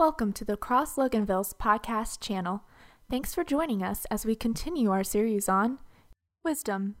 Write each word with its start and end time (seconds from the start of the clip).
Welcome 0.00 0.32
to 0.32 0.46
the 0.46 0.56
Cross 0.56 0.96
Loganville's 0.96 1.52
podcast 1.52 2.20
channel. 2.20 2.62
Thanks 3.10 3.34
for 3.34 3.44
joining 3.44 3.82
us 3.82 4.06
as 4.10 4.24
we 4.24 4.34
continue 4.34 4.90
our 4.90 5.04
series 5.04 5.46
on 5.46 5.78
Wisdom, 6.42 6.94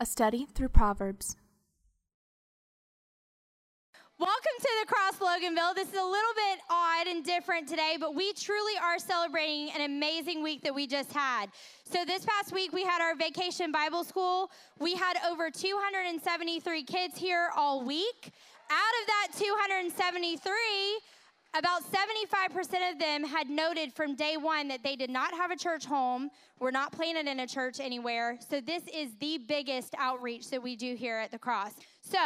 a 0.00 0.06
study 0.06 0.46
through 0.54 0.70
Proverbs. 0.70 1.36
Welcome 4.18 4.56
to 4.58 4.68
the 4.80 4.86
Cross 4.86 5.18
Loganville. 5.18 5.74
This 5.74 5.88
is 5.88 6.00
a 6.00 6.02
little 6.02 6.34
bit 6.34 6.60
odd 6.70 7.06
and 7.08 7.22
different 7.22 7.68
today, 7.68 7.98
but 8.00 8.14
we 8.14 8.32
truly 8.32 8.72
are 8.82 8.98
celebrating 8.98 9.68
an 9.76 9.82
amazing 9.82 10.42
week 10.42 10.62
that 10.62 10.74
we 10.74 10.86
just 10.86 11.12
had. 11.12 11.50
So, 11.84 12.06
this 12.06 12.24
past 12.24 12.54
week, 12.54 12.72
we 12.72 12.84
had 12.84 13.02
our 13.02 13.14
vacation 13.14 13.70
Bible 13.70 14.02
school. 14.02 14.50
We 14.80 14.94
had 14.94 15.18
over 15.28 15.50
273 15.50 16.84
kids 16.84 17.18
here 17.18 17.50
all 17.54 17.84
week. 17.84 18.32
Out 18.70 18.94
of 19.02 19.06
that 19.06 19.28
273, 19.38 20.40
about 21.58 21.82
75% 21.90 22.92
of 22.92 22.98
them 22.98 23.24
had 23.24 23.48
noted 23.48 23.92
from 23.92 24.14
day 24.14 24.36
one 24.36 24.68
that 24.68 24.82
they 24.82 24.96
did 24.96 25.10
not 25.10 25.32
have 25.32 25.50
a 25.50 25.56
church 25.56 25.86
home, 25.86 26.30
were 26.58 26.72
not 26.72 26.92
planted 26.92 27.26
in 27.26 27.40
a 27.40 27.46
church 27.46 27.80
anywhere. 27.80 28.38
So, 28.48 28.60
this 28.60 28.82
is 28.94 29.10
the 29.20 29.38
biggest 29.46 29.94
outreach 29.98 30.50
that 30.50 30.62
we 30.62 30.76
do 30.76 30.94
here 30.94 31.16
at 31.16 31.30
the 31.30 31.38
cross. 31.38 31.72
So, 32.02 32.18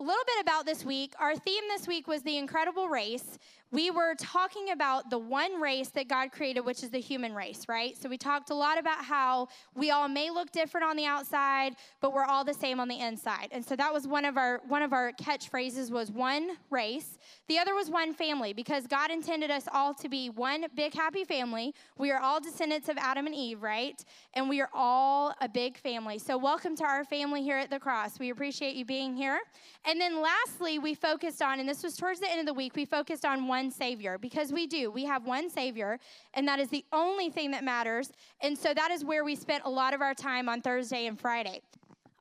a 0.00 0.04
little 0.04 0.24
bit 0.26 0.42
about 0.42 0.64
this 0.64 0.84
week. 0.84 1.12
Our 1.18 1.36
theme 1.36 1.64
this 1.68 1.88
week 1.88 2.06
was 2.06 2.22
the 2.22 2.36
incredible 2.36 2.88
race. 2.88 3.38
We 3.70 3.90
were 3.90 4.14
talking 4.14 4.70
about 4.70 5.10
the 5.10 5.18
one 5.18 5.60
race 5.60 5.88
that 5.90 6.08
God 6.08 6.32
created, 6.32 6.60
which 6.60 6.82
is 6.82 6.88
the 6.88 7.00
human 7.00 7.34
race, 7.34 7.66
right? 7.68 7.94
So 7.98 8.08
we 8.08 8.16
talked 8.16 8.48
a 8.48 8.54
lot 8.54 8.78
about 8.78 9.04
how 9.04 9.48
we 9.74 9.90
all 9.90 10.08
may 10.08 10.30
look 10.30 10.50
different 10.52 10.86
on 10.86 10.96
the 10.96 11.04
outside, 11.04 11.74
but 12.00 12.14
we're 12.14 12.24
all 12.24 12.44
the 12.44 12.54
same 12.54 12.80
on 12.80 12.88
the 12.88 12.98
inside. 12.98 13.48
And 13.52 13.62
so 13.62 13.76
that 13.76 13.92
was 13.92 14.08
one 14.08 14.24
of 14.24 14.38
our 14.38 14.62
one 14.68 14.82
of 14.82 14.94
our 14.94 15.12
catchphrases 15.12 15.90
was 15.90 16.10
one 16.10 16.52
race. 16.70 17.18
The 17.46 17.58
other 17.58 17.74
was 17.74 17.90
one 17.90 18.14
family 18.14 18.54
because 18.54 18.86
God 18.86 19.10
intended 19.10 19.50
us 19.50 19.64
all 19.70 19.92
to 19.94 20.08
be 20.08 20.30
one 20.30 20.64
big 20.74 20.94
happy 20.94 21.24
family. 21.24 21.74
We 21.98 22.10
are 22.10 22.20
all 22.20 22.40
descendants 22.40 22.88
of 22.88 22.96
Adam 22.96 23.26
and 23.26 23.34
Eve, 23.34 23.62
right? 23.62 24.02
And 24.32 24.48
we 24.48 24.62
are 24.62 24.70
all 24.72 25.34
a 25.42 25.48
big 25.48 25.76
family. 25.76 26.18
So 26.18 26.38
welcome 26.38 26.74
to 26.76 26.84
our 26.84 27.04
family 27.04 27.42
here 27.42 27.58
at 27.58 27.68
the 27.68 27.78
cross. 27.78 28.18
We 28.18 28.30
appreciate 28.30 28.76
you 28.76 28.86
being 28.86 29.14
here. 29.14 29.40
And 29.84 30.00
then 30.00 30.22
lastly, 30.22 30.78
we 30.78 30.94
focused 30.94 31.42
on 31.42 31.60
and 31.60 31.68
this 31.68 31.82
was 31.82 31.96
towards 31.96 32.20
the 32.20 32.30
end 32.30 32.40
of 32.40 32.46
the 32.46 32.54
week, 32.54 32.74
we 32.74 32.86
focused 32.86 33.26
on 33.26 33.46
one 33.46 33.57
one 33.58 33.70
Savior 33.72 34.18
because 34.18 34.52
we 34.52 34.68
do. 34.68 34.88
We 34.90 35.04
have 35.04 35.26
one 35.26 35.50
Savior, 35.50 35.98
and 36.34 36.46
that 36.46 36.60
is 36.60 36.68
the 36.68 36.84
only 36.92 37.28
thing 37.28 37.50
that 37.50 37.64
matters. 37.64 38.12
And 38.40 38.56
so 38.56 38.72
that 38.72 38.92
is 38.92 39.04
where 39.04 39.24
we 39.24 39.34
spent 39.34 39.64
a 39.64 39.70
lot 39.70 39.94
of 39.94 40.00
our 40.00 40.14
time 40.14 40.48
on 40.48 40.60
Thursday 40.60 41.06
and 41.06 41.18
Friday. 41.18 41.60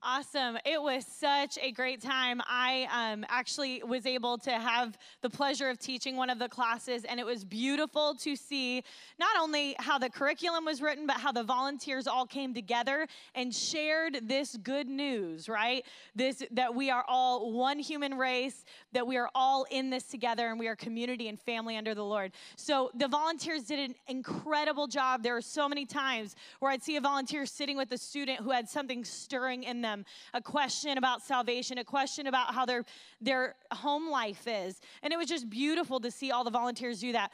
Awesome. 0.04 0.60
It 0.64 0.80
was 0.80 1.06
such 1.08 1.58
a 1.60 1.72
great 1.72 2.02
time. 2.02 2.40
I 2.48 2.88
um, 2.94 3.26
actually 3.30 3.82
was 3.84 4.06
able 4.06 4.38
to 4.40 4.52
have 4.52 4.96
the 5.22 5.30
pleasure 5.30 5.70
of 5.70 5.80
teaching 5.80 6.16
one 6.16 6.30
of 6.30 6.38
the 6.38 6.48
classes, 6.48 7.04
and 7.04 7.20
it 7.20 7.26
was 7.26 7.44
beautiful 7.44 8.14
to 8.20 8.36
see 8.36 8.84
not 9.20 9.36
only 9.40 9.76
how 9.80 9.98
the 9.98 10.10
curriculum 10.10 10.66
was 10.66 10.84
written, 10.84 11.08
but 11.08 11.18
how 11.18 11.32
the 11.32 11.44
volunteers 11.44 12.06
all 12.06 12.28
came 12.28 12.54
together 12.54 13.08
and 13.34 13.54
shared 13.54 14.20
this 14.28 14.56
good 14.58 14.88
news, 14.88 15.50
right? 15.50 15.84
This 16.16 16.44
that 16.52 16.76
we 16.76 16.92
are 16.92 17.04
all 17.08 17.52
one 17.52 17.80
human 17.80 18.14
race, 18.16 18.66
that 18.94 19.08
we 19.08 19.18
are 19.18 19.30
all 19.34 19.66
in 19.72 19.90
this 19.90 20.04
together, 20.04 20.50
and 20.50 20.60
we 20.60 20.68
are 20.68 20.76
community 20.76 21.28
and 21.28 21.40
family 21.40 21.76
under 21.76 21.96
the 21.96 22.06
Lord. 22.06 22.34
So 22.56 22.92
the 22.94 23.08
volunteers 23.08 23.64
did 23.64 23.90
an 23.90 23.96
incredible 24.08 24.86
job. 24.86 25.24
There 25.24 25.34
were 25.34 25.42
so 25.42 25.68
many 25.68 25.88
times 25.88 26.36
where 26.60 26.72
I'd 26.72 26.84
see 26.84 26.98
a 26.98 27.02
volunteer 27.02 27.48
sitting 27.48 27.78
with 27.78 27.92
a 27.92 27.98
student 27.98 28.42
who 28.42 28.52
had 28.52 28.70
something 28.70 29.04
stirring 29.04 29.64
in 29.64 29.82
them 29.82 29.87
them 29.88 30.06
a 30.34 30.42
question 30.42 30.98
about 30.98 31.22
salvation, 31.22 31.78
a 31.78 31.84
question 31.84 32.28
about 32.28 32.54
how 32.54 32.66
their, 32.66 32.84
their 33.22 33.56
home 33.72 34.10
life 34.10 34.44
is. 34.48 34.82
And 35.02 35.14
it 35.14 35.18
was 35.18 35.28
just 35.28 35.50
beautiful 35.50 36.00
to 36.02 36.12
see 36.12 36.32
all 36.32 36.44
the 36.44 36.52
volunteers 36.52 37.00
do 37.00 37.12
that. 37.14 37.32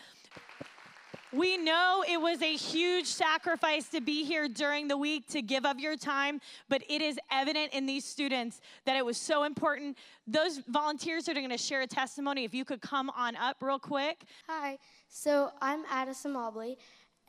We 1.33 1.57
know 1.57 2.03
it 2.07 2.22
was 2.22 2.44
a 2.44 2.55
huge 2.55 3.07
sacrifice 3.07 3.89
to 3.89 4.01
be 4.01 4.23
here 4.23 4.47
during 4.47 4.88
the 4.88 4.97
week 4.97 5.27
to 5.29 5.41
give 5.41 5.66
of 5.66 5.79
your 5.79 5.97
time, 5.97 6.39
but 6.69 6.83
it 6.88 7.01
is 7.01 7.17
evident 7.31 7.73
in 7.73 7.88
these 7.88 8.05
students 8.05 8.61
that 8.85 8.95
it 8.95 9.03
was 9.03 9.17
so 9.17 9.44
important. 9.44 9.97
Those 10.27 10.59
volunteers 10.67 11.27
are 11.27 11.33
going 11.33 11.50
to 11.50 11.57
share 11.57 11.81
a 11.81 11.88
testimony. 11.88 12.44
If 12.44 12.53
you 12.53 12.63
could 12.63 12.81
come 12.81 13.09
on 13.09 13.35
up 13.35 13.57
real 13.61 13.79
quick. 13.79 14.25
Hi, 14.47 14.77
so 15.09 15.50
I'm 15.59 15.85
Addison 15.89 16.33
Mobley, 16.33 16.77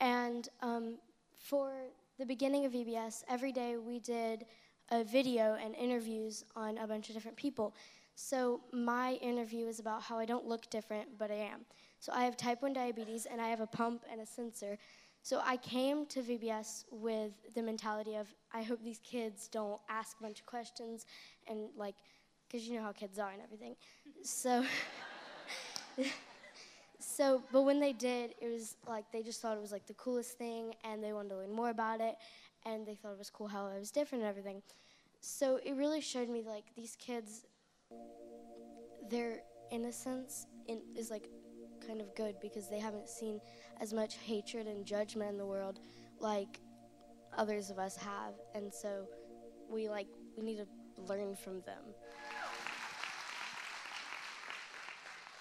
and 0.01 0.51
um, 0.61 0.99
for 1.39 1.73
the 2.19 2.27
beginning 2.27 2.67
of 2.67 2.73
VBS, 2.73 3.25
every 3.29 3.53
day 3.53 3.79
we 3.79 4.01
did 4.01 4.45
a 4.91 5.05
video 5.05 5.57
and 5.63 5.75
interviews 5.75 6.45
on 6.57 6.79
a 6.79 6.87
bunch 6.87 7.09
of 7.09 7.15
different 7.15 7.37
people. 7.37 7.75
So 8.17 8.61
my 8.73 9.15
interview 9.15 9.67
is 9.67 9.81
about 9.81 10.03
how 10.03 10.19
I 10.19 10.25
don't 10.25 10.47
look 10.47 10.71
different, 10.71 11.19
but 11.19 11.31
I 11.31 11.35
am. 11.35 11.61
So 11.99 12.13
I 12.13 12.25
have 12.25 12.37
type 12.37 12.63
1 12.63 12.73
diabetes 12.73 13.27
and 13.27 13.41
I 13.41 13.49
have 13.49 13.61
a 13.61 13.67
pump 13.67 14.05
and 14.11 14.21
a 14.21 14.27
sensor. 14.27 14.79
So 15.23 15.41
I 15.45 15.57
came 15.57 16.07
to 16.07 16.21
VBS 16.21 16.85
with 16.91 17.33
the 17.55 17.63
mentality 17.63 18.17
of 18.17 18.29
I 18.53 18.63
hope 18.63 18.85
these 18.85 19.01
kids 19.03 19.49
don't 19.49 19.81
ask 19.89 20.19
a 20.21 20.23
bunch 20.23 20.41
of 20.41 20.47
questions 20.47 21.07
and 21.49 21.71
like, 21.77 21.95
because 22.47 22.69
you 22.69 22.77
know 22.77 22.83
how 22.83 22.93
kids 22.93 23.19
are 23.19 23.31
and 23.31 23.41
everything. 23.43 23.75
so, 24.23 24.65
so, 27.01 27.43
but 27.51 27.63
when 27.63 27.81
they 27.81 27.93
did, 27.93 28.35
it 28.41 28.49
was 28.49 28.77
like 28.87 29.11
they 29.13 29.23
just 29.23 29.41
thought 29.41 29.57
it 29.57 29.61
was 29.61 29.73
like 29.73 29.87
the 29.87 29.95
coolest 29.95 30.37
thing 30.37 30.75
and 30.85 31.03
they 31.03 31.13
wanted 31.13 31.31
to 31.31 31.37
learn 31.37 31.53
more 31.53 31.71
about 31.71 32.01
it 32.01 32.17
and 32.67 32.87
they 32.87 32.95
thought 32.95 33.13
it 33.13 33.19
was 33.19 33.31
cool 33.31 33.49
how 33.49 33.67
I 33.67 33.79
was 33.79 33.91
different 33.91 34.23
and 34.25 34.29
everything. 34.29 34.63
So 35.21 35.59
it 35.65 35.75
really 35.75 36.01
showed 36.01 36.29
me 36.29 36.43
like 36.43 36.65
these 36.77 36.97
kids, 36.97 37.47
their 39.09 39.41
innocence 39.71 40.47
in, 40.67 40.83
is 40.97 41.11
like 41.11 41.29
kind 41.87 42.01
of 42.01 42.15
good 42.15 42.37
because 42.41 42.69
they 42.69 42.79
haven't 42.79 43.09
seen 43.09 43.41
as 43.81 43.93
much 43.93 44.17
hatred 44.17 44.67
and 44.67 44.85
judgment 44.85 45.31
in 45.31 45.39
the 45.39 45.47
world 45.47 45.81
like 46.19 46.61
others 47.37 47.71
of 47.71 47.79
us 47.79 47.97
have, 47.97 48.35
and 48.55 48.73
so 48.73 49.07
we 49.69 49.89
like 49.89 50.07
we 50.37 50.45
need 50.45 50.59
to 50.59 50.67
learn 50.97 51.35
from 51.35 51.61
them. 51.63 51.83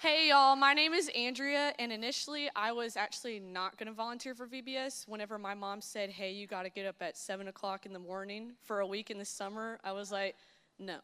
Hey 0.04 0.28
y'all, 0.28 0.54
my 0.54 0.74
name 0.74 0.92
is 0.92 1.10
Andrea, 1.16 1.72
and 1.78 1.90
initially 1.90 2.50
I 2.54 2.72
was 2.72 2.94
actually 2.94 3.40
not 3.40 3.78
going 3.78 3.86
to 3.86 3.94
volunteer 3.94 4.34
for 4.34 4.46
VBS. 4.46 5.08
Whenever 5.08 5.38
my 5.38 5.54
mom 5.54 5.80
said, 5.80 6.10
Hey, 6.10 6.30
you 6.30 6.46
got 6.46 6.64
to 6.64 6.68
get 6.68 6.84
up 6.84 6.96
at 7.00 7.16
7 7.16 7.48
o'clock 7.48 7.86
in 7.86 7.94
the 7.94 7.98
morning 7.98 8.52
for 8.64 8.80
a 8.80 8.86
week 8.86 9.10
in 9.10 9.16
the 9.16 9.24
summer, 9.24 9.78
I 9.82 9.92
was 9.92 10.12
like, 10.12 10.36
No. 10.78 10.98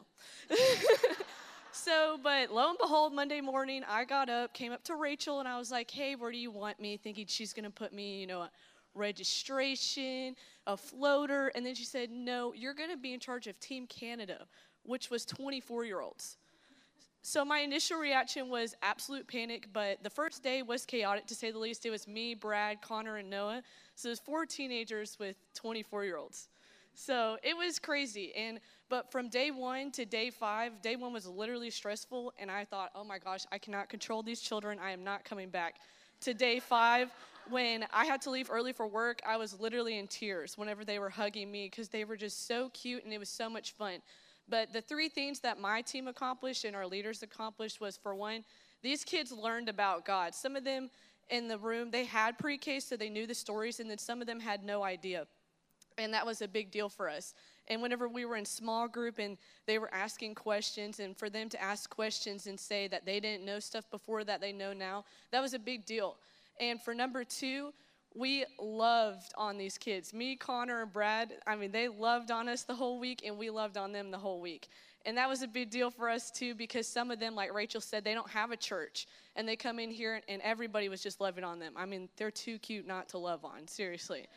so, 1.71 2.19
but 2.21 2.53
lo 2.53 2.69
and 2.69 2.77
behold, 2.77 3.11
Monday 3.11 3.41
morning, 3.41 3.81
I 3.89 4.05
got 4.05 4.29
up, 4.29 4.53
came 4.53 4.71
up 4.71 4.83
to 4.83 4.95
Rachel, 4.95 5.39
and 5.39 5.47
I 5.47 5.57
was 5.57 5.71
like, 5.71 5.89
Hey, 5.89 6.13
where 6.13 6.31
do 6.31 6.37
you 6.37 6.51
want 6.51 6.79
me? 6.79 6.95
Thinking 6.97 7.25
she's 7.27 7.53
going 7.53 7.65
to 7.65 7.71
put 7.71 7.93
me, 7.93 8.19
you 8.19 8.27
know, 8.27 8.45
registration, 8.93 10.35
a 10.67 10.77
floater. 10.77 11.47
And 11.55 11.65
then 11.65 11.73
she 11.73 11.85
said, 11.85 12.11
No, 12.11 12.53
you're 12.53 12.75
going 12.75 12.91
to 12.91 12.97
be 12.97 13.15
in 13.15 13.19
charge 13.19 13.47
of 13.47 13.59
Team 13.59 13.87
Canada, 13.87 14.45
which 14.83 15.09
was 15.09 15.25
24 15.25 15.85
year 15.85 16.01
olds. 16.01 16.37
So 17.23 17.45
my 17.45 17.59
initial 17.59 17.99
reaction 17.99 18.49
was 18.49 18.75
absolute 18.81 19.27
panic, 19.27 19.67
but 19.73 20.01
the 20.01 20.09
first 20.09 20.41
day 20.41 20.63
was 20.63 20.85
chaotic 20.85 21.27
to 21.27 21.35
say 21.35 21.51
the 21.51 21.59
least. 21.59 21.85
It 21.85 21.91
was 21.91 22.07
me, 22.07 22.33
Brad, 22.33 22.81
Connor, 22.81 23.17
and 23.17 23.29
Noah. 23.29 23.61
So 23.95 24.09
was 24.09 24.19
four 24.19 24.45
teenagers 24.47 25.17
with 25.19 25.35
24 25.53 26.03
year 26.03 26.17
olds. 26.17 26.49
So 26.95 27.37
it 27.43 27.55
was 27.55 27.77
crazy. 27.77 28.33
And 28.35 28.59
but 28.89 29.11
from 29.11 29.29
day 29.29 29.51
one 29.51 29.91
to 29.91 30.05
day 30.05 30.31
five, 30.31 30.81
day 30.81 30.95
one 30.95 31.13
was 31.13 31.27
literally 31.27 31.69
stressful, 31.69 32.33
and 32.39 32.49
I 32.49 32.65
thought, 32.65 32.89
oh 32.95 33.03
my 33.03 33.19
gosh, 33.19 33.45
I 33.51 33.59
cannot 33.59 33.87
control 33.87 34.23
these 34.23 34.41
children. 34.41 34.79
I 34.79 34.91
am 34.91 35.03
not 35.03 35.23
coming 35.23 35.49
back. 35.49 35.75
To 36.21 36.33
day 36.33 36.59
five, 36.59 37.11
when 37.49 37.85
I 37.93 38.05
had 38.05 38.21
to 38.23 38.31
leave 38.31 38.49
early 38.51 38.73
for 38.73 38.87
work, 38.87 39.21
I 39.25 39.37
was 39.37 39.59
literally 39.59 39.97
in 39.97 40.07
tears 40.07 40.57
whenever 40.57 40.83
they 40.83 40.99
were 40.99 41.09
hugging 41.09 41.51
me 41.51 41.67
because 41.69 41.87
they 41.89 42.03
were 42.03 42.17
just 42.17 42.47
so 42.47 42.69
cute 42.69 43.03
and 43.03 43.13
it 43.13 43.19
was 43.19 43.29
so 43.29 43.49
much 43.49 43.73
fun. 43.73 44.01
But 44.51 44.73
the 44.73 44.81
three 44.81 45.07
things 45.07 45.39
that 45.39 45.59
my 45.59 45.81
team 45.81 46.09
accomplished 46.09 46.65
and 46.65 46.75
our 46.75 46.85
leaders 46.85 47.23
accomplished 47.23 47.79
was 47.79 47.95
for 47.95 48.13
one, 48.13 48.43
these 48.83 49.05
kids 49.05 49.31
learned 49.31 49.69
about 49.69 50.05
God. 50.05 50.35
Some 50.35 50.57
of 50.57 50.65
them 50.65 50.89
in 51.29 51.47
the 51.47 51.57
room, 51.57 51.89
they 51.89 52.03
had 52.03 52.37
pre 52.37 52.57
K, 52.57 52.81
so 52.81 52.97
they 52.97 53.09
knew 53.09 53.25
the 53.25 53.33
stories, 53.33 53.79
and 53.79 53.89
then 53.89 53.97
some 53.97 54.19
of 54.19 54.27
them 54.27 54.41
had 54.41 54.65
no 54.65 54.83
idea. 54.83 55.25
And 55.97 56.13
that 56.13 56.25
was 56.25 56.41
a 56.41 56.49
big 56.49 56.69
deal 56.69 56.89
for 56.89 57.09
us. 57.09 57.33
And 57.69 57.81
whenever 57.81 58.09
we 58.09 58.25
were 58.25 58.35
in 58.35 58.43
small 58.43 58.89
group 58.89 59.19
and 59.19 59.37
they 59.67 59.79
were 59.79 59.93
asking 59.93 60.35
questions, 60.35 60.99
and 60.99 61.15
for 61.15 61.29
them 61.29 61.47
to 61.47 61.61
ask 61.61 61.89
questions 61.89 62.47
and 62.47 62.59
say 62.59 62.89
that 62.89 63.05
they 63.05 63.21
didn't 63.21 63.45
know 63.45 63.59
stuff 63.59 63.89
before 63.89 64.25
that 64.25 64.41
they 64.41 64.51
know 64.51 64.73
now, 64.73 65.05
that 65.31 65.41
was 65.41 65.53
a 65.53 65.59
big 65.59 65.85
deal. 65.85 66.17
And 66.59 66.81
for 66.81 66.93
number 66.93 67.23
two, 67.23 67.71
we 68.15 68.45
loved 68.59 69.31
on 69.37 69.57
these 69.57 69.77
kids. 69.77 70.13
Me, 70.13 70.35
Connor, 70.35 70.81
and 70.81 70.91
Brad, 70.91 71.33
I 71.47 71.55
mean, 71.55 71.71
they 71.71 71.87
loved 71.87 72.31
on 72.31 72.49
us 72.49 72.63
the 72.63 72.75
whole 72.75 72.99
week, 72.99 73.23
and 73.25 73.37
we 73.37 73.49
loved 73.49 73.77
on 73.77 73.91
them 73.91 74.11
the 74.11 74.17
whole 74.17 74.41
week. 74.41 74.69
And 75.05 75.17
that 75.17 75.27
was 75.27 75.41
a 75.41 75.47
big 75.47 75.69
deal 75.69 75.89
for 75.89 76.09
us 76.09 76.29
too, 76.29 76.53
because 76.53 76.87
some 76.87 77.09
of 77.09 77.19
them, 77.19 77.35
like 77.35 77.53
Rachel 77.53 77.81
said, 77.81 78.03
they 78.03 78.13
don't 78.13 78.29
have 78.29 78.51
a 78.51 78.57
church. 78.57 79.07
And 79.35 79.47
they 79.47 79.55
come 79.55 79.79
in 79.79 79.89
here, 79.89 80.21
and 80.27 80.41
everybody 80.41 80.89
was 80.89 81.01
just 81.01 81.21
loving 81.21 81.43
on 81.43 81.59
them. 81.59 81.73
I 81.75 81.85
mean, 81.85 82.09
they're 82.17 82.31
too 82.31 82.59
cute 82.59 82.85
not 82.85 83.09
to 83.09 83.17
love 83.17 83.45
on, 83.45 83.67
seriously. 83.67 84.27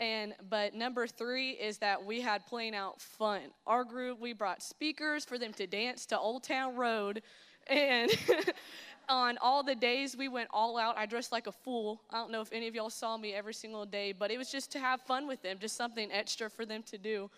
And 0.00 0.34
but 0.50 0.74
number 0.74 1.06
three 1.06 1.50
is 1.50 1.78
that 1.78 2.04
we 2.04 2.20
had 2.20 2.44
playing 2.46 2.74
out 2.74 3.00
fun. 3.00 3.42
Our 3.66 3.84
group, 3.84 4.20
we 4.20 4.32
brought 4.32 4.62
speakers 4.62 5.24
for 5.24 5.38
them 5.38 5.52
to 5.54 5.66
dance 5.66 6.06
to 6.06 6.18
Old 6.18 6.42
Town 6.42 6.74
Road, 6.74 7.22
and 7.68 8.10
on 9.08 9.38
all 9.40 9.62
the 9.62 9.74
days 9.74 10.16
we 10.16 10.28
went 10.28 10.48
all 10.52 10.78
out. 10.78 10.96
I 10.96 11.06
dressed 11.06 11.32
like 11.32 11.46
a 11.46 11.52
fool. 11.52 12.00
I 12.10 12.16
don't 12.16 12.30
know 12.30 12.40
if 12.40 12.52
any 12.52 12.68
of 12.68 12.74
y'all 12.74 12.90
saw 12.90 13.16
me 13.16 13.32
every 13.32 13.54
single 13.54 13.86
day, 13.86 14.12
but 14.12 14.30
it 14.30 14.38
was 14.38 14.50
just 14.50 14.72
to 14.72 14.78
have 14.78 15.00
fun 15.02 15.26
with 15.26 15.42
them, 15.42 15.58
just 15.60 15.76
something 15.76 16.10
extra 16.12 16.48
for 16.50 16.64
them 16.64 16.82
to 16.84 16.98
do. 16.98 17.30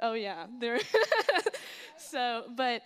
Oh 0.00 0.12
yeah, 0.12 0.46
there. 0.60 0.78
so, 1.98 2.44
but 2.56 2.82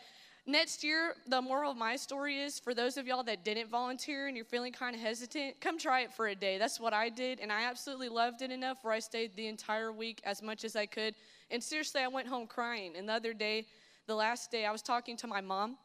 next 0.47 0.83
year, 0.83 1.15
the 1.27 1.43
moral 1.43 1.73
of 1.73 1.77
my 1.77 1.97
story 1.97 2.39
is 2.39 2.59
for 2.59 2.75
those 2.75 2.97
of 2.97 3.07
y'all 3.07 3.23
that 3.25 3.45
didn't 3.45 3.69
volunteer 3.69 4.29
and 4.29 4.37
you're 4.37 4.47
feeling 4.47 4.73
kind 4.73 4.95
of 4.95 5.01
hesitant, 5.03 5.61
come 5.61 5.79
try 5.79 6.01
it 6.01 6.13
for 6.13 6.29
a 6.29 6.35
day. 6.35 6.59
That's 6.59 6.81
what 6.81 6.95
I 6.95 7.09
did, 7.09 7.41
and 7.41 7.53
I 7.53 7.65
absolutely 7.65 8.09
loved 8.09 8.43
it 8.43 8.51
enough 8.51 8.79
where 8.83 8.95
I 8.95 8.99
stayed 8.99 9.37
the 9.37 9.47
entire 9.47 9.93
week 9.93 10.21
as 10.25 10.43
much 10.43 10.65
as 10.65 10.75
I 10.77 10.87
could. 10.87 11.15
And 11.51 11.63
seriously, 11.63 12.01
I 12.01 12.09
went 12.09 12.29
home 12.29 12.47
crying. 12.47 12.95
And 12.97 13.09
the 13.09 13.13
other 13.13 13.35
day, 13.35 13.67
the 14.07 14.15
last 14.15 14.51
day, 14.51 14.65
I 14.65 14.73
was 14.73 14.83
talking 14.83 15.17
to 15.19 15.27
my 15.27 15.41
mom 15.41 15.77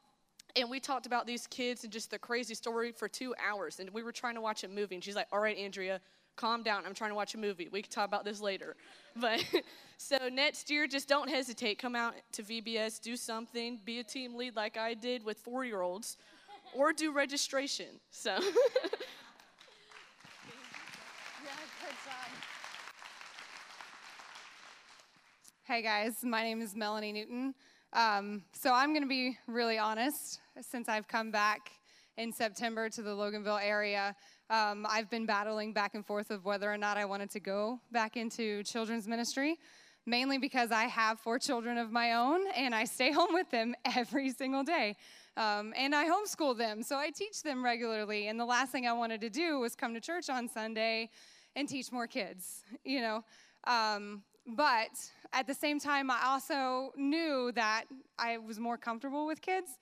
and 0.58 0.70
we 0.70 0.80
talked 0.80 1.06
about 1.06 1.28
these 1.28 1.48
kids 1.48 1.84
and 1.84 1.94
just 1.94 2.10
the 2.10 2.20
crazy 2.20 2.56
story 2.56 2.92
for 2.92 3.08
two 3.08 3.36
hours. 3.46 3.80
And 3.80 3.90
we 3.92 4.04
were 4.04 4.12
trying 4.12 4.36
to 4.36 4.42
watch 4.42 4.64
a 4.64 4.68
movie, 4.68 4.96
and 4.96 5.04
she's 5.04 5.16
like, 5.16 5.28
All 5.32 5.40
right, 5.40 5.58
Andrea, 5.58 6.02
calm 6.36 6.64
down. 6.64 6.84
I'm 6.86 6.94
trying 6.94 7.12
to 7.12 7.16
watch 7.16 7.36
a 7.36 7.38
movie. 7.38 7.70
We 7.72 7.82
can 7.82 7.92
talk 7.92 8.06
about 8.06 8.26
this 8.26 8.42
later. 8.42 8.76
But 9.20 9.44
so 9.98 10.30
next 10.32 10.70
year, 10.70 10.86
just 10.86 11.10
don't 11.10 11.28
hesitate. 11.28 11.80
Come 11.80 11.96
out 11.96 12.14
to 12.34 12.44
VBS, 12.44 13.02
do 13.02 13.18
something, 13.18 13.80
be 13.84 13.98
a 13.98 14.04
team 14.04 14.36
lead 14.36 14.56
like 14.56 14.78
I 14.78 14.94
did 14.94 15.24
with 15.24 15.40
four 15.40 15.66
year 15.66 15.82
olds, 15.82 16.18
or 16.76 16.94
do 16.94 17.12
registration. 17.12 18.00
So. 18.12 18.38
Hey 25.64 25.82
guys, 25.82 26.24
my 26.24 26.44
name 26.44 26.62
is 26.62 26.74
Melanie 26.78 27.12
Newton. 27.12 27.54
Um, 27.98 28.44
so 28.52 28.72
I'm 28.72 28.92
going 28.94 29.02
to 29.02 29.10
be 29.10 29.40
really 29.48 29.80
honest. 29.80 30.40
Since 30.62 30.88
I've 30.88 31.08
come 31.08 31.32
back 31.32 31.72
in 32.16 32.32
September 32.32 32.90
to 32.90 33.02
the 33.02 33.10
Loganville 33.10 33.60
area, 33.60 34.16
um, 34.52 34.86
I've 34.88 35.10
been 35.10 35.26
battling 35.26 35.74
back 35.74 35.96
and 35.96 36.06
forth 36.06 36.30
of 36.30 36.46
whether 36.46 36.72
or 36.72 36.78
not 36.78 36.98
I 36.98 37.06
wanted 37.06 37.32
to 37.32 37.40
go 37.40 37.80
back 37.92 38.16
into 38.16 38.62
children's 38.62 39.08
ministry, 39.08 39.58
mainly 40.06 40.38
because 40.38 40.72
I 40.72 40.84
have 40.84 41.20
four 41.20 41.40
children 41.40 41.80
of 41.80 41.92
my 41.92 42.14
own 42.14 42.42
and 42.56 42.76
I 42.76 42.84
stay 42.86 43.12
home 43.20 43.34
with 43.34 43.50
them 43.50 43.74
every 43.96 44.30
single 44.30 44.64
day. 44.64 44.96
Um, 45.36 45.74
and 45.76 45.96
I 45.96 46.06
homeschool 46.06 46.56
them, 46.56 46.84
so 46.84 46.98
I 46.98 47.10
teach 47.10 47.42
them 47.42 47.66
regularly. 47.66 48.28
And 48.28 48.40
the 48.40 48.46
last 48.46 48.72
thing 48.72 48.86
I 48.86 48.94
wanted 48.94 49.22
to 49.22 49.30
do 49.32 49.58
was 49.58 49.76
come 49.76 49.96
to 49.96 50.00
church 50.00 50.30
on 50.30 50.48
Sunday 50.48 51.10
and 51.56 51.68
teach 51.68 51.92
more 51.92 52.06
kids, 52.06 52.62
you 52.86 53.02
know. 53.02 53.24
Um, 53.66 54.22
but 54.48 55.12
at 55.34 55.46
the 55.46 55.54
same 55.54 55.80
time, 55.80 56.10
I 56.10 56.22
also 56.26 56.94
knew 56.96 57.52
that 57.56 57.86
I 58.18 58.38
was 58.38 58.60
more 58.60 58.78
comfortable 58.78 59.28
with 59.28 59.42
kids, 59.42 59.78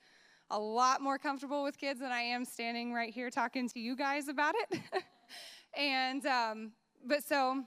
a 0.50 0.60
lot 0.60 1.02
more 1.02 1.18
comfortable 1.18 1.64
with 1.64 1.78
kids 1.78 2.00
than 2.00 2.12
I 2.12 2.22
am 2.22 2.46
standing 2.46 2.94
right 2.94 3.14
here 3.14 3.30
talking 3.30 3.70
to 3.70 3.80
you 3.80 3.96
guys 3.96 4.28
about 4.28 4.56
it. 4.56 4.82
and, 5.78 6.26
um, 6.26 6.72
but 7.06 7.24
so 7.24 7.64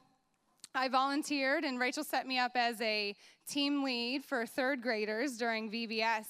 I 0.75 0.89
volunteered, 0.89 1.65
and 1.65 1.79
Rachel 1.79 2.05
set 2.05 2.27
me 2.27 2.39
up 2.39 2.53
as 2.55 2.81
a 2.81 3.15
team 3.49 3.85
lead 3.85 4.25
for 4.25 4.45
third 4.45 4.83
graders 4.83 5.37
during 5.37 5.71
VBS. 5.71 6.27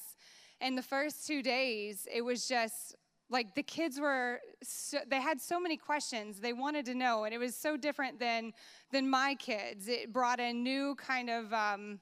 And 0.60 0.76
the 0.76 0.82
first 0.82 1.26
two 1.26 1.42
days, 1.42 2.06
it 2.12 2.22
was 2.22 2.46
just 2.46 2.94
like 3.30 3.54
the 3.54 3.62
kids 3.62 4.00
were 4.00 4.40
so, 4.62 4.98
they 5.08 5.20
had 5.20 5.40
so 5.40 5.60
many 5.60 5.76
questions 5.76 6.40
they 6.40 6.52
wanted 6.52 6.84
to 6.86 6.94
know 6.94 7.24
and 7.24 7.34
it 7.34 7.38
was 7.38 7.54
so 7.54 7.76
different 7.76 8.18
than 8.18 8.52
than 8.92 9.08
my 9.08 9.34
kids. 9.34 9.88
It 9.88 10.12
brought 10.12 10.40
a 10.40 10.52
new 10.52 10.94
kind 10.96 11.28
of 11.28 11.52
um, 11.52 12.00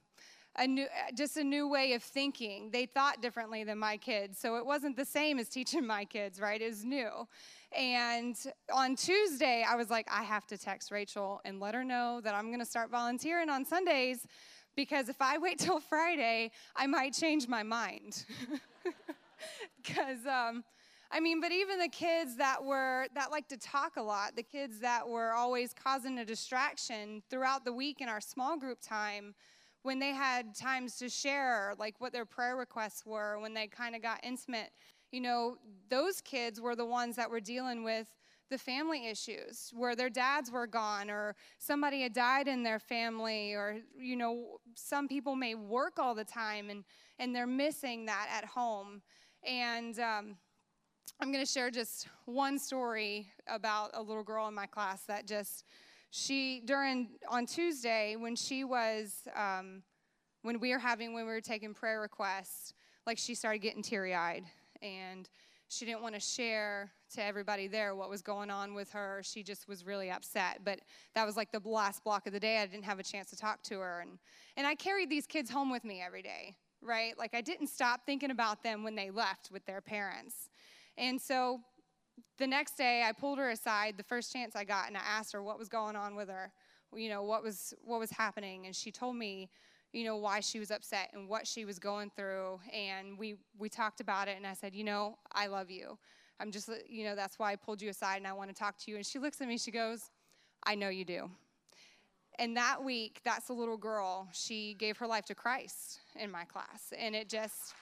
a 0.57 0.67
new 0.67 0.87
just 1.15 1.37
a 1.37 1.45
new 1.45 1.69
way 1.69 1.93
of 1.95 2.03
thinking. 2.03 2.71
They 2.71 2.87
thought 2.87 3.21
differently 3.21 3.65
than 3.65 3.79
my 3.79 3.97
kids 3.97 4.39
so 4.39 4.57
it 4.57 4.65
wasn't 4.65 4.97
the 4.97 5.05
same 5.05 5.39
as 5.39 5.49
teaching 5.59 5.87
my 5.87 6.05
kids 6.05 6.41
right? 6.41 6.61
It 6.61 6.69
was 6.69 6.85
new. 6.85 7.27
And 7.77 8.37
on 8.73 8.95
tuesday 8.97 9.65
i 9.69 9.75
was 9.75 9.91
like 9.91 10.07
i 10.11 10.23
have 10.23 10.47
to 10.47 10.57
text 10.57 10.91
rachel 10.91 11.41
and 11.45 11.61
let 11.61 11.75
her 11.75 11.85
know 11.85 12.21
that 12.23 12.35
i'm 12.35 12.47
going 12.47 12.61
to 12.61 12.65
start 12.65 12.91
volunteering 12.91 13.51
on 13.51 13.65
sundays 13.65 14.27
because 14.77 15.09
if 15.09 15.21
i 15.21 15.37
wait 15.47 15.59
till 15.59 15.81
friday 15.81 16.51
i 16.77 16.87
might 16.87 17.13
change 17.13 17.49
my 17.49 17.63
mind. 17.63 18.25
Because 19.77 20.27
um, 20.27 20.65
I 21.11 21.21
mean, 21.21 21.41
but 21.41 21.53
even 21.53 21.79
the 21.79 21.89
kids 21.89 22.37
that 22.37 22.65
were 22.65 23.07
that 23.15 23.31
like 23.31 23.49
to 23.49 23.57
talk 23.57 23.97
a 23.97 24.03
lot, 24.03 24.37
the 24.37 24.43
kids 24.43 24.81
that 24.81 25.09
were 25.09 25.33
always 25.33 25.73
causing 25.73 26.19
a 26.19 26.25
distraction 26.25 27.23
throughout 27.31 27.65
the 27.65 27.73
week 27.73 28.01
in 28.01 28.09
our 28.09 28.21
small 28.21 28.59
group 28.59 28.79
time, 28.81 29.35
when 29.83 29.99
they 30.01 30.11
had 30.13 30.55
times 30.55 30.97
to 30.97 31.09
share 31.09 31.75
like 31.79 32.01
what 32.01 32.13
their 32.13 32.25
prayer 32.25 32.57
requests 32.57 33.07
were, 33.07 33.39
when 33.39 33.55
they 33.55 33.69
kind 33.69 33.95
of 33.95 34.03
got 34.03 34.19
intimate, 34.25 34.71
you 35.13 35.21
know, 35.21 35.57
those 35.89 36.21
kids 36.21 36.61
were 36.61 36.75
the 36.75 36.85
ones 36.85 37.15
that 37.17 37.31
were 37.31 37.41
dealing 37.41 37.85
with 37.85 38.09
the 38.51 38.59
family 38.59 39.09
issues 39.09 39.73
where 39.75 39.97
their 39.97 40.11
dads 40.11 40.51
were 40.51 40.67
gone 40.67 41.11
or 41.11 41.35
somebody 41.59 42.03
had 42.03 42.13
died 42.13 42.47
in 42.47 42.63
their 42.63 42.79
family 42.79 43.55
or 43.55 43.79
you 43.99 44.15
know 44.17 44.59
some 44.77 45.09
people 45.09 45.35
may 45.35 45.55
work 45.57 45.99
all 45.99 46.15
the 46.15 46.25
time 46.25 46.71
and 46.71 46.85
and 47.19 47.35
they're 47.35 47.47
missing 47.47 48.07
that 48.07 48.29
at 48.33 48.45
home. 48.45 49.03
And 49.47 49.99
um, 50.01 50.37
I'm 51.19 51.33
going 51.33 51.45
to 51.45 51.51
share 51.51 51.71
just 51.71 52.09
one 52.27 52.59
story 52.59 53.31
about 53.49 53.91
a 53.95 54.03
little 54.03 54.23
girl 54.23 54.49
in 54.49 54.55
my 54.55 54.67
class 54.67 55.05
that 55.05 55.27
just, 55.27 55.65
she, 56.11 56.61
during, 56.67 57.09
on 57.27 57.47
Tuesday, 57.47 58.17
when 58.17 58.37
she 58.37 58.65
was, 58.65 59.27
um, 59.35 59.83
when 60.43 60.61
we 60.61 60.73
were 60.73 60.79
having, 60.79 61.15
when 61.15 61.25
we 61.25 61.33
were 61.33 61.41
taking 61.41 61.73
prayer 61.73 62.03
requests, 62.03 62.75
like 63.07 63.17
she 63.17 63.35
started 63.35 63.61
getting 63.61 63.83
teary 63.83 64.15
eyed 64.15 64.45
and 64.83 65.31
she 65.69 65.87
didn't 65.87 66.03
want 66.03 66.15
to 66.15 66.21
share 66.21 66.93
to 67.15 67.25
everybody 67.25 67.67
there 67.67 67.95
what 67.95 68.11
was 68.11 68.21
going 68.21 68.51
on 68.51 68.75
with 68.75 68.91
her. 68.93 69.23
She 69.25 69.43
just 69.43 69.67
was 69.67 69.87
really 69.87 70.11
upset. 70.11 70.61
But 70.65 70.81
that 71.15 71.25
was 71.25 71.35
like 71.35 71.51
the 71.51 71.67
last 71.67 72.05
block 72.05 72.27
of 72.27 72.35
the 72.35 72.41
day. 72.41 72.59
I 72.59 72.67
didn't 72.67 72.85
have 72.85 72.99
a 72.99 73.03
chance 73.03 73.31
to 73.31 73.37
talk 73.37 73.63
to 73.65 73.79
her. 73.79 74.01
And, 74.01 74.19
and 74.59 74.67
I 74.67 74.75
carried 74.75 75.09
these 75.09 75.27
kids 75.27 75.51
home 75.51 75.71
with 75.71 75.83
me 75.83 76.03
every 76.03 76.23
day, 76.23 76.57
right? 76.83 77.19
Like 77.19 77.35
I 77.35 77.41
didn't 77.41 77.69
stop 77.69 78.03
thinking 78.05 78.31
about 78.31 78.63
them 78.63 78.85
when 78.85 78.95
they 78.95 79.11
left 79.11 79.51
with 79.51 79.65
their 79.65 79.81
parents. 79.81 80.51
And 80.99 81.21
so 81.21 81.61
the 82.39 82.47
next 82.47 82.77
day, 82.77 83.03
I 83.07 83.13
pulled 83.13 83.39
her 83.39 83.51
aside 83.51 83.97
the 83.97 84.03
first 84.03 84.33
chance 84.33 84.57
I 84.57 84.65
got, 84.65 84.89
and 84.89 84.97
I 84.97 85.01
asked 85.01 85.33
her 85.33 85.43
what 85.43 85.59
was 85.59 85.69
going 85.69 85.97
on 85.97 86.17
with 86.17 86.29
her. 86.29 86.53
You 86.95 87.09
know, 87.11 87.23
what 87.23 87.43
was 87.43 87.75
what 87.85 87.99
was 87.99 88.11
happening, 88.11 88.67
and 88.67 88.75
she 88.75 88.91
told 88.91 89.17
me, 89.17 89.51
you 89.93 90.05
know, 90.05 90.17
why 90.17 90.41
she 90.41 90.59
was 90.59 90.71
upset 90.71 91.11
and 91.13 91.29
what 91.29 91.47
she 91.47 91.65
was 91.65 91.79
going 91.79 92.11
through. 92.15 92.61
And 92.73 93.19
we 93.19 93.37
we 93.59 93.69
talked 93.69 94.01
about 94.01 94.29
it, 94.29 94.37
and 94.37 94.47
I 94.47 94.55
said, 94.55 94.75
you 94.75 94.85
know, 94.85 95.19
I 95.33 95.47
love 95.47 95.71
you. 95.71 95.99
I'm 96.39 96.51
just, 96.51 96.69
you 96.89 97.05
know, 97.05 97.15
that's 97.15 97.39
why 97.39 97.53
I 97.53 97.57
pulled 97.57 97.81
you 97.81 97.89
aside, 97.89 98.19
and 98.19 98.27
I 98.27 98.33
want 98.33 98.51
to 98.51 98.55
talk 98.55 98.79
to 98.79 98.91
you. 98.91 98.97
And 98.97 99.07
she 99.07 99.19
looks 99.19 99.41
at 99.41 99.49
me, 99.49 99.57
she 99.57 99.71
goes, 99.71 100.11
I 100.65 100.75
know 100.75 100.91
you 100.91 101.05
do. 101.05 101.31
And 102.39 102.57
that 102.59 102.85
week, 102.85 103.21
that's 103.25 103.49
a 103.49 103.55
little 103.55 103.79
girl. 103.79 104.29
She 104.33 104.75
gave 104.75 104.99
her 104.99 105.07
life 105.07 105.25
to 105.27 105.35
Christ 105.35 106.01
in 106.15 106.31
my 106.31 106.45
class, 106.45 106.93
and 106.97 107.15
it 107.17 107.29
just 107.29 107.75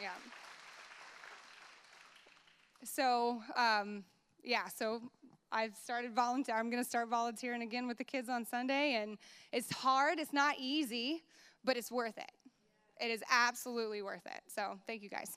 Yeah. 0.00 0.10
So, 2.84 3.42
um, 3.56 4.04
yeah, 4.44 4.68
so 4.68 5.02
I've 5.50 5.74
started 5.76 6.14
volunteer. 6.14 6.54
I'm 6.54 6.70
going 6.70 6.82
to 6.82 6.88
start 6.88 7.08
volunteering 7.08 7.62
again 7.62 7.88
with 7.88 7.98
the 7.98 8.04
kids 8.04 8.28
on 8.28 8.44
Sunday, 8.44 8.94
and 8.94 9.18
it's 9.52 9.72
hard. 9.72 10.18
It's 10.18 10.32
not 10.32 10.54
easy, 10.58 11.24
but 11.64 11.76
it's 11.76 11.90
worth 11.90 12.16
it. 12.16 12.30
It 13.00 13.10
is 13.10 13.22
absolutely 13.30 14.02
worth 14.02 14.26
it. 14.26 14.40
So, 14.46 14.78
thank 14.86 15.02
you 15.02 15.08
guys. 15.08 15.36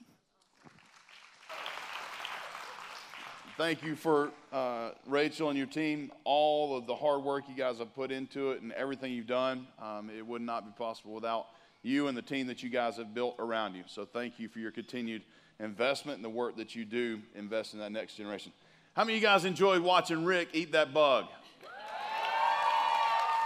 Thank 3.57 3.83
you 3.83 3.95
for 3.95 4.31
uh, 4.51 4.91
Rachel 5.05 5.49
and 5.49 5.57
your 5.57 5.67
team, 5.67 6.11
all 6.23 6.77
of 6.77 6.87
the 6.87 6.95
hard 6.95 7.21
work 7.21 7.43
you 7.49 7.55
guys 7.55 7.79
have 7.79 7.93
put 7.93 8.11
into 8.11 8.51
it 8.51 8.61
and 8.61 8.71
everything 8.71 9.11
you've 9.13 9.27
done. 9.27 9.67
Um, 9.79 10.09
it 10.09 10.25
would 10.25 10.41
not 10.41 10.65
be 10.65 10.71
possible 10.75 11.13
without 11.13 11.47
you 11.83 12.07
and 12.07 12.17
the 12.17 12.21
team 12.21 12.47
that 12.47 12.61
you 12.63 12.69
guys 12.69 12.97
have 12.97 13.13
built 13.13 13.35
around 13.39 13.75
you. 13.75 13.83
So 13.87 14.05
thank 14.05 14.39
you 14.39 14.47
for 14.47 14.59
your 14.59 14.71
continued 14.71 15.23
investment 15.59 16.17
and 16.17 16.25
the 16.25 16.29
work 16.29 16.57
that 16.57 16.75
you 16.75 16.85
do 16.85 17.19
invest 17.35 17.73
in 17.73 17.79
that 17.79 17.91
next 17.91 18.15
generation. 18.15 18.51
How 18.93 19.03
many 19.03 19.17
of 19.17 19.21
you 19.21 19.27
guys 19.27 19.45
enjoyed 19.45 19.81
watching 19.81 20.25
Rick 20.25 20.49
eat 20.53 20.71
that 20.73 20.93
bug? 20.93 21.25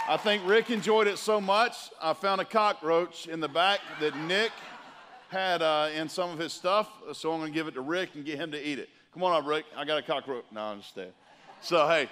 I 0.08 0.16
think 0.16 0.46
Rick 0.46 0.70
enjoyed 0.70 1.08
it 1.08 1.18
so 1.18 1.40
much, 1.40 1.90
I 2.00 2.12
found 2.12 2.40
a 2.40 2.44
cockroach 2.44 3.26
in 3.26 3.40
the 3.40 3.48
back 3.48 3.80
that 4.00 4.16
Nick 4.20 4.52
had 5.30 5.62
uh, 5.62 5.88
in 5.96 6.08
some 6.08 6.30
of 6.30 6.38
his 6.38 6.52
stuff. 6.52 6.88
So 7.12 7.32
I'm 7.32 7.40
going 7.40 7.52
to 7.52 7.54
give 7.54 7.66
it 7.66 7.74
to 7.74 7.80
Rick 7.80 8.10
and 8.14 8.24
get 8.24 8.38
him 8.38 8.52
to 8.52 8.68
eat 8.68 8.78
it. 8.78 8.88
Come 9.12 9.24
on 9.24 9.32
up, 9.32 9.48
Rick. 9.48 9.64
I 9.76 9.84
got 9.84 9.98
a 9.98 10.02
cockroach. 10.02 10.44
No, 10.52 10.60
I 10.60 10.72
understand. 10.72 11.10
So, 11.60 11.88
hey, 11.88 12.08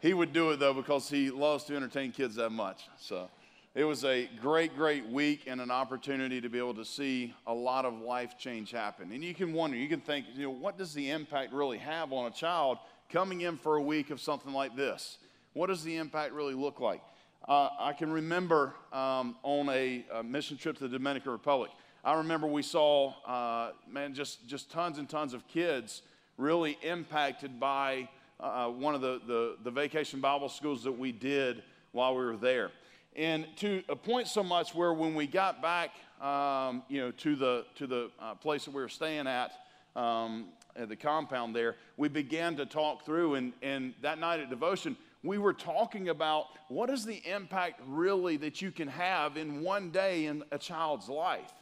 he 0.00 0.14
would 0.14 0.32
do 0.32 0.50
it 0.52 0.60
though 0.60 0.72
because 0.72 1.10
he 1.10 1.30
loves 1.30 1.64
to 1.64 1.76
entertain 1.76 2.12
kids 2.12 2.36
that 2.36 2.50
much. 2.50 2.88
So. 2.98 3.28
It 3.74 3.84
was 3.84 4.04
a 4.04 4.28
great, 4.40 4.74
great 4.76 5.06
week 5.06 5.42
and 5.46 5.60
an 5.60 5.70
opportunity 5.70 6.40
to 6.40 6.48
be 6.48 6.58
able 6.58 6.74
to 6.74 6.84
see 6.84 7.34
a 7.46 7.52
lot 7.52 7.84
of 7.84 8.00
life 8.00 8.38
change 8.38 8.70
happen. 8.70 9.12
And 9.12 9.22
you 9.22 9.34
can 9.34 9.52
wonder, 9.52 9.76
you 9.76 9.88
can 9.88 10.00
think, 10.00 10.26
you 10.34 10.44
know, 10.44 10.50
what 10.50 10.78
does 10.78 10.94
the 10.94 11.10
impact 11.10 11.52
really 11.52 11.78
have 11.78 12.12
on 12.12 12.26
a 12.26 12.30
child 12.30 12.78
coming 13.10 13.42
in 13.42 13.56
for 13.56 13.76
a 13.76 13.82
week 13.82 14.10
of 14.10 14.20
something 14.20 14.52
like 14.52 14.74
this? 14.74 15.18
What 15.52 15.66
does 15.66 15.84
the 15.84 15.96
impact 15.96 16.32
really 16.32 16.54
look 16.54 16.80
like? 16.80 17.02
Uh, 17.46 17.68
I 17.78 17.92
can 17.92 18.10
remember 18.10 18.74
um, 18.92 19.36
on 19.42 19.68
a, 19.68 20.04
a, 20.12 20.22
mission 20.22 20.56
trip 20.56 20.76
to 20.78 20.88
the 20.88 20.98
Dominican 20.98 21.32
Republic, 21.32 21.70
I 22.04 22.14
remember 22.14 22.46
we 22.46 22.62
saw, 22.62 23.14
uh, 23.26 23.72
man, 23.90 24.14
just, 24.14 24.46
just 24.46 24.70
tons 24.70 24.98
and 24.98 25.08
tons 25.08 25.34
of 25.34 25.46
kids 25.46 26.02
really 26.36 26.78
impacted 26.82 27.60
by 27.60 28.08
uh, 28.40 28.68
one 28.68 28.94
of 28.94 29.00
the, 29.00 29.20
the, 29.26 29.56
the 29.62 29.70
vacation 29.70 30.20
Bible 30.20 30.48
schools 30.48 30.84
that 30.84 30.92
we 30.92 31.12
did 31.12 31.62
while 31.92 32.14
we 32.16 32.24
were 32.24 32.36
there. 32.36 32.70
And 33.16 33.46
to 33.56 33.82
a 33.88 33.96
point 33.96 34.28
so 34.28 34.42
much 34.42 34.74
where 34.74 34.92
when 34.92 35.14
we 35.14 35.26
got 35.26 35.60
back, 35.60 35.90
um, 36.20 36.82
you 36.88 37.00
know, 37.00 37.10
to 37.12 37.36
the, 37.36 37.64
to 37.76 37.86
the 37.86 38.10
uh, 38.20 38.34
place 38.34 38.64
that 38.64 38.74
we 38.74 38.80
were 38.80 38.88
staying 38.88 39.26
at, 39.26 39.52
um, 39.96 40.46
at 40.76 40.88
the 40.88 40.96
compound 40.96 41.54
there, 41.54 41.76
we 41.96 42.08
began 42.08 42.56
to 42.56 42.66
talk 42.66 43.04
through. 43.04 43.34
And, 43.34 43.52
and 43.62 43.94
that 44.02 44.18
night 44.18 44.40
at 44.40 44.50
devotion, 44.50 44.96
we 45.24 45.38
were 45.38 45.52
talking 45.52 46.08
about 46.08 46.46
what 46.68 46.90
is 46.90 47.04
the 47.04 47.20
impact 47.28 47.80
really 47.86 48.36
that 48.38 48.62
you 48.62 48.70
can 48.70 48.88
have 48.88 49.36
in 49.36 49.62
one 49.62 49.90
day 49.90 50.26
in 50.26 50.44
a 50.52 50.58
child's 50.58 51.08
life. 51.08 51.52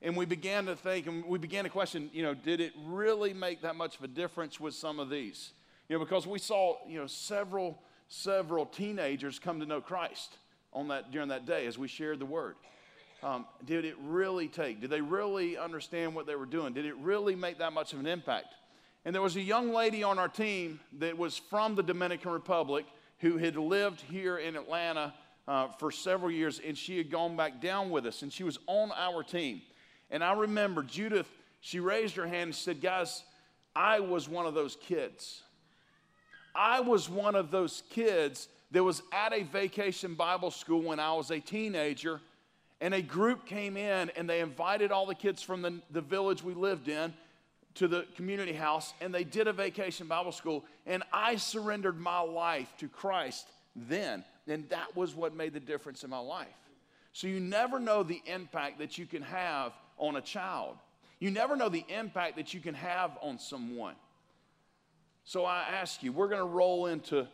And 0.00 0.16
we 0.16 0.26
began 0.26 0.66
to 0.66 0.76
think 0.76 1.06
and 1.06 1.24
we 1.24 1.38
began 1.38 1.64
to 1.64 1.70
question, 1.70 2.08
you 2.12 2.22
know, 2.22 2.32
did 2.32 2.60
it 2.60 2.72
really 2.86 3.34
make 3.34 3.62
that 3.62 3.76
much 3.76 3.96
of 3.96 4.04
a 4.04 4.08
difference 4.08 4.60
with 4.60 4.74
some 4.74 5.00
of 5.00 5.10
these? 5.10 5.50
You 5.88 5.98
know, 5.98 6.04
because 6.04 6.26
we 6.26 6.38
saw, 6.38 6.76
you 6.86 6.98
know, 6.98 7.06
several, 7.06 7.82
several 8.08 8.64
teenagers 8.64 9.38
come 9.38 9.60
to 9.60 9.66
know 9.66 9.80
Christ 9.80 10.36
on 10.72 10.88
that 10.88 11.10
during 11.10 11.28
that 11.28 11.46
day 11.46 11.66
as 11.66 11.78
we 11.78 11.88
shared 11.88 12.18
the 12.18 12.26
word. 12.26 12.56
Um, 13.22 13.46
did 13.64 13.84
it 13.84 13.96
really 14.00 14.46
take? 14.46 14.80
Did 14.80 14.90
they 14.90 15.00
really 15.00 15.56
understand 15.58 16.14
what 16.14 16.26
they 16.26 16.36
were 16.36 16.46
doing? 16.46 16.72
Did 16.72 16.86
it 16.86 16.96
really 16.98 17.34
make 17.34 17.58
that 17.58 17.72
much 17.72 17.92
of 17.92 17.98
an 17.98 18.06
impact? 18.06 18.54
And 19.04 19.14
there 19.14 19.22
was 19.22 19.36
a 19.36 19.40
young 19.40 19.72
lady 19.72 20.02
on 20.02 20.18
our 20.18 20.28
team 20.28 20.80
that 20.98 21.16
was 21.16 21.36
from 21.36 21.74
the 21.74 21.82
Dominican 21.82 22.30
Republic 22.30 22.86
who 23.18 23.36
had 23.38 23.56
lived 23.56 24.00
here 24.02 24.38
in 24.38 24.54
Atlanta 24.54 25.14
uh, 25.48 25.68
for 25.78 25.90
several 25.90 26.30
years, 26.30 26.60
and 26.64 26.76
she 26.76 26.98
had 26.98 27.10
gone 27.10 27.36
back 27.36 27.60
down 27.60 27.90
with 27.90 28.06
us, 28.06 28.22
and 28.22 28.32
she 28.32 28.44
was 28.44 28.58
on 28.66 28.92
our 28.96 29.22
team. 29.22 29.62
And 30.10 30.22
I 30.22 30.34
remember 30.34 30.82
Judith, 30.82 31.28
she 31.60 31.80
raised 31.80 32.16
her 32.16 32.26
hand 32.26 32.48
and 32.48 32.54
said, 32.54 32.80
Guys, 32.80 33.24
I 33.74 34.00
was 34.00 34.28
one 34.28 34.46
of 34.46 34.54
those 34.54 34.76
kids. 34.76 35.42
I 36.54 36.80
was 36.80 37.08
one 37.08 37.34
of 37.34 37.50
those 37.50 37.82
kids 37.90 38.48
that 38.70 38.82
was 38.82 39.02
at 39.12 39.32
a 39.32 39.42
vacation 39.44 40.14
Bible 40.14 40.50
school 40.50 40.82
when 40.82 41.00
I 41.00 41.12
was 41.14 41.30
a 41.30 41.40
teenager, 41.40 42.20
and 42.80 42.94
a 42.94 43.02
group 43.02 43.46
came 43.46 43.76
in 43.76 44.10
and 44.16 44.28
they 44.28 44.40
invited 44.40 44.92
all 44.92 45.06
the 45.06 45.14
kids 45.14 45.42
from 45.42 45.62
the, 45.62 45.80
the 45.90 46.00
village 46.00 46.42
we 46.42 46.54
lived 46.54 46.88
in 46.88 47.12
to 47.74 47.88
the 47.88 48.06
community 48.16 48.52
house, 48.52 48.92
and 49.00 49.14
they 49.14 49.24
did 49.24 49.46
a 49.46 49.52
vacation 49.52 50.06
Bible 50.06 50.32
school, 50.32 50.64
and 50.86 51.02
I 51.12 51.36
surrendered 51.36 51.98
my 51.98 52.20
life 52.20 52.72
to 52.78 52.88
Christ 52.88 53.46
then. 53.76 54.24
And 54.48 54.68
that 54.70 54.96
was 54.96 55.14
what 55.14 55.34
made 55.34 55.52
the 55.52 55.60
difference 55.60 56.04
in 56.04 56.10
my 56.10 56.18
life. 56.18 56.48
So 57.12 57.26
you 57.26 57.38
never 57.40 57.78
know 57.78 58.02
the 58.02 58.22
impact 58.26 58.78
that 58.78 58.98
you 58.98 59.06
can 59.06 59.22
have 59.22 59.72
on 59.96 60.16
a 60.16 60.20
child. 60.20 60.76
You 61.20 61.30
never 61.30 61.56
know 61.56 61.68
the 61.68 61.84
impact 61.88 62.36
that 62.36 62.54
you 62.54 62.60
can 62.60 62.74
have 62.74 63.16
on 63.20 63.38
someone. 63.38 63.94
So 65.24 65.44
I 65.44 65.64
ask 65.80 66.02
you, 66.02 66.12
we're 66.12 66.28
going 66.28 66.40
to 66.40 66.46
roll 66.46 66.86
into 66.86 67.26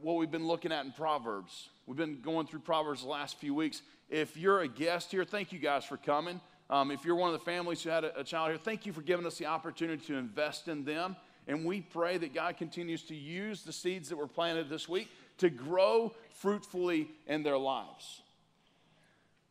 what 0.00 0.16
we've 0.16 0.30
been 0.30 0.46
looking 0.46 0.72
at 0.72 0.84
in 0.84 0.92
Proverbs. 0.92 1.68
We've 1.86 1.96
been 1.96 2.20
going 2.20 2.46
through 2.46 2.60
Proverbs 2.60 3.02
the 3.02 3.08
last 3.08 3.38
few 3.38 3.54
weeks. 3.54 3.82
If 4.08 4.36
you're 4.36 4.60
a 4.60 4.68
guest 4.68 5.10
here, 5.10 5.24
thank 5.24 5.52
you 5.52 5.58
guys 5.58 5.84
for 5.84 5.96
coming. 5.96 6.40
Um, 6.68 6.90
if 6.90 7.04
you're 7.04 7.16
one 7.16 7.32
of 7.32 7.38
the 7.38 7.44
families 7.44 7.82
who 7.82 7.90
had 7.90 8.04
a, 8.04 8.20
a 8.20 8.24
child 8.24 8.50
here, 8.50 8.58
thank 8.58 8.86
you 8.86 8.92
for 8.92 9.02
giving 9.02 9.26
us 9.26 9.38
the 9.38 9.46
opportunity 9.46 10.04
to 10.06 10.16
invest 10.16 10.68
in 10.68 10.84
them. 10.84 11.16
And 11.48 11.64
we 11.64 11.80
pray 11.80 12.16
that 12.18 12.34
God 12.34 12.56
continues 12.56 13.02
to 13.04 13.14
use 13.14 13.62
the 13.62 13.72
seeds 13.72 14.08
that 14.08 14.16
were 14.16 14.28
planted 14.28 14.68
this 14.68 14.88
week 14.88 15.08
to 15.38 15.50
grow 15.50 16.14
fruitfully 16.34 17.08
in 17.26 17.42
their 17.42 17.58
lives. 17.58 18.22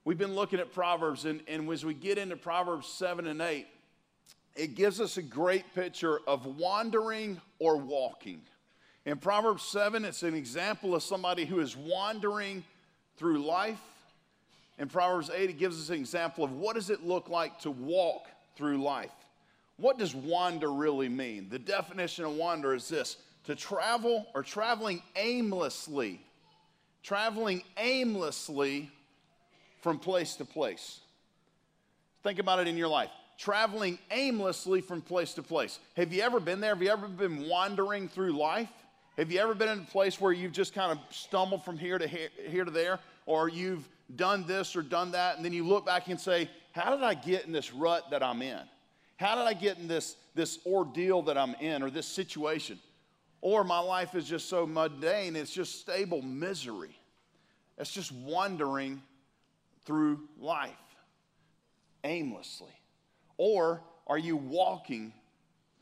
We've 0.05 0.17
been 0.17 0.35
looking 0.35 0.59
at 0.59 0.71
Proverbs, 0.71 1.25
and, 1.25 1.41
and 1.47 1.69
as 1.69 1.83
we 1.83 1.93
get 1.93 2.17
into 2.17 2.37
Proverbs 2.37 2.87
7 2.87 3.27
and 3.27 3.41
8, 3.41 3.67
it 4.55 4.75
gives 4.75 5.01
us 5.01 5.17
a 5.17 5.21
great 5.21 5.73
picture 5.75 6.19
of 6.25 6.45
wandering 6.45 7.41
or 7.59 7.77
walking. 7.77 8.41
In 9.09 9.17
Proverbs 9.17 9.63
7, 9.63 10.05
it's 10.05 10.21
an 10.21 10.35
example 10.35 10.93
of 10.93 11.01
somebody 11.01 11.43
who 11.43 11.61
is 11.61 11.75
wandering 11.75 12.63
through 13.17 13.43
life. 13.43 13.81
In 14.77 14.87
Proverbs 14.87 15.31
8, 15.33 15.49
it 15.49 15.57
gives 15.57 15.81
us 15.81 15.89
an 15.89 15.95
example 15.95 16.43
of 16.43 16.51
what 16.51 16.75
does 16.75 16.91
it 16.91 17.03
look 17.03 17.27
like 17.27 17.59
to 17.61 17.71
walk 17.71 18.27
through 18.55 18.77
life. 18.83 19.09
What 19.77 19.97
does 19.97 20.13
wander 20.13 20.71
really 20.71 21.09
mean? 21.09 21.47
The 21.49 21.57
definition 21.57 22.23
of 22.23 22.33
wander 22.33 22.75
is 22.75 22.87
this 22.87 23.17
to 23.45 23.55
travel 23.55 24.27
or 24.35 24.43
traveling 24.43 25.01
aimlessly. 25.15 26.21
Traveling 27.01 27.63
aimlessly 27.77 28.91
from 29.81 29.97
place 29.97 30.35
to 30.35 30.45
place. 30.45 30.99
Think 32.21 32.37
about 32.37 32.59
it 32.59 32.67
in 32.67 32.77
your 32.77 32.89
life 32.89 33.09
traveling 33.39 33.97
aimlessly 34.11 34.81
from 34.81 35.01
place 35.01 35.33
to 35.33 35.41
place. 35.41 35.79
Have 35.95 36.11
you 36.11 36.21
ever 36.21 36.41
been 36.41 36.59
there? 36.59 36.75
Have 36.75 36.83
you 36.83 36.89
ever 36.89 37.07
been 37.07 37.47
wandering 37.47 38.09
through 38.09 38.33
life? 38.33 38.67
Have 39.19 39.33
you 39.33 39.39
ever 39.41 39.53
been 39.53 39.67
in 39.67 39.79
a 39.79 39.91
place 39.91 40.21
where 40.21 40.31
you've 40.31 40.53
just 40.53 40.73
kind 40.73 40.93
of 40.93 40.99
stumbled 41.13 41.65
from 41.65 41.77
here 41.77 41.97
to 41.97 42.07
here, 42.07 42.29
here 42.47 42.63
to 42.63 42.71
there, 42.71 42.99
or 43.25 43.49
you've 43.49 43.85
done 44.15 44.47
this 44.47 44.77
or 44.77 44.81
done 44.81 45.11
that, 45.11 45.35
and 45.35 45.43
then 45.43 45.51
you 45.51 45.67
look 45.67 45.85
back 45.85 46.07
and 46.07 46.17
say, 46.17 46.49
How 46.71 46.95
did 46.95 47.03
I 47.03 47.15
get 47.15 47.45
in 47.45 47.51
this 47.51 47.73
rut 47.73 48.11
that 48.11 48.23
I'm 48.23 48.41
in? 48.41 48.61
How 49.17 49.35
did 49.35 49.41
I 49.41 49.51
get 49.51 49.77
in 49.77 49.89
this, 49.89 50.15
this 50.35 50.59
ordeal 50.65 51.21
that 51.23 51.37
I'm 51.37 51.53
in 51.55 51.83
or 51.83 51.89
this 51.89 52.07
situation? 52.07 52.79
Or 53.41 53.65
my 53.65 53.79
life 53.79 54.15
is 54.15 54.25
just 54.25 54.47
so 54.47 54.65
mundane, 54.65 55.35
it's 55.35 55.51
just 55.51 55.81
stable 55.81 56.21
misery. 56.21 56.97
It's 57.77 57.91
just 57.91 58.13
wandering 58.13 59.01
through 59.83 60.21
life 60.39 60.71
aimlessly. 62.05 62.71
Or 63.35 63.81
are 64.07 64.17
you 64.17 64.37
walking 64.37 65.11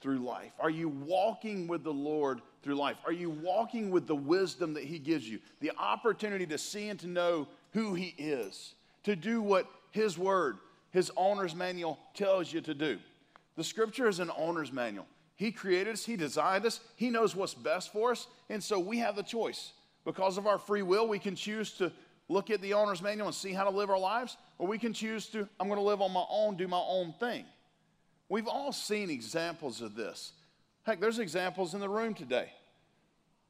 through 0.01 0.19
life? 0.19 0.53
Are 0.59 0.71
you 0.71 0.89
walking 0.89 1.67
with 1.67 1.83
the 1.83 1.93
Lord 1.93 2.41
through 2.67 2.75
life? 2.75 2.97
Are 3.05 3.13
you 3.13 3.29
walking 3.29 3.91
with 3.91 4.07
the 4.07 4.15
wisdom 4.15 4.73
that 4.73 4.83
He 4.83 4.99
gives 4.99 5.27
you? 5.27 5.39
The 5.61 5.71
opportunity 5.79 6.45
to 6.47 6.57
see 6.57 6.89
and 6.89 6.99
to 6.99 7.07
know 7.07 7.47
who 7.71 7.93
He 7.93 8.13
is, 8.17 8.73
to 9.03 9.15
do 9.15 9.41
what 9.41 9.69
His 9.91 10.17
Word, 10.17 10.57
His 10.91 11.09
owner's 11.15 11.55
manual 11.55 11.97
tells 12.13 12.51
you 12.51 12.59
to 12.59 12.73
do. 12.73 12.99
The 13.55 13.63
Scripture 13.63 14.09
is 14.09 14.19
an 14.19 14.31
owner's 14.37 14.73
manual. 14.73 15.05
He 15.37 15.53
created 15.53 15.93
us, 15.93 16.03
He 16.03 16.17
designed 16.17 16.65
us, 16.65 16.81
He 16.97 17.09
knows 17.09 17.37
what's 17.37 17.53
best 17.53 17.93
for 17.93 18.11
us, 18.11 18.27
and 18.49 18.61
so 18.61 18.79
we 18.81 18.97
have 18.97 19.15
the 19.15 19.23
choice. 19.23 19.71
Because 20.03 20.37
of 20.37 20.45
our 20.45 20.59
free 20.59 20.81
will, 20.81 21.07
we 21.07 21.19
can 21.19 21.37
choose 21.37 21.71
to 21.77 21.89
look 22.27 22.49
at 22.49 22.61
the 22.61 22.73
owner's 22.73 23.01
manual 23.01 23.27
and 23.27 23.35
see 23.35 23.53
how 23.53 23.63
to 23.63 23.69
live 23.69 23.89
our 23.89 23.97
lives, 23.97 24.35
or 24.57 24.67
we 24.67 24.77
can 24.77 24.91
choose 24.91 25.27
to, 25.27 25.47
I'm 25.57 25.69
going 25.69 25.79
to 25.79 25.85
live 25.85 26.01
on 26.01 26.11
my 26.11 26.25
own, 26.29 26.57
do 26.57 26.67
my 26.67 26.83
own 26.85 27.13
thing. 27.17 27.45
We've 28.27 28.47
all 28.49 28.73
seen 28.73 29.09
examples 29.09 29.79
of 29.79 29.95
this. 29.95 30.33
Heck, 30.87 31.01
there's 31.01 31.19
examples 31.19 31.73
in 31.73 31.81
the 31.81 31.89
room 31.89 32.13
today. 32.13 32.49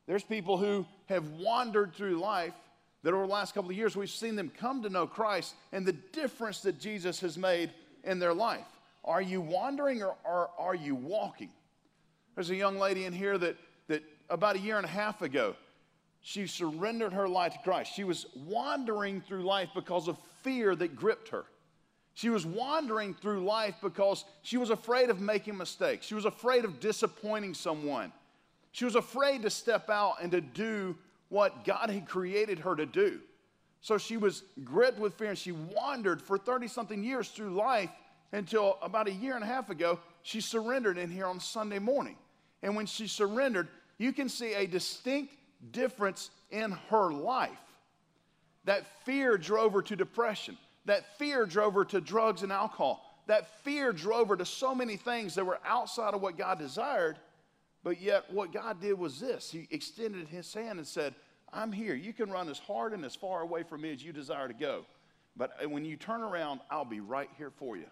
There's 0.07 0.23
people 0.23 0.57
who 0.57 0.87
have 1.05 1.29
wandered 1.33 1.93
through 1.93 2.17
life 2.19 2.55
that 3.03 3.13
over 3.13 3.27
the 3.27 3.31
last 3.31 3.53
couple 3.53 3.69
of 3.69 3.77
years 3.77 3.95
we've 3.95 4.09
seen 4.09 4.35
them 4.35 4.51
come 4.57 4.81
to 4.81 4.89
know 4.89 5.05
Christ 5.05 5.53
and 5.71 5.85
the 5.85 5.93
difference 5.93 6.61
that 6.61 6.79
Jesus 6.79 7.19
has 7.19 7.37
made 7.37 7.69
in 8.03 8.17
their 8.17 8.33
life. 8.33 8.65
Are 9.05 9.21
you 9.21 9.39
wandering 9.39 10.01
or, 10.01 10.15
or 10.25 10.49
are 10.57 10.73
you 10.73 10.95
walking? 10.95 11.51
There's 12.33 12.49
a 12.49 12.55
young 12.55 12.79
lady 12.79 13.05
in 13.05 13.13
here 13.13 13.37
that, 13.37 13.55
that 13.87 14.01
about 14.31 14.55
a 14.55 14.59
year 14.59 14.77
and 14.77 14.85
a 14.85 14.89
half 14.89 15.21
ago, 15.21 15.55
she 16.21 16.47
surrendered 16.47 17.13
her 17.13 17.27
life 17.27 17.53
to 17.53 17.59
Christ. 17.59 17.93
She 17.93 18.03
was 18.03 18.25
wandering 18.47 19.21
through 19.21 19.43
life 19.43 19.69
because 19.75 20.07
of 20.07 20.17
fear 20.41 20.75
that 20.75 20.95
gripped 20.95 21.29
her. 21.29 21.45
She 22.17 22.31
was 22.31 22.47
wandering 22.47 23.13
through 23.13 23.45
life 23.45 23.75
because 23.79 24.25
she 24.41 24.57
was 24.57 24.71
afraid 24.71 25.11
of 25.11 25.19
making 25.21 25.55
mistakes. 25.55 26.03
She 26.03 26.15
was 26.15 26.25
afraid 26.25 26.65
of 26.65 26.79
disappointing 26.79 27.53
someone. 27.53 28.11
She 28.71 28.85
was 28.85 28.95
afraid 28.95 29.43
to 29.43 29.51
step 29.51 29.87
out 29.91 30.15
and 30.19 30.31
to 30.31 30.41
do 30.41 30.95
what 31.29 31.63
God 31.63 31.91
had 31.91 32.07
created 32.07 32.57
her 32.57 32.75
to 32.75 32.87
do. 32.87 33.19
So 33.81 33.99
she 33.99 34.17
was 34.17 34.41
gripped 34.63 34.97
with 34.97 35.13
fear 35.13 35.29
and 35.29 35.37
she 35.37 35.51
wandered 35.51 36.19
for 36.19 36.39
30 36.39 36.67
something 36.67 37.03
years 37.03 37.29
through 37.29 37.51
life 37.51 37.91
until 38.31 38.79
about 38.81 39.07
a 39.07 39.13
year 39.13 39.35
and 39.35 39.43
a 39.43 39.47
half 39.47 39.69
ago, 39.69 39.99
she 40.23 40.41
surrendered 40.41 40.97
in 40.97 41.11
here 41.11 41.27
on 41.27 41.39
Sunday 41.39 41.77
morning. 41.77 42.15
And 42.63 42.75
when 42.75 42.87
she 42.87 43.05
surrendered, 43.05 43.67
you 43.99 44.11
can 44.11 44.27
see 44.27 44.55
a 44.55 44.65
distinct 44.65 45.35
difference 45.69 46.31
in 46.49 46.71
her 46.89 47.11
life. 47.11 47.51
That 48.65 48.87
fear 49.05 49.37
drove 49.37 49.73
her 49.73 49.83
to 49.83 49.95
depression. 49.95 50.57
That 50.87 51.17
fear 51.17 51.45
drove 51.45 51.73
her 51.75 51.85
to 51.85 52.01
drugs 52.01 52.43
and 52.43 52.51
alcohol. 52.51 53.03
That 53.27 53.63
fear 53.63 53.91
drove 53.91 54.29
her 54.29 54.37
to 54.37 54.45
so 54.45 54.73
many 54.73 54.95
things 54.95 55.35
that 55.35 55.45
were 55.45 55.59
outside 55.65 56.13
of 56.13 56.21
what 56.21 56.37
God 56.37 56.59
desired. 56.59 57.17
But 57.83 58.01
yet, 58.01 58.31
what 58.31 58.53
God 58.53 58.81
did 58.81 58.97
was 58.97 59.19
this 59.19 59.51
He 59.51 59.67
extended 59.69 60.27
His 60.29 60.53
hand 60.53 60.79
and 60.79 60.87
said, 60.87 61.13
I'm 61.53 61.71
here. 61.71 61.93
You 61.93 62.13
can 62.13 62.31
run 62.31 62.49
as 62.49 62.57
hard 62.57 62.93
and 62.93 63.05
as 63.05 63.15
far 63.15 63.41
away 63.41 63.63
from 63.63 63.81
me 63.81 63.91
as 63.93 64.03
you 64.03 64.13
desire 64.13 64.47
to 64.47 64.53
go. 64.53 64.85
But 65.35 65.51
uh, 65.63 65.69
when 65.69 65.85
you 65.85 65.97
turn 65.97 66.21
around, 66.21 66.61
I'll 66.71 66.85
be 66.85 66.99
right 66.99 67.29
here 67.37 67.51
for 67.51 67.77
you. 67.77 67.85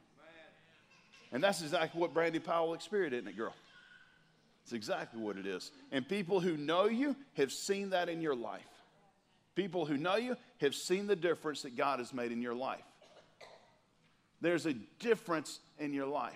And 1.32 1.44
that's 1.44 1.62
exactly 1.62 2.00
what 2.00 2.14
Brandy 2.14 2.40
Powell 2.40 2.74
experienced, 2.74 3.16
isn't 3.16 3.28
it, 3.28 3.38
girl? 3.38 3.54
It's 4.64 4.74
exactly 4.74 5.22
what 5.22 5.38
it 5.38 5.46
is. 5.46 5.72
And 5.92 6.08
people 6.08 6.40
who 6.40 6.56
know 6.56 6.86
you 6.86 7.16
have 7.34 7.52
seen 7.52 7.90
that 7.90 8.08
in 8.08 8.22
your 8.22 8.36
life. 8.36 8.64
People 9.56 9.86
who 9.86 9.98
know 9.98 10.16
you 10.16 10.36
have 10.60 10.76
seen 10.76 11.08
the 11.08 11.16
difference 11.16 11.62
that 11.62 11.78
God 11.78 12.00
has 12.00 12.14
made 12.14 12.32
in 12.32 12.42
your 12.42 12.54
life. 12.54 12.84
there's 14.42 14.66
a 14.66 14.74
difference 15.00 15.60
in 15.80 15.94
your 15.94 16.06
life. 16.06 16.34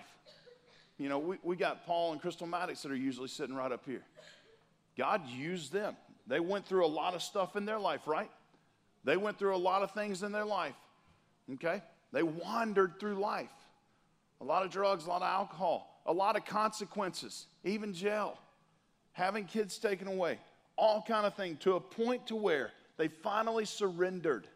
You 0.98 1.08
know, 1.08 1.18
we, 1.18 1.36
we 1.42 1.56
got 1.56 1.86
Paul 1.86 2.12
and 2.12 2.20
Crystal 2.20 2.46
Maddox 2.46 2.82
that 2.82 2.90
are 2.90 2.96
usually 2.96 3.28
sitting 3.28 3.54
right 3.54 3.70
up 3.70 3.84
here. 3.86 4.02
God 4.96 5.26
used 5.28 5.72
them. 5.72 5.96
They 6.26 6.40
went 6.40 6.66
through 6.66 6.84
a 6.84 6.88
lot 6.88 7.14
of 7.14 7.22
stuff 7.22 7.56
in 7.56 7.64
their 7.64 7.78
life, 7.78 8.06
right? 8.06 8.30
They 9.04 9.16
went 9.16 9.38
through 9.38 9.54
a 9.54 9.58
lot 9.58 9.82
of 9.82 9.92
things 9.92 10.22
in 10.22 10.32
their 10.32 10.44
life, 10.44 10.74
okay? 11.54 11.82
They 12.12 12.22
wandered 12.22 13.00
through 13.00 13.14
life. 13.14 13.48
A 14.40 14.44
lot 14.44 14.64
of 14.64 14.70
drugs, 14.70 15.06
a 15.06 15.08
lot 15.08 15.22
of 15.22 15.28
alcohol, 15.28 16.02
a 16.06 16.12
lot 16.12 16.36
of 16.36 16.44
consequences, 16.44 17.46
even 17.64 17.92
jail, 17.92 18.38
having 19.12 19.44
kids 19.44 19.78
taken 19.78 20.08
away, 20.08 20.38
all 20.76 21.02
kind 21.06 21.26
of 21.26 21.34
thing 21.34 21.56
to 21.58 21.74
a 21.74 21.80
point 21.80 22.26
to 22.28 22.36
where 22.36 22.72
they 23.00 23.08
finally 23.08 23.64
surrendered. 23.64 24.46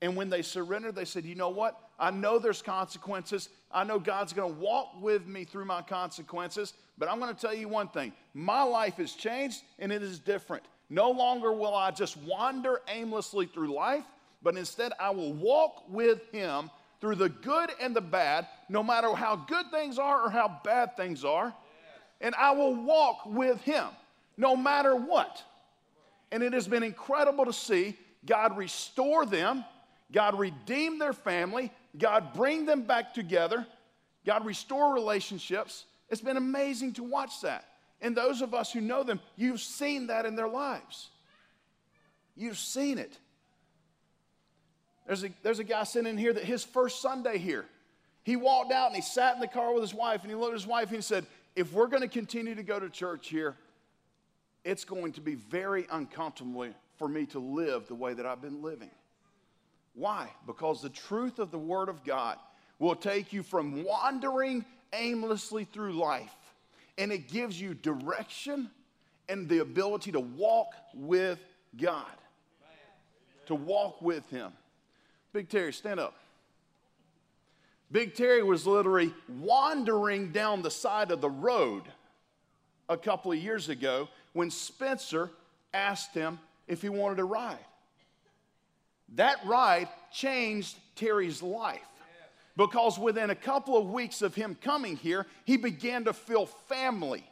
And 0.00 0.16
when 0.16 0.30
they 0.30 0.40
surrendered, 0.40 0.94
they 0.94 1.04
said, 1.04 1.26
You 1.26 1.34
know 1.34 1.50
what? 1.50 1.78
I 1.98 2.10
know 2.10 2.38
there's 2.38 2.62
consequences. 2.62 3.50
I 3.70 3.84
know 3.84 3.98
God's 3.98 4.32
going 4.32 4.54
to 4.54 4.60
walk 4.60 4.94
with 4.98 5.26
me 5.26 5.44
through 5.44 5.66
my 5.66 5.82
consequences. 5.82 6.72
But 6.96 7.10
I'm 7.10 7.20
going 7.20 7.34
to 7.34 7.38
tell 7.38 7.52
you 7.52 7.68
one 7.68 7.88
thing 7.88 8.14
my 8.32 8.62
life 8.62 8.94
has 8.94 9.12
changed 9.12 9.62
and 9.78 9.92
it 9.92 10.02
is 10.02 10.18
different. 10.18 10.64
No 10.88 11.10
longer 11.10 11.52
will 11.52 11.74
I 11.74 11.90
just 11.90 12.16
wander 12.16 12.80
aimlessly 12.88 13.44
through 13.44 13.74
life, 13.74 14.04
but 14.42 14.56
instead 14.56 14.92
I 14.98 15.10
will 15.10 15.34
walk 15.34 15.84
with 15.88 16.22
Him 16.32 16.70
through 17.02 17.16
the 17.16 17.28
good 17.28 17.70
and 17.78 17.94
the 17.94 18.00
bad, 18.00 18.46
no 18.70 18.82
matter 18.82 19.14
how 19.14 19.36
good 19.36 19.66
things 19.70 19.98
are 19.98 20.22
or 20.22 20.30
how 20.30 20.60
bad 20.64 20.96
things 20.96 21.26
are. 21.26 21.54
And 22.22 22.34
I 22.36 22.52
will 22.52 22.74
walk 22.74 23.26
with 23.26 23.60
Him 23.60 23.86
no 24.38 24.56
matter 24.56 24.96
what. 24.96 25.44
And 26.32 26.42
it 26.42 26.52
has 26.52 26.68
been 26.68 26.82
incredible 26.82 27.44
to 27.44 27.52
see 27.52 27.96
God 28.24 28.56
restore 28.56 29.26
them, 29.26 29.64
God 30.12 30.38
redeem 30.38 30.98
their 30.98 31.12
family, 31.12 31.72
God 31.96 32.34
bring 32.34 32.66
them 32.66 32.82
back 32.82 33.14
together, 33.14 33.66
God 34.26 34.44
restore 34.44 34.94
relationships. 34.94 35.84
It's 36.08 36.20
been 36.20 36.36
amazing 36.36 36.94
to 36.94 37.04
watch 37.04 37.40
that. 37.42 37.64
And 38.00 38.16
those 38.16 38.42
of 38.42 38.54
us 38.54 38.72
who 38.72 38.80
know 38.80 39.02
them, 39.02 39.20
you've 39.36 39.60
seen 39.60 40.08
that 40.08 40.26
in 40.26 40.34
their 40.34 40.48
lives. 40.48 41.10
You've 42.36 42.58
seen 42.58 42.98
it. 42.98 43.18
There's 45.06 45.24
a, 45.24 45.30
there's 45.42 45.58
a 45.58 45.64
guy 45.64 45.84
sitting 45.84 46.10
in 46.10 46.18
here 46.18 46.32
that 46.32 46.44
his 46.44 46.64
first 46.64 47.02
Sunday 47.02 47.38
here, 47.38 47.66
he 48.22 48.36
walked 48.36 48.72
out 48.72 48.86
and 48.86 48.96
he 48.96 49.02
sat 49.02 49.34
in 49.34 49.40
the 49.40 49.48
car 49.48 49.72
with 49.72 49.82
his 49.82 49.94
wife 49.94 50.22
and 50.22 50.30
he 50.30 50.36
looked 50.36 50.52
at 50.52 50.60
his 50.60 50.66
wife 50.66 50.88
and 50.88 50.96
he 50.96 51.02
said, 51.02 51.26
If 51.56 51.72
we're 51.72 51.88
going 51.88 52.02
to 52.02 52.08
continue 52.08 52.54
to 52.54 52.62
go 52.62 52.78
to 52.78 52.88
church 52.88 53.28
here, 53.28 53.56
it's 54.64 54.84
going 54.84 55.12
to 55.12 55.20
be 55.20 55.34
very 55.34 55.86
uncomfortable 55.90 56.68
for 56.98 57.08
me 57.08 57.26
to 57.26 57.38
live 57.38 57.86
the 57.86 57.94
way 57.94 58.14
that 58.14 58.26
I've 58.26 58.42
been 58.42 58.62
living. 58.62 58.90
Why? 59.94 60.30
Because 60.46 60.82
the 60.82 60.90
truth 60.90 61.38
of 61.38 61.50
the 61.50 61.58
Word 61.58 61.88
of 61.88 62.04
God 62.04 62.38
will 62.78 62.94
take 62.94 63.32
you 63.32 63.42
from 63.42 63.84
wandering 63.84 64.64
aimlessly 64.92 65.64
through 65.64 65.92
life 65.92 66.34
and 66.98 67.12
it 67.12 67.28
gives 67.28 67.60
you 67.60 67.74
direction 67.74 68.70
and 69.28 69.48
the 69.48 69.58
ability 69.58 70.12
to 70.12 70.20
walk 70.20 70.74
with 70.94 71.38
God, 71.80 72.04
to 73.46 73.54
walk 73.54 74.02
with 74.02 74.28
Him. 74.30 74.52
Big 75.32 75.48
Terry, 75.48 75.72
stand 75.72 76.00
up. 76.00 76.14
Big 77.92 78.14
Terry 78.14 78.42
was 78.42 78.66
literally 78.66 79.12
wandering 79.40 80.30
down 80.30 80.62
the 80.62 80.70
side 80.70 81.10
of 81.10 81.20
the 81.20 81.30
road 81.30 81.84
a 82.88 82.96
couple 82.96 83.32
of 83.32 83.38
years 83.38 83.68
ago 83.68 84.08
when 84.32 84.50
Spencer 84.50 85.30
asked 85.72 86.14
him 86.14 86.38
if 86.66 86.82
he 86.82 86.88
wanted 86.88 87.16
to 87.16 87.24
ride. 87.24 87.58
That 89.16 89.44
ride 89.44 89.88
changed 90.12 90.76
Terry's 90.94 91.42
life 91.42 91.80
because 92.56 92.98
within 92.98 93.30
a 93.30 93.34
couple 93.34 93.76
of 93.76 93.90
weeks 93.90 94.22
of 94.22 94.34
him 94.34 94.56
coming 94.60 94.96
here, 94.96 95.26
he 95.44 95.56
began 95.56 96.04
to 96.04 96.12
feel 96.12 96.46
family. 96.46 97.24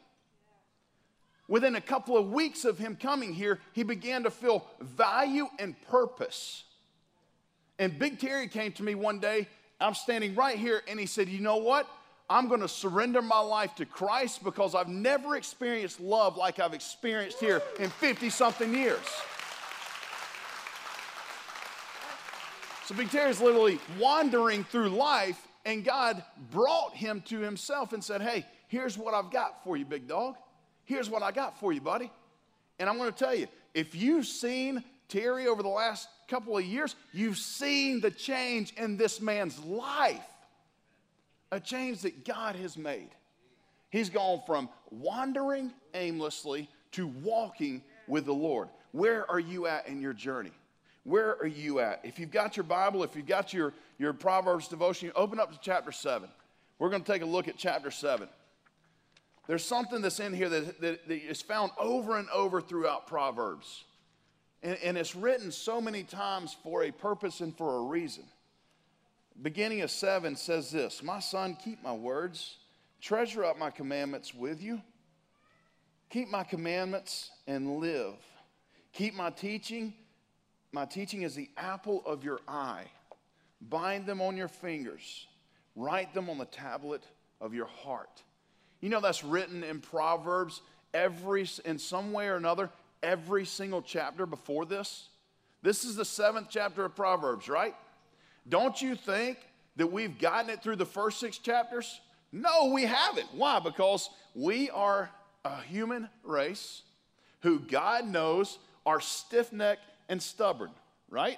Within 1.47 1.75
a 1.75 1.81
couple 1.81 2.15
of 2.17 2.31
weeks 2.31 2.65
of 2.65 2.77
him 2.77 2.95
coming 2.95 3.33
here, 3.33 3.59
he 3.73 3.83
began 3.83 4.23
to 4.23 4.31
feel 4.31 4.65
value 4.81 5.47
and 5.57 5.79
purpose. 5.83 6.63
And 7.79 7.97
Big 7.97 8.19
Terry 8.19 8.47
came 8.47 8.71
to 8.73 8.83
me 8.83 8.93
one 8.93 9.19
day. 9.19 9.47
I'm 9.81 9.93
standing 9.93 10.35
right 10.35 10.57
here, 10.57 10.81
and 10.87 10.99
he 10.99 11.05
said, 11.05 11.29
You 11.29 11.39
know 11.39 11.57
what? 11.57 11.87
I'm 12.29 12.47
going 12.47 12.61
to 12.61 12.67
surrender 12.67 13.21
my 13.23 13.39
life 13.39 13.73
to 13.75 13.85
Christ 13.85 14.43
because 14.43 14.75
I've 14.75 14.87
never 14.87 15.35
experienced 15.35 15.99
love 15.99 16.37
like 16.37 16.59
I've 16.59 16.75
experienced 16.75 17.39
here 17.39 17.61
in 17.79 17.89
50 17.89 18.29
something 18.29 18.71
years. 18.73 18.99
So 22.85 22.95
Big 22.95 23.09
Terry's 23.09 23.41
literally 23.41 23.79
wandering 23.99 24.63
through 24.63 24.89
life, 24.89 25.47
and 25.65 25.83
God 25.83 26.23
brought 26.51 26.95
him 26.95 27.21
to 27.27 27.39
himself 27.39 27.93
and 27.93 28.03
said, 28.03 28.21
Hey, 28.21 28.45
here's 28.67 28.97
what 28.97 29.13
I've 29.13 29.31
got 29.31 29.63
for 29.63 29.75
you, 29.77 29.85
big 29.85 30.07
dog. 30.07 30.35
Here's 30.85 31.09
what 31.09 31.23
I 31.23 31.31
got 31.31 31.59
for 31.59 31.71
you, 31.71 31.81
buddy. 31.81 32.11
And 32.79 32.89
I'm 32.89 32.97
going 32.97 33.11
to 33.11 33.17
tell 33.17 33.35
you, 33.35 33.47
if 33.73 33.93
you've 33.93 34.25
seen 34.25 34.83
Terry 35.07 35.47
over 35.47 35.61
the 35.61 35.69
last 35.69 36.07
couple 36.27 36.57
of 36.57 36.63
years, 36.63 36.95
you've 37.11 37.37
seen 37.37 38.01
the 38.01 38.11
change 38.11 38.73
in 38.73 38.97
this 38.97 39.19
man's 39.19 39.59
life 39.59 40.21
a 41.51 41.59
change 41.59 42.01
that 42.01 42.25
God 42.25 42.55
has 42.55 42.77
made. 42.77 43.09
He's 43.89 44.09
gone 44.09 44.41
from 44.45 44.69
wandering 44.91 45.71
aimlessly 45.93 46.69
to 46.91 47.07
walking 47.07 47.83
with 48.07 48.25
the 48.25 48.33
Lord. 48.33 48.69
Where 48.91 49.29
are 49.29 49.39
you 49.39 49.67
at 49.67 49.87
in 49.87 50.01
your 50.01 50.13
journey? 50.13 50.51
Where 51.03 51.37
are 51.37 51.47
you 51.47 51.79
at? 51.79 52.01
If 52.03 52.19
you've 52.19 52.31
got 52.31 52.57
your 52.57 52.65
Bible, 52.65 53.03
if 53.03 53.15
you've 53.15 53.25
got 53.25 53.53
your, 53.53 53.73
your 53.97 54.13
Proverbs 54.13 54.67
devotion, 54.67 55.11
open 55.15 55.39
up 55.39 55.51
to 55.51 55.59
chapter 55.61 55.91
7. 55.91 56.29
We're 56.77 56.89
going 56.89 57.03
to 57.03 57.11
take 57.11 57.21
a 57.21 57.25
look 57.25 57.47
at 57.47 57.57
chapter 57.57 57.89
7. 57.89 58.27
There's 59.47 59.65
something 59.65 60.01
that's 60.01 60.19
in 60.19 60.33
here 60.33 60.49
that, 60.49 60.81
that, 60.81 61.07
that 61.07 61.29
is 61.29 61.41
found 61.41 61.71
over 61.79 62.17
and 62.17 62.29
over 62.29 62.61
throughout 62.61 63.07
Proverbs. 63.07 63.85
And, 64.61 64.77
and 64.83 64.97
it's 64.97 65.15
written 65.15 65.51
so 65.51 65.81
many 65.81 66.03
times 66.03 66.55
for 66.63 66.83
a 66.83 66.91
purpose 66.91 67.41
and 67.41 67.57
for 67.57 67.77
a 67.77 67.81
reason 67.81 68.25
beginning 69.41 69.81
of 69.81 69.91
7 69.91 70.35
says 70.35 70.71
this 70.71 71.01
My 71.03 71.19
son, 71.19 71.57
keep 71.63 71.83
my 71.83 71.93
words, 71.93 72.57
treasure 73.01 73.45
up 73.45 73.57
my 73.57 73.69
commandments 73.69 74.33
with 74.33 74.61
you. 74.61 74.81
Keep 76.09 76.29
my 76.29 76.43
commandments 76.43 77.29
and 77.47 77.77
live. 77.77 78.15
Keep 78.93 79.13
my 79.13 79.29
teaching. 79.29 79.93
My 80.71 80.85
teaching 80.85 81.21
is 81.21 81.35
the 81.35 81.49
apple 81.55 82.03
of 82.05 82.23
your 82.23 82.39
eye. 82.47 82.85
Bind 83.61 84.05
them 84.05 84.21
on 84.21 84.35
your 84.35 84.47
fingers. 84.47 85.27
Write 85.75 86.13
them 86.13 86.29
on 86.29 86.37
the 86.37 86.45
tablet 86.45 87.03
of 87.39 87.53
your 87.53 87.67
heart. 87.67 88.23
You 88.81 88.89
know 88.89 89.01
that's 89.01 89.23
written 89.23 89.63
in 89.63 89.81
Proverbs 89.81 90.61
every 90.93 91.47
in 91.65 91.77
some 91.77 92.11
way 92.11 92.27
or 92.27 92.35
another 92.35 92.69
every 93.03 93.45
single 93.45 93.81
chapter 93.81 94.25
before 94.25 94.65
this. 94.65 95.09
This 95.61 95.83
is 95.83 95.95
the 95.95 96.05
seventh 96.05 96.47
chapter 96.49 96.85
of 96.85 96.95
Proverbs, 96.95 97.49
right? 97.49 97.75
Don't 98.47 98.81
you 98.81 98.95
think 98.95 99.37
that 99.75 99.91
we've 99.91 100.17
gotten 100.17 100.49
it 100.49 100.61
through 100.61 100.77
the 100.77 100.85
first 100.85 101.19
six 101.19 101.37
chapters? 101.37 101.99
No, 102.31 102.71
we 102.73 102.83
haven't. 102.83 103.27
Why? 103.33 103.59
Because 103.59 104.09
we 104.35 104.69
are 104.69 105.09
a 105.45 105.61
human 105.61 106.09
race 106.23 106.83
who 107.41 107.59
God 107.59 108.07
knows 108.07 108.59
are 108.85 108.99
stiff 108.99 109.51
necked 109.51 109.83
and 110.07 110.21
stubborn, 110.21 110.71
right? 111.09 111.37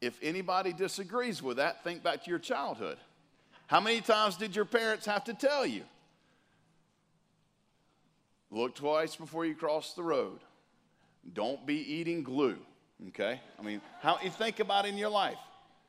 If 0.00 0.18
anybody 0.22 0.72
disagrees 0.72 1.42
with 1.42 1.56
that, 1.56 1.82
think 1.84 2.02
back 2.02 2.24
to 2.24 2.30
your 2.30 2.38
childhood. 2.38 2.98
How 3.66 3.80
many 3.80 4.00
times 4.00 4.36
did 4.36 4.54
your 4.54 4.64
parents 4.64 5.06
have 5.06 5.24
to 5.24 5.34
tell 5.34 5.66
you? 5.66 5.82
Look 8.50 8.76
twice 8.76 9.16
before 9.16 9.44
you 9.44 9.54
cross 9.54 9.94
the 9.94 10.02
road. 10.02 10.38
Don't 11.32 11.66
be 11.66 11.76
eating 11.76 12.22
glue. 12.22 12.58
Okay? 13.08 13.40
I 13.58 13.62
mean, 13.62 13.80
how 14.00 14.18
you 14.22 14.30
think 14.30 14.60
about 14.60 14.86
in 14.86 14.96
your 14.96 15.10
life. 15.10 15.38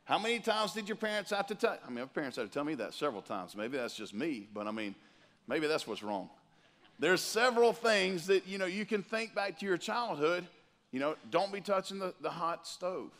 How 0.03 0.17
many 0.17 0.39
times 0.39 0.73
did 0.73 0.87
your 0.87 0.95
parents 0.95 1.31
have 1.31 1.47
to 1.47 1.55
tell? 1.55 1.77
I 1.85 1.89
mean, 1.89 1.99
my 1.99 2.05
parents 2.05 2.37
had 2.37 2.43
to 2.43 2.51
tell 2.51 2.63
me 2.63 2.75
that 2.75 2.93
several 2.93 3.21
times. 3.21 3.55
Maybe 3.55 3.77
that's 3.77 3.95
just 3.95 4.13
me, 4.13 4.47
but 4.53 4.65
I 4.65 4.71
mean, 4.71 4.95
maybe 5.47 5.67
that's 5.67 5.85
what's 5.85 6.01
wrong. 6.01 6.29
There's 6.99 7.21
several 7.21 7.73
things 7.73 8.27
that 8.27 8.47
you 8.47 8.57
know 8.57 8.65
you 8.65 8.85
can 8.85 9.03
think 9.03 9.35
back 9.35 9.59
to 9.59 9.65
your 9.65 9.77
childhood. 9.77 10.45
You 10.91 11.01
know, 11.01 11.15
don't 11.29 11.51
be 11.51 11.59
touching 11.59 11.99
the, 11.99 12.13
the 12.21 12.29
hot 12.29 12.65
stove. 12.65 13.11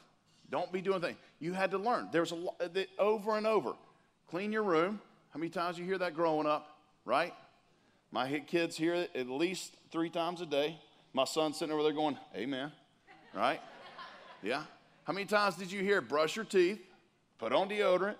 Don't 0.49 0.71
be 0.71 0.81
doing 0.81 1.01
things. 1.01 1.17
You 1.39 1.51
had 1.51 1.71
to 1.71 1.77
learn. 1.77 2.07
There's 2.11 2.31
a 2.31 2.35
lot 2.35 2.57
that 2.59 2.87
over 2.97 3.37
and 3.37 3.45
over. 3.45 3.73
Clean 4.29 4.51
your 4.51 4.63
room. 4.63 5.01
How 5.31 5.39
many 5.39 5.49
times 5.49 5.77
you 5.77 5.83
hear 5.83 5.97
that 5.97 6.15
growing 6.15 6.47
up, 6.47 6.77
right? 7.03 7.33
My 8.11 8.39
kids 8.39 8.77
hear 8.77 8.93
it 8.93 9.11
at 9.13 9.29
least 9.29 9.75
three 9.91 10.09
times 10.09 10.39
a 10.39 10.45
day. 10.45 10.79
My 11.13 11.25
son's 11.25 11.57
sitting 11.57 11.73
over 11.73 11.83
there 11.83 11.91
going, 11.91 12.17
Amen, 12.35 12.71
right? 13.35 13.59
Yeah? 14.41 14.63
How 15.03 15.13
many 15.13 15.25
times 15.25 15.55
did 15.55 15.71
you 15.71 15.81
hear 15.81 16.01
brush 16.01 16.35
your 16.35 16.45
teeth, 16.45 16.79
put 17.37 17.53
on 17.53 17.69
deodorant, 17.69 18.15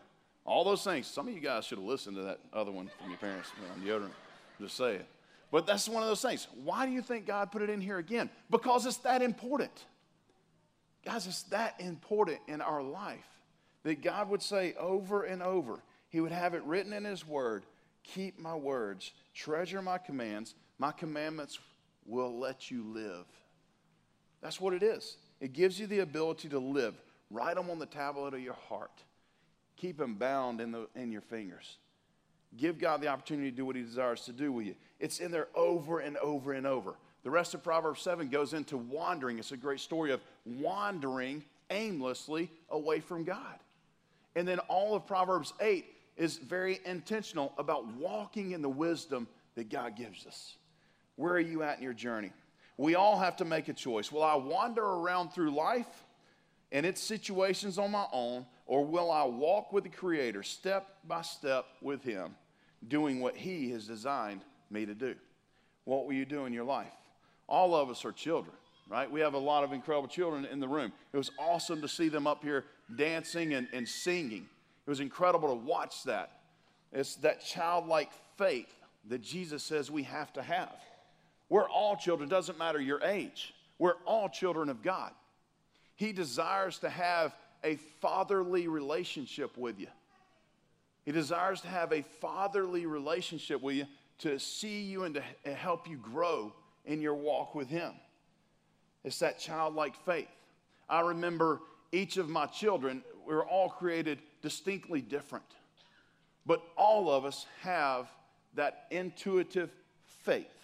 all 0.45 0.63
those 0.63 0.84
things? 0.84 1.08
Some 1.08 1.27
of 1.27 1.34
you 1.34 1.39
guys 1.39 1.65
should 1.65 1.77
have 1.77 1.88
listened 1.88 2.15
to 2.17 2.23
that 2.23 2.39
other 2.53 2.71
one 2.71 2.89
from 2.99 3.10
your 3.10 3.19
parents 3.19 3.49
on 3.73 3.82
deodorant. 3.82 4.12
Just 4.60 4.77
say 4.77 4.95
it. 4.95 5.06
But 5.51 5.65
that's 5.65 5.88
one 5.88 6.03
of 6.03 6.10
those 6.10 6.21
things. 6.21 6.47
Why 6.63 6.86
do 6.86 6.91
you 6.91 7.01
think 7.01 7.25
God 7.25 7.51
put 7.51 7.62
it 7.62 7.69
in 7.69 7.80
here 7.80 7.97
again? 7.97 8.30
Because 8.49 8.86
it's 8.86 8.97
that 8.97 9.21
important. 9.21 9.86
Guys, 11.06 11.25
it's 11.25 11.43
that 11.43 11.75
important 11.80 12.39
in 12.47 12.62
our 12.62 12.84
life 12.84 13.27
that 13.84 14.01
God 14.01 14.30
would 14.30 14.41
say 14.41 14.73
over 14.77 15.23
and 15.23 15.41
over, 15.41 15.80
He 16.10 16.19
would 16.19 16.34
have 16.34 16.53
it 16.53 16.63
written 16.63 16.91
in 16.91 17.06
His 17.06 17.25
Word 17.25 17.63
keep 18.08 18.39
my 18.39 18.56
words, 18.56 19.12
treasure 19.34 19.82
my 19.82 19.97
commands, 19.97 20.56
my 20.80 20.91
commandments 20.91 21.60
will 22.06 22.39
let 22.39 22.71
you 22.71 22.84
live. 22.84 23.25
That's 24.41 24.62
what 24.62 24.73
it 24.73 24.84
is. 24.84 25.17
It 25.39 25.54
gives 25.54 25.80
you 25.80 25.88
the 25.88 26.00
ability 26.00 26.50
to 26.50 26.60
live. 26.60 26.95
Write 27.30 27.56
them 27.56 27.69
on 27.69 27.80
the 27.80 27.86
tablet 27.86 28.34
of 28.34 28.39
your 28.39 28.58
heart. 28.69 29.04
Keep 29.76 29.97
them 29.97 30.15
bound 30.15 30.62
in, 30.62 30.71
the, 30.71 30.88
in 30.95 31.12
your 31.12 31.21
fingers. 31.21 31.78
Give 32.56 32.80
God 32.80 33.02
the 33.02 33.08
opportunity 33.08 33.52
to 33.52 33.56
do 33.56 33.65
what 33.65 33.76
He 33.76 33.84
desires 33.84 34.21
to 34.21 34.32
do 34.32 34.52
with 34.52 34.65
you. 34.65 34.76
It's 35.00 35.19
in 35.19 35.32
there 35.32 35.47
over 35.54 36.00
and 36.00 36.17
over 36.17 36.54
and 36.54 36.65
over. 36.65 36.95
The 37.23 37.30
rest 37.30 37.54
of 37.54 37.63
Proverbs 37.63 38.02
7 38.02 38.30
goes 38.30 38.54
into 38.54 38.78
wandering. 38.78 39.38
It's 39.38 39.52
a 39.52 39.58
great 39.58 39.82
story 39.82 40.12
of 40.12 40.21
wandering 40.45 41.43
aimlessly 41.69 42.50
away 42.69 43.02
from 43.02 43.23
God. 43.23 43.60
And 44.36 44.47
then 44.47 44.60
all 44.60 44.95
of 44.95 45.06
Proverbs 45.06 45.54
8 45.60 45.86
is 46.15 46.38
very 46.38 46.80
intentional 46.86 47.54
about 47.58 47.86
walking 47.95 48.52
in 48.52 48.62
the 48.62 48.69
wisdom 48.69 49.28
that 49.56 49.69
God 49.69 49.95
gives 49.95 50.26
us. 50.26 50.56
Where 51.15 51.34
are 51.34 51.39
you 51.39 51.63
at 51.63 51.78
in 51.78 51.84
your 51.84 51.93
journey? 51.93 52.32
We 52.77 52.95
all 52.95 53.17
have 53.17 53.37
to 53.37 53.45
make 53.45 53.67
a 53.67 53.73
choice. 53.73 54.11
Will 54.11 54.23
I 54.23 54.35
wander 54.35 54.83
around 54.83 55.29
through 55.29 55.51
life 55.51 56.05
and 56.71 56.85
its 56.85 57.01
situations 57.01 57.77
on 57.77 57.91
my 57.91 58.05
own, 58.11 58.45
or 58.65 58.85
will 58.85 59.09
I 59.09 59.23
walk 59.23 59.73
with 59.73 59.83
the 59.83 59.89
Creator 59.89 60.43
step 60.43 60.87
by 61.07 61.21
step 61.21 61.65
with 61.81 62.03
Him, 62.03 62.35
doing 62.87 63.19
what 63.19 63.35
He 63.35 63.71
has 63.71 63.87
designed 63.87 64.41
me 64.69 64.85
to 64.85 64.93
do? 64.93 65.15
What 65.85 66.05
will 66.05 66.13
you 66.13 66.25
do 66.25 66.45
in 66.45 66.53
your 66.53 66.65
life? 66.65 66.91
All 67.47 67.73
of 67.73 67.89
us 67.89 68.03
are 68.03 68.11
children, 68.11 68.55
right? 68.89 69.09
We 69.09 69.21
have 69.21 69.33
a 69.33 69.39
lot 69.39 69.63
of 69.63 69.71
incredible 69.71 70.09
children 70.09 70.45
in 70.45 70.59
the 70.59 70.67
room. 70.67 70.91
It 71.13 71.17
was 71.17 71.31
awesome 71.39 71.81
to 71.81 71.87
see 71.87 72.09
them 72.09 72.27
up 72.27 72.43
here 72.43 72.65
dancing 72.95 73.53
and, 73.53 73.67
and 73.71 73.87
singing. 73.87 74.47
It 74.85 74.89
was 74.89 74.99
incredible 74.99 75.49
to 75.49 75.55
watch 75.55 76.03
that. 76.03 76.31
It's 76.91 77.15
that 77.17 77.43
childlike 77.43 78.11
faith 78.37 78.73
that 79.07 79.21
Jesus 79.21 79.63
says 79.63 79.89
we 79.89 80.03
have 80.03 80.33
to 80.33 80.41
have. 80.41 80.75
We're 81.49 81.69
all 81.69 81.95
children, 81.95 82.29
doesn't 82.29 82.57
matter 82.57 82.79
your 82.81 83.01
age. 83.03 83.53
We're 83.79 83.95
all 84.05 84.29
children 84.29 84.69
of 84.69 84.81
God. 84.81 85.12
He 85.95 86.12
desires 86.12 86.79
to 86.79 86.89
have 86.89 87.36
a 87.63 87.75
fatherly 88.01 88.67
relationship 88.67 89.57
with 89.57 89.79
you. 89.79 89.88
He 91.05 91.12
desires 91.12 91.62
to 91.62 91.67
have 91.67 91.93
a 91.93 92.01
fatherly 92.01 92.86
relationship 92.86 93.62
with 93.62 93.75
you 93.75 93.86
to 94.19 94.39
see 94.39 94.81
you 94.81 95.03
and 95.03 95.15
to 95.45 95.53
help 95.53 95.88
you 95.88 95.97
grow 95.97 96.53
in 96.86 97.01
your 97.01 97.15
walk 97.15 97.55
with 97.55 97.69
Him. 97.69 97.93
It's 99.03 99.19
that 99.19 99.39
childlike 99.39 99.95
faith. 100.05 100.27
I 100.89 101.01
remember 101.01 101.62
each 101.91 102.17
of 102.17 102.29
my 102.29 102.45
children, 102.45 103.03
we 103.25 103.33
were 103.33 103.45
all 103.45 103.69
created 103.69 104.19
distinctly 104.41 105.01
different, 105.01 105.45
but 106.45 106.62
all 106.75 107.10
of 107.10 107.25
us 107.25 107.45
have 107.62 108.10
that 108.55 108.86
intuitive 108.91 109.69
faith. 110.05 110.57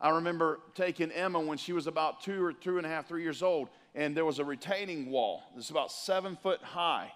I 0.00 0.10
remember 0.10 0.60
taking 0.74 1.10
Emma 1.10 1.38
when 1.40 1.58
she 1.58 1.72
was 1.72 1.86
about 1.86 2.22
two 2.22 2.42
or 2.44 2.52
two 2.52 2.78
and 2.78 2.86
a 2.86 2.88
half, 2.88 3.06
three 3.06 3.22
years 3.22 3.42
old, 3.42 3.68
and 3.94 4.16
there 4.16 4.24
was 4.24 4.38
a 4.38 4.44
retaining 4.44 5.10
wall 5.10 5.42
that's 5.54 5.70
about 5.70 5.92
seven 5.92 6.36
foot 6.36 6.62
high. 6.62 7.12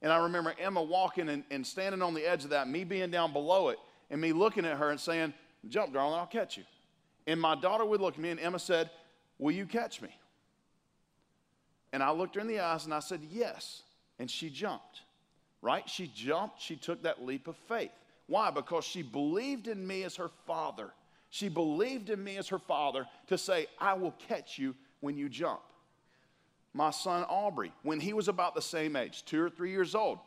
And 0.00 0.10
I 0.10 0.16
remember 0.16 0.54
Emma 0.58 0.82
walking 0.82 1.28
and, 1.28 1.44
and 1.50 1.66
standing 1.66 2.00
on 2.00 2.14
the 2.14 2.28
edge 2.28 2.44
of 2.44 2.50
that, 2.50 2.68
me 2.68 2.84
being 2.84 3.10
down 3.10 3.32
below 3.32 3.68
it, 3.68 3.78
and 4.10 4.20
me 4.20 4.32
looking 4.32 4.64
at 4.64 4.78
her 4.78 4.90
and 4.90 4.98
saying, 4.98 5.34
Jump, 5.68 5.92
darling, 5.92 6.18
I'll 6.18 6.26
catch 6.26 6.56
you. 6.56 6.64
And 7.26 7.40
my 7.40 7.54
daughter 7.54 7.84
would 7.84 8.00
look 8.00 8.14
at 8.14 8.20
me, 8.20 8.30
and 8.30 8.40
Emma 8.40 8.58
said, 8.58 8.90
Will 9.38 9.52
you 9.52 9.66
catch 9.66 10.00
me? 10.00 10.08
And 11.92 12.02
I 12.02 12.10
looked 12.10 12.36
her 12.36 12.40
in 12.40 12.46
the 12.46 12.60
eyes 12.60 12.84
and 12.84 12.94
I 12.94 13.00
said, 13.00 13.20
Yes. 13.30 13.82
And 14.18 14.30
she 14.30 14.50
jumped, 14.50 15.02
right? 15.60 15.88
She 15.88 16.06
jumped. 16.06 16.62
She 16.62 16.76
took 16.76 17.02
that 17.02 17.24
leap 17.24 17.46
of 17.48 17.56
faith. 17.68 17.90
Why? 18.26 18.50
Because 18.50 18.84
she 18.84 19.02
believed 19.02 19.68
in 19.68 19.86
me 19.86 20.04
as 20.04 20.16
her 20.16 20.30
father. 20.46 20.92
She 21.32 21.48
believed 21.48 22.10
in 22.10 22.22
me 22.22 22.36
as 22.36 22.48
her 22.48 22.58
father 22.58 23.06
to 23.28 23.38
say, 23.38 23.66
I 23.78 23.94
will 23.94 24.14
catch 24.28 24.58
you 24.58 24.74
when 25.00 25.16
you 25.16 25.30
jump. 25.30 25.62
My 26.74 26.90
son 26.90 27.24
Aubrey, 27.24 27.72
when 27.82 28.00
he 28.00 28.12
was 28.12 28.28
about 28.28 28.54
the 28.54 28.60
same 28.60 28.96
age, 28.96 29.24
two 29.24 29.42
or 29.42 29.48
three 29.48 29.70
years 29.70 29.94
old, 29.94 30.18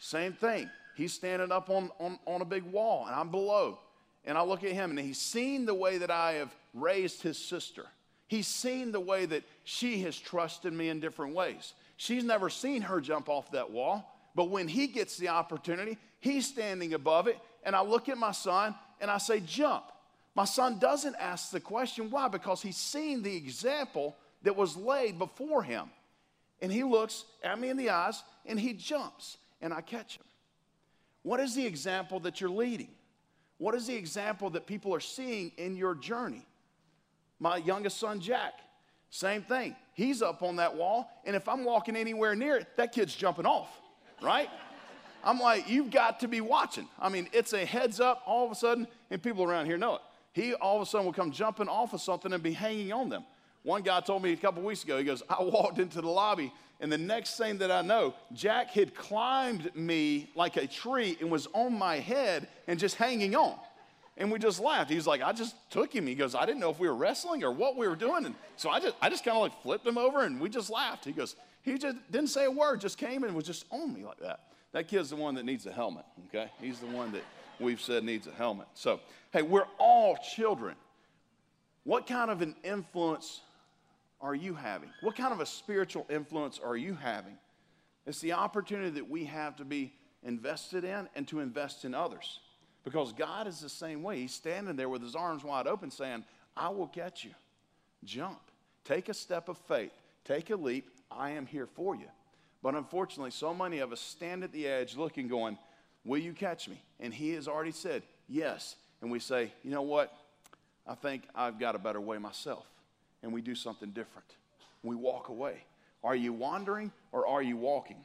same 0.00 0.32
thing. 0.32 0.68
He's 0.96 1.12
standing 1.12 1.52
up 1.52 1.70
on, 1.70 1.92
on, 2.00 2.18
on 2.26 2.40
a 2.40 2.44
big 2.44 2.64
wall, 2.64 3.06
and 3.06 3.14
I'm 3.14 3.30
below. 3.30 3.78
And 4.24 4.36
I 4.36 4.42
look 4.42 4.64
at 4.64 4.72
him, 4.72 4.90
and 4.90 4.98
he's 4.98 5.20
seen 5.20 5.64
the 5.64 5.74
way 5.74 5.98
that 5.98 6.10
I 6.10 6.32
have 6.32 6.52
raised 6.74 7.22
his 7.22 7.38
sister. 7.38 7.86
He's 8.26 8.48
seen 8.48 8.90
the 8.90 8.98
way 8.98 9.26
that 9.26 9.44
she 9.62 10.02
has 10.02 10.18
trusted 10.18 10.72
me 10.72 10.88
in 10.88 10.98
different 10.98 11.36
ways. 11.36 11.72
She's 11.98 12.24
never 12.24 12.50
seen 12.50 12.82
her 12.82 13.00
jump 13.00 13.28
off 13.28 13.52
that 13.52 13.70
wall, 13.70 14.12
but 14.34 14.50
when 14.50 14.66
he 14.66 14.88
gets 14.88 15.18
the 15.18 15.28
opportunity, 15.28 15.98
he's 16.18 16.48
standing 16.48 16.94
above 16.94 17.28
it, 17.28 17.38
and 17.62 17.76
I 17.76 17.82
look 17.82 18.08
at 18.08 18.18
my 18.18 18.32
son 18.32 18.74
and 19.00 19.08
I 19.08 19.18
say, 19.18 19.38
Jump. 19.38 19.84
My 20.38 20.44
son 20.44 20.78
doesn't 20.78 21.16
ask 21.18 21.50
the 21.50 21.58
question. 21.58 22.12
Why? 22.12 22.28
Because 22.28 22.62
he's 22.62 22.76
seen 22.76 23.24
the 23.24 23.34
example 23.34 24.14
that 24.44 24.54
was 24.54 24.76
laid 24.76 25.18
before 25.18 25.64
him. 25.64 25.90
And 26.62 26.70
he 26.70 26.84
looks 26.84 27.24
at 27.42 27.58
me 27.58 27.70
in 27.70 27.76
the 27.76 27.90
eyes 27.90 28.22
and 28.46 28.60
he 28.60 28.72
jumps, 28.72 29.38
and 29.60 29.74
I 29.74 29.80
catch 29.80 30.16
him. 30.16 30.22
What 31.24 31.40
is 31.40 31.56
the 31.56 31.66
example 31.66 32.20
that 32.20 32.40
you're 32.40 32.50
leading? 32.50 32.90
What 33.56 33.74
is 33.74 33.88
the 33.88 33.96
example 33.96 34.48
that 34.50 34.64
people 34.64 34.94
are 34.94 35.00
seeing 35.00 35.50
in 35.56 35.74
your 35.74 35.96
journey? 35.96 36.46
My 37.40 37.56
youngest 37.56 37.98
son, 37.98 38.20
Jack, 38.20 38.52
same 39.10 39.42
thing. 39.42 39.74
He's 39.94 40.22
up 40.22 40.44
on 40.44 40.54
that 40.54 40.76
wall, 40.76 41.10
and 41.24 41.34
if 41.34 41.48
I'm 41.48 41.64
walking 41.64 41.96
anywhere 41.96 42.36
near 42.36 42.58
it, 42.58 42.68
that 42.76 42.92
kid's 42.92 43.16
jumping 43.16 43.44
off, 43.44 43.70
right? 44.22 44.48
I'm 45.24 45.40
like, 45.40 45.68
you've 45.68 45.90
got 45.90 46.20
to 46.20 46.28
be 46.28 46.40
watching. 46.40 46.86
I 46.96 47.08
mean, 47.08 47.28
it's 47.32 47.54
a 47.54 47.64
heads 47.64 47.98
up 47.98 48.22
all 48.24 48.46
of 48.46 48.52
a 48.52 48.54
sudden, 48.54 48.86
and 49.10 49.20
people 49.20 49.42
around 49.42 49.66
here 49.66 49.76
know 49.76 49.96
it. 49.96 50.02
He 50.38 50.54
all 50.54 50.76
of 50.76 50.82
a 50.82 50.86
sudden 50.86 51.04
will 51.04 51.12
come 51.12 51.32
jumping 51.32 51.68
off 51.68 51.92
of 51.94 52.00
something 52.00 52.32
and 52.32 52.40
be 52.40 52.52
hanging 52.52 52.92
on 52.92 53.08
them. 53.08 53.24
One 53.64 53.82
guy 53.82 54.00
told 54.00 54.22
me 54.22 54.32
a 54.32 54.36
couple 54.36 54.62
weeks 54.62 54.84
ago, 54.84 54.96
he 54.96 55.04
goes, 55.04 55.22
I 55.28 55.42
walked 55.42 55.80
into 55.80 56.00
the 56.00 56.08
lobby, 56.08 56.52
and 56.80 56.92
the 56.92 56.98
next 56.98 57.36
thing 57.36 57.58
that 57.58 57.72
I 57.72 57.82
know, 57.82 58.14
Jack 58.32 58.70
had 58.70 58.94
climbed 58.94 59.74
me 59.74 60.30
like 60.36 60.56
a 60.56 60.68
tree 60.68 61.18
and 61.20 61.28
was 61.28 61.48
on 61.54 61.76
my 61.76 61.96
head 61.96 62.46
and 62.68 62.78
just 62.78 62.94
hanging 62.94 63.34
on. 63.34 63.56
And 64.16 64.30
we 64.30 64.38
just 64.38 64.60
laughed. 64.60 64.90
He's 64.90 65.06
like, 65.08 65.22
I 65.22 65.32
just 65.32 65.56
took 65.70 65.92
him. 65.92 66.06
He 66.06 66.14
goes, 66.14 66.36
I 66.36 66.46
didn't 66.46 66.60
know 66.60 66.70
if 66.70 66.78
we 66.78 66.88
were 66.88 66.94
wrestling 66.94 67.42
or 67.42 67.50
what 67.50 67.76
we 67.76 67.88
were 67.88 67.96
doing. 67.96 68.24
And 68.24 68.34
so 68.56 68.70
I 68.70 68.78
just, 68.78 68.94
I 69.00 69.10
just 69.10 69.24
kind 69.24 69.36
of 69.36 69.42
like 69.42 69.62
flipped 69.62 69.86
him 69.86 69.98
over 69.98 70.22
and 70.22 70.40
we 70.40 70.48
just 70.48 70.70
laughed. 70.70 71.04
He 71.04 71.12
goes, 71.12 71.34
he 71.62 71.78
just 71.78 71.96
didn't 72.10 72.28
say 72.28 72.44
a 72.44 72.50
word, 72.50 72.80
just 72.80 72.96
came 72.96 73.24
and 73.24 73.34
was 73.34 73.44
just 73.44 73.64
on 73.70 73.92
me 73.92 74.04
like 74.04 74.18
that. 74.20 74.40
That 74.72 74.86
kid's 74.86 75.10
the 75.10 75.16
one 75.16 75.34
that 75.36 75.44
needs 75.44 75.66
a 75.66 75.72
helmet, 75.72 76.04
okay? 76.28 76.50
He's 76.60 76.78
the 76.78 76.86
one 76.86 77.12
that 77.12 77.22
we've 77.60 77.80
said 77.80 78.04
needs 78.04 78.26
a 78.26 78.32
helmet. 78.32 78.66
So, 78.74 79.00
hey, 79.32 79.42
we're 79.42 79.66
all 79.78 80.16
children. 80.16 80.74
What 81.84 82.06
kind 82.06 82.30
of 82.30 82.42
an 82.42 82.54
influence 82.62 83.40
are 84.20 84.34
you 84.34 84.54
having? 84.54 84.90
What 85.00 85.16
kind 85.16 85.32
of 85.32 85.40
a 85.40 85.46
spiritual 85.46 86.06
influence 86.10 86.60
are 86.62 86.76
you 86.76 86.94
having? 86.94 87.38
It's 88.06 88.20
the 88.20 88.32
opportunity 88.32 88.90
that 88.90 89.08
we 89.08 89.24
have 89.26 89.56
to 89.56 89.64
be 89.64 89.92
invested 90.22 90.84
in 90.84 91.08
and 91.14 91.26
to 91.28 91.40
invest 91.40 91.84
in 91.84 91.94
others. 91.94 92.40
Because 92.84 93.12
God 93.12 93.46
is 93.46 93.60
the 93.60 93.68
same 93.68 94.02
way. 94.02 94.20
He's 94.20 94.34
standing 94.34 94.76
there 94.76 94.88
with 94.88 95.02
his 95.02 95.14
arms 95.14 95.44
wide 95.44 95.66
open 95.66 95.90
saying, 95.90 96.24
I 96.56 96.70
will 96.70 96.86
catch 96.86 97.24
you. 97.24 97.32
Jump. 98.04 98.40
Take 98.84 99.08
a 99.08 99.14
step 99.14 99.48
of 99.48 99.58
faith. 99.58 99.92
Take 100.24 100.50
a 100.50 100.56
leap. 100.56 100.90
I 101.10 101.30
am 101.30 101.46
here 101.46 101.66
for 101.66 101.94
you. 101.94 102.06
But 102.62 102.74
unfortunately, 102.74 103.30
so 103.30 103.54
many 103.54 103.78
of 103.78 103.92
us 103.92 104.00
stand 104.00 104.42
at 104.42 104.52
the 104.52 104.66
edge 104.66 104.96
looking, 104.96 105.28
going, 105.28 105.58
Will 106.08 106.18
you 106.18 106.32
catch 106.32 106.68
me? 106.68 106.82
And 106.98 107.12
he 107.12 107.32
has 107.34 107.46
already 107.46 107.70
said, 107.70 108.02
Yes. 108.28 108.76
And 109.00 109.10
we 109.10 109.20
say, 109.20 109.52
You 109.62 109.70
know 109.70 109.82
what? 109.82 110.12
I 110.86 110.94
think 110.94 111.22
I've 111.34 111.60
got 111.60 111.74
a 111.74 111.78
better 111.78 112.00
way 112.00 112.18
myself. 112.18 112.66
And 113.22 113.32
we 113.32 113.42
do 113.42 113.54
something 113.54 113.90
different. 113.90 114.26
We 114.82 114.96
walk 114.96 115.28
away. 115.28 115.64
Are 116.02 116.16
you 116.16 116.32
wandering 116.32 116.92
or 117.12 117.26
are 117.26 117.42
you 117.42 117.56
walking? 117.56 118.04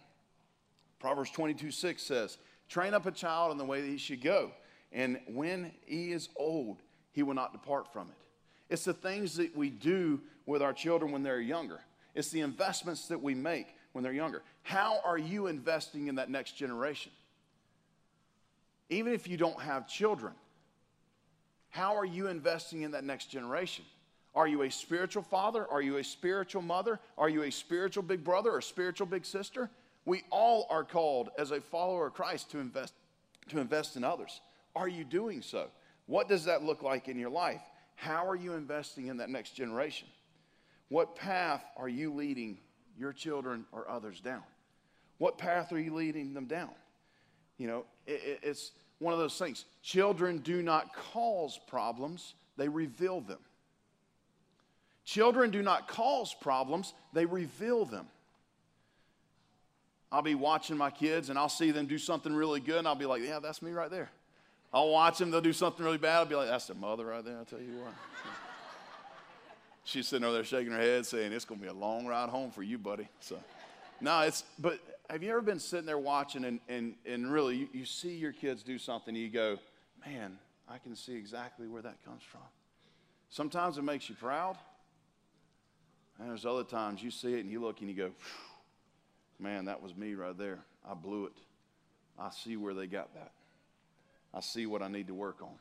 Proverbs 1.00 1.32
22 1.32 1.72
6 1.72 2.04
says, 2.04 2.38
Train 2.68 2.94
up 2.94 3.06
a 3.06 3.12
child 3.12 3.52
in 3.52 3.58
the 3.58 3.66
way 3.66 3.82
that 3.82 3.88
he 3.88 3.98
should 3.98 4.22
go 4.22 4.52
and 4.94 5.20
when 5.28 5.72
he 5.86 6.12
is 6.12 6.30
old, 6.36 6.78
he 7.12 7.24
will 7.24 7.34
not 7.34 7.52
depart 7.52 7.92
from 7.92 8.10
it. 8.10 8.16
It's 8.70 8.86
the 8.86 8.94
things 8.94 9.36
that 9.38 9.56
we 9.56 9.70
do 9.70 10.22
with 10.46 10.62
our 10.62 10.74
children 10.74 11.12
when 11.12 11.24
they're 11.24 11.42
younger, 11.42 11.80
it's 12.16 12.30
the 12.30 12.42
investments 12.42 13.08
that 13.08 13.22
we 13.22 13.34
make 13.34 13.76
when 13.94 14.04
they're 14.04 14.14
younger. 14.14 14.44
How 14.62 15.00
are 15.04 15.18
you 15.18 15.48
investing 15.48 16.08
in 16.08 16.16
that 16.16 16.30
next 16.30 16.56
generation? 16.56 17.12
Even 18.90 19.14
if 19.14 19.28
you 19.28 19.38
don't 19.38 19.60
have 19.62 19.88
children, 19.88 20.34
how 21.70 21.96
are 21.96 22.06
you 22.06 22.28
investing 22.28 22.84
in 22.84 22.92
that 22.92 23.04
next 23.04 23.32
generation? 23.32 23.86
Are 24.36 24.48
you 24.48 24.64
a 24.64 24.72
spiritual 24.72 25.24
father? 25.24 25.68
Are 25.70 25.82
you 25.82 25.98
a 25.98 26.04
spiritual 26.04 26.62
mother? 26.62 27.00
Are 27.18 27.30
you 27.30 27.44
a 27.44 27.52
spiritual 27.52 28.04
big 28.04 28.24
brother 28.24 28.52
or 28.52 28.62
spiritual 28.62 29.08
big 29.08 29.26
sister? 29.26 29.70
We 30.06 30.24
all 30.32 30.68
are 30.70 30.84
called 30.84 31.30
as 31.38 31.52
a 31.52 31.62
follower 31.62 32.08
of 32.08 32.14
Christ 32.14 32.52
to 32.52 32.60
invest, 32.60 32.94
to 33.50 33.60
invest 33.60 33.96
in 33.96 34.04
others. 34.04 34.42
Are 34.76 34.88
you 34.88 35.04
doing 35.04 35.42
so? 35.42 35.68
What 36.08 36.28
does 36.28 36.46
that 36.46 36.64
look 36.64 36.82
like 36.82 37.08
in 37.08 37.18
your 37.18 37.30
life? 37.30 37.62
How 37.96 38.28
are 38.28 38.36
you 38.36 38.54
investing 38.54 39.08
in 39.08 39.18
that 39.18 39.30
next 39.30 39.56
generation? 39.56 40.08
What 40.90 41.16
path 41.16 41.64
are 41.78 41.88
you 41.88 42.14
leading 42.14 42.60
your 42.98 43.14
children 43.14 43.66
or 43.72 43.90
others 43.90 44.20
down? 44.20 44.44
What 45.20 45.38
path 45.38 45.72
are 45.72 45.80
you 45.80 45.94
leading 45.94 46.34
them 46.34 46.46
down? 46.46 46.72
You 47.58 47.68
know, 47.68 47.86
it, 48.06 48.22
it, 48.24 48.40
it's 48.44 48.72
one 49.00 49.14
of 49.14 49.20
those 49.20 49.38
things. 49.38 49.66
Children 49.82 50.40
do 50.40 50.62
not 50.62 50.94
cause 51.12 51.60
problems, 51.68 52.34
they 52.58 52.68
reveal 52.68 53.22
them. 53.22 53.40
Children 55.06 55.52
do 55.52 55.62
not 55.62 55.88
cause 55.88 56.34
problems, 56.34 56.94
they 57.12 57.26
reveal 57.26 57.86
them. 57.86 58.08
I'll 60.12 60.22
be 60.22 60.36
watching 60.36 60.78
my 60.78 60.92
kids 60.92 61.30
and 61.30 61.40
I'll 61.40 61.50
see 61.50 61.72
them 61.72 61.88
do 61.88 61.98
something 61.98 62.34
really 62.34 62.60
good 62.60 62.78
and 62.78 62.88
I'll 62.88 62.96
be 62.96 63.08
like, 63.08 63.24
yeah, 63.24 63.40
that's 63.40 63.62
me 63.62 63.72
right 63.72 63.90
there. 63.90 64.10
I'll 64.72 64.90
watch 64.90 65.18
them, 65.18 65.32
they'll 65.32 65.42
do 65.42 65.54
something 65.54 65.84
really 65.84 65.98
bad. 65.98 66.20
I'll 66.20 66.26
be 66.26 66.36
like, 66.36 66.48
that's 66.48 66.68
the 66.68 66.76
mother 66.76 67.06
right 67.06 67.26
there, 67.26 67.38
I'll 67.38 67.46
tell 67.46 67.60
you 67.60 67.80
what. 67.84 67.94
She's 69.84 70.08
sitting 70.08 70.24
over 70.24 70.36
there 70.36 70.44
shaking 70.44 70.72
her 70.72 70.80
head 70.80 71.06
saying, 71.06 71.34
it's 71.34 71.46
going 71.46 71.60
to 71.60 71.64
be 71.64 71.70
a 71.70 71.74
long 71.74 72.06
ride 72.06 72.30
home 72.30 72.52
for 72.52 72.64
you, 72.64 72.78
buddy. 72.78 73.08
So, 73.20 73.38
no, 74.00 74.22
it's, 74.22 74.44
but 74.58 74.80
have 75.10 75.22
you 75.22 75.30
ever 75.32 75.42
been 75.42 75.60
sitting 75.60 75.86
there 75.86 75.98
watching 75.98 76.46
and, 76.46 76.60
and, 76.70 76.96
and 77.06 77.32
really 77.32 77.58
you, 77.58 77.68
you 77.74 77.86
see 77.86 78.16
your 78.16 78.32
kids 78.32 78.64
do 78.64 78.78
something 78.78 79.14
and 79.14 79.24
you 79.24 79.30
go, 79.30 79.60
man, 80.06 80.38
I 80.68 80.78
can 80.78 80.96
see 80.96 81.16
exactly 81.16 81.68
where 81.68 81.82
that 81.82 82.04
comes 82.06 82.24
from. 82.24 82.42
Sometimes 83.30 83.78
it 83.78 83.84
makes 83.84 84.10
you 84.10 84.16
proud. 84.16 84.58
And 86.20 86.30
there's 86.30 86.46
other 86.46 86.64
times 86.64 87.02
you 87.02 87.12
see 87.12 87.34
it 87.34 87.40
and 87.40 87.52
you 87.52 87.60
look 87.60 87.82
and 87.82 87.90
you 87.90 87.96
go, 87.96 88.12
man, 89.40 89.66
that 89.66 89.82
was 89.82 89.96
me 89.96 90.14
right 90.14 90.38
there. 90.38 90.60
I 90.88 90.94
blew 90.94 91.26
it. 91.26 91.34
I 92.18 92.30
see 92.30 92.56
where 92.56 92.74
they 92.74 92.88
got 92.88 93.14
that. 93.16 93.32
I 94.34 94.40
see 94.40 94.66
what 94.66 94.82
I 94.82 94.88
need 94.88 95.08
to 95.08 95.14
work 95.14 95.42
on. 95.42 95.56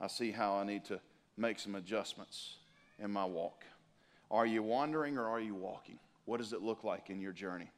I 0.00 0.06
see 0.06 0.30
how 0.30 0.54
I 0.54 0.64
need 0.64 0.84
to 0.86 1.00
make 1.36 1.58
some 1.58 1.74
adjustments 1.74 2.56
in 2.98 3.10
my 3.10 3.24
walk. 3.24 3.64
Are 4.30 4.46
you 4.46 4.62
wandering 4.62 5.18
or 5.18 5.28
are 5.28 5.40
you 5.40 5.54
walking? 5.54 5.98
What 6.24 6.38
does 6.38 6.52
it 6.52 6.62
look 6.62 6.84
like 6.84 7.10
in 7.10 7.20
your 7.20 7.32
journey? 7.32 7.70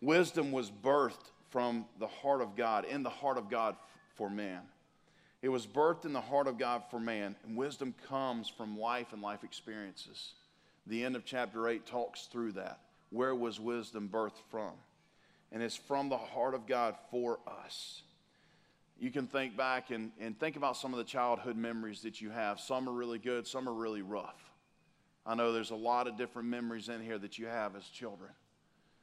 Wisdom 0.00 0.52
was 0.52 0.70
birthed 0.70 1.30
from 1.50 1.84
the 1.98 2.06
heart 2.06 2.40
of 2.40 2.56
God, 2.56 2.84
in 2.84 3.02
the 3.02 3.10
heart 3.10 3.36
of 3.36 3.50
God 3.50 3.76
for 4.14 4.30
man. 4.30 4.62
It 5.42 5.48
was 5.48 5.66
birthed 5.66 6.04
in 6.04 6.12
the 6.12 6.20
heart 6.20 6.46
of 6.46 6.58
God 6.58 6.82
for 6.90 7.00
man, 7.00 7.34
and 7.44 7.56
wisdom 7.56 7.94
comes 8.08 8.48
from 8.48 8.78
life 8.78 9.12
and 9.12 9.22
life 9.22 9.42
experiences. 9.42 10.32
The 10.86 11.04
end 11.04 11.16
of 11.16 11.24
chapter 11.24 11.68
8 11.68 11.86
talks 11.86 12.26
through 12.26 12.52
that. 12.52 12.80
Where 13.10 13.34
was 13.34 13.58
wisdom 13.58 14.08
birthed 14.12 14.42
from? 14.50 14.72
And 15.52 15.62
it's 15.62 15.76
from 15.76 16.08
the 16.08 16.18
heart 16.18 16.54
of 16.54 16.66
God 16.66 16.94
for 17.10 17.38
us. 17.46 18.02
You 18.98 19.10
can 19.10 19.26
think 19.26 19.56
back 19.56 19.90
and, 19.90 20.12
and 20.20 20.38
think 20.38 20.56
about 20.56 20.76
some 20.76 20.92
of 20.92 20.98
the 20.98 21.04
childhood 21.04 21.56
memories 21.56 22.02
that 22.02 22.20
you 22.20 22.30
have. 22.30 22.60
Some 22.60 22.88
are 22.88 22.92
really 22.92 23.18
good, 23.18 23.46
some 23.46 23.68
are 23.68 23.72
really 23.72 24.02
rough. 24.02 24.50
I 25.24 25.34
know 25.34 25.52
there's 25.52 25.70
a 25.70 25.76
lot 25.76 26.06
of 26.06 26.16
different 26.16 26.48
memories 26.48 26.88
in 26.88 27.00
here 27.00 27.18
that 27.18 27.38
you 27.38 27.46
have 27.46 27.76
as 27.76 27.84
children. 27.84 28.30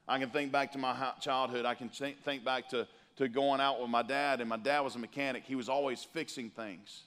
I 0.08 0.20
can 0.20 0.30
think 0.30 0.52
back 0.52 0.72
to 0.72 0.78
my 0.78 0.96
childhood. 1.20 1.66
I 1.66 1.76
can 1.76 1.90
think 1.90 2.46
back 2.46 2.70
to, 2.70 2.88
to 3.18 3.28
going 3.28 3.60
out 3.60 3.82
with 3.82 3.90
my 3.90 4.04
dad, 4.04 4.40
and 4.40 4.50
my 4.50 4.58
dad 4.58 4.82
was 4.82 4.96
a 4.96 5.00
mechanic. 5.00 5.44
He 5.46 5.56
was 5.56 5.68
always 5.68 6.04
fixing 6.04 6.50
things. 6.50 7.04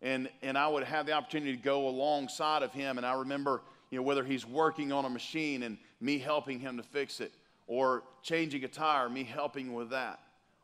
And, 0.00 0.28
and 0.42 0.56
I 0.56 0.68
would 0.68 0.84
have 0.84 1.06
the 1.06 1.12
opportunity 1.12 1.56
to 1.56 1.62
go 1.62 1.88
alongside 1.88 2.62
of 2.62 2.72
him, 2.72 2.96
and 2.96 3.06
I 3.06 3.14
remember 3.14 3.62
you 3.90 3.98
know, 3.98 4.02
whether 4.02 4.24
he's 4.24 4.46
working 4.46 4.90
on 4.90 5.04
a 5.04 5.10
machine 5.10 5.62
and 5.62 5.78
me 6.00 6.18
helping 6.18 6.58
him 6.58 6.76
to 6.76 6.82
fix 6.82 7.20
it, 7.20 7.32
or 7.66 8.02
changing 8.22 8.64
a 8.64 8.68
tire, 8.68 9.08
me 9.08 9.24
helping 9.24 9.72
with 9.72 9.90
that, 9.90 10.20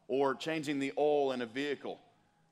or 0.08 0.34
changing 0.34 0.78
the 0.78 0.92
oil 0.98 1.32
in 1.32 1.42
a 1.42 1.46
vehicle. 1.46 1.98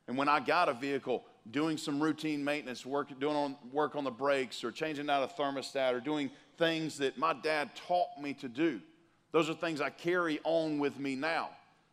And 0.07 0.17
when 0.17 0.29
I 0.29 0.41
got 0.41 0.69
a 0.69 0.75
vehicle, 0.75 1.25
doing 1.51 1.77
some 1.77 2.01
routine 2.01 2.45
maintenance, 2.45 2.87
work, 2.87 3.09
doing 3.21 3.37
on, 3.37 3.57
work 3.73 3.97
on 3.97 4.05
the 4.05 4.11
brakes, 4.11 4.65
or 4.65 4.71
changing 4.71 5.11
out 5.11 5.23
a 5.23 5.43
thermostat, 5.43 5.93
or 5.93 6.01
doing 6.01 6.31
things 6.57 6.99
that 6.99 7.19
my 7.19 7.33
dad 7.33 7.71
taught 7.75 8.21
me 8.21 8.35
to 8.35 8.49
do. 8.49 8.81
Those 9.33 9.51
are 9.51 9.55
things 9.55 9.81
I 9.81 9.91
carry 9.91 10.41
on 10.45 10.79
with 10.79 10.99
me 10.99 11.15
now. 11.15 11.51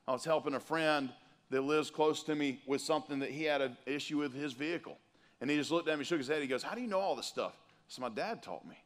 I 0.07 0.13
was 0.13 0.23
helping 0.23 0.53
a 0.53 0.59
friend 0.59 1.09
that 1.49 1.61
lives 1.61 1.89
close 1.89 2.23
to 2.23 2.35
me 2.35 2.61
with 2.65 2.81
something 2.81 3.19
that 3.19 3.31
he 3.31 3.43
had 3.43 3.61
an 3.61 3.77
issue 3.85 4.17
with 4.17 4.33
his 4.33 4.53
vehicle. 4.53 4.97
And 5.41 5.49
he 5.49 5.57
just 5.57 5.71
looked 5.71 5.89
at 5.89 5.97
me, 5.97 6.05
shook 6.05 6.17
his 6.17 6.27
head. 6.27 6.41
He 6.41 6.47
goes, 6.47 6.63
How 6.63 6.75
do 6.75 6.81
you 6.81 6.87
know 6.87 6.99
all 6.99 7.15
this 7.15 7.27
stuff? 7.27 7.53
So 7.87 8.01
my 8.01 8.09
dad 8.09 8.41
taught 8.41 8.65
me. 8.67 8.77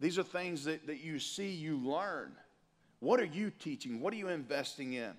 These 0.00 0.18
are 0.18 0.22
things 0.22 0.64
that, 0.64 0.86
that 0.86 1.00
you 1.00 1.18
see, 1.18 1.50
you 1.50 1.76
learn. 1.76 2.32
What 3.00 3.20
are 3.20 3.26
you 3.26 3.50
teaching? 3.50 4.00
What 4.00 4.12
are 4.14 4.16
you 4.16 4.28
investing 4.28 4.94
in? 4.94 5.12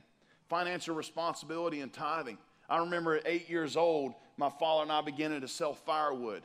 Financial 0.50 0.96
responsibility 0.96 1.82
and 1.82 1.94
tithing. 1.94 2.38
I 2.70 2.78
remember 2.80 3.18
at 3.18 3.24
eight 3.26 3.50
years 3.50 3.78
old, 3.78 4.14
my 4.38 4.50
father 4.50 4.84
and 4.84 4.92
I 4.92 5.02
began 5.02 5.40
to 5.40 5.48
sell 5.48 5.74
firewood. 5.74 6.44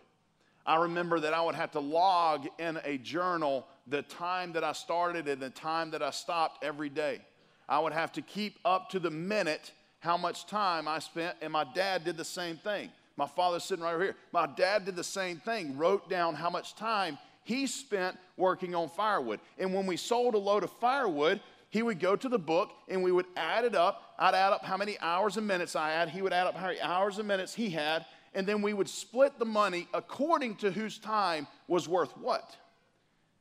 I 0.67 0.77
remember 0.77 1.21
that 1.21 1.33
I 1.33 1.43
would 1.43 1.55
have 1.55 1.71
to 1.73 1.81
log 1.81 2.47
in 2.59 2.79
a 2.85 2.99
journal 2.99 3.67
the 3.87 4.03
time 4.03 4.53
that 4.53 4.65
I 4.65 4.73
started 4.73 5.29
and 5.29 5.41
the 5.41 5.51
time 5.51 5.91
that 5.93 6.03
I 6.03 6.11
stopped 6.11 6.65
every 6.65 6.89
day. 6.89 7.21
I 7.69 7.79
would 7.79 7.93
have 7.93 8.13
to 8.13 8.23
keep 8.23 8.59
up 8.65 8.91
to 8.91 8.99
the 8.99 9.11
minute 9.11 9.73
how 10.01 10.17
much 10.17 10.47
time 10.47 10.87
I 10.87 10.99
spent, 10.99 11.37
and 11.41 11.53
my 11.53 11.65
dad 11.65 12.05
did 12.05 12.17
the 12.17 12.25
same 12.25 12.57
thing. 12.59 12.91
My 13.17 13.27
father's 13.27 13.65
sitting 13.65 13.83
right 13.83 13.95
over 13.95 14.05
here. 14.05 14.17
My 14.33 14.47
dad 14.47 14.85
did 14.85 14.95
the 14.95 15.05
same 15.05 15.39
thing, 15.39 15.77
wrote 15.77 16.09
down 16.09 16.35
how 16.35 16.51
much 16.51 16.77
time 16.77 17.19
he 17.45 17.67
spent 17.67 18.17
working 18.37 18.75
on 18.75 18.89
firewood. 18.89 19.41
And 19.59 19.73
when 19.73 19.87
we 19.87 19.97
sold 19.97 20.35
a 20.35 20.39
load 20.39 20.65
of 20.65 20.71
firewood, 20.81 21.41
he 21.71 21.83
would 21.83 22.01
go 22.01 22.17
to 22.17 22.29
the 22.29 22.39
book 22.39 22.71
and 22.89 23.03
we 23.03 23.13
would 23.13 23.27
add 23.37 23.65
it 23.65 23.75
up. 23.75 24.15
I'd 24.19 24.35
add 24.35 24.53
up 24.53 24.65
how 24.65 24.77
many 24.77 24.99
hours 25.01 25.37
and 25.37 25.47
minutes 25.47 25.77
I 25.77 25.91
had. 25.91 26.09
He 26.09 26.23
would 26.23 26.33
add 26.33 26.47
up 26.47 26.57
how 26.57 26.67
many 26.67 26.81
hours 26.81 27.19
and 27.19 27.27
minutes 27.29 27.55
he 27.55 27.71
had. 27.71 28.05
And 28.35 28.47
then 28.47 28.63
we 28.63 28.75
would 28.75 28.89
split 28.89 29.39
the 29.39 29.45
money 29.45 29.89
according 29.95 30.57
to 30.57 30.71
whose 30.71 30.99
time 30.99 31.47
was 31.69 31.89
worth 31.89 32.17
what. 32.19 32.57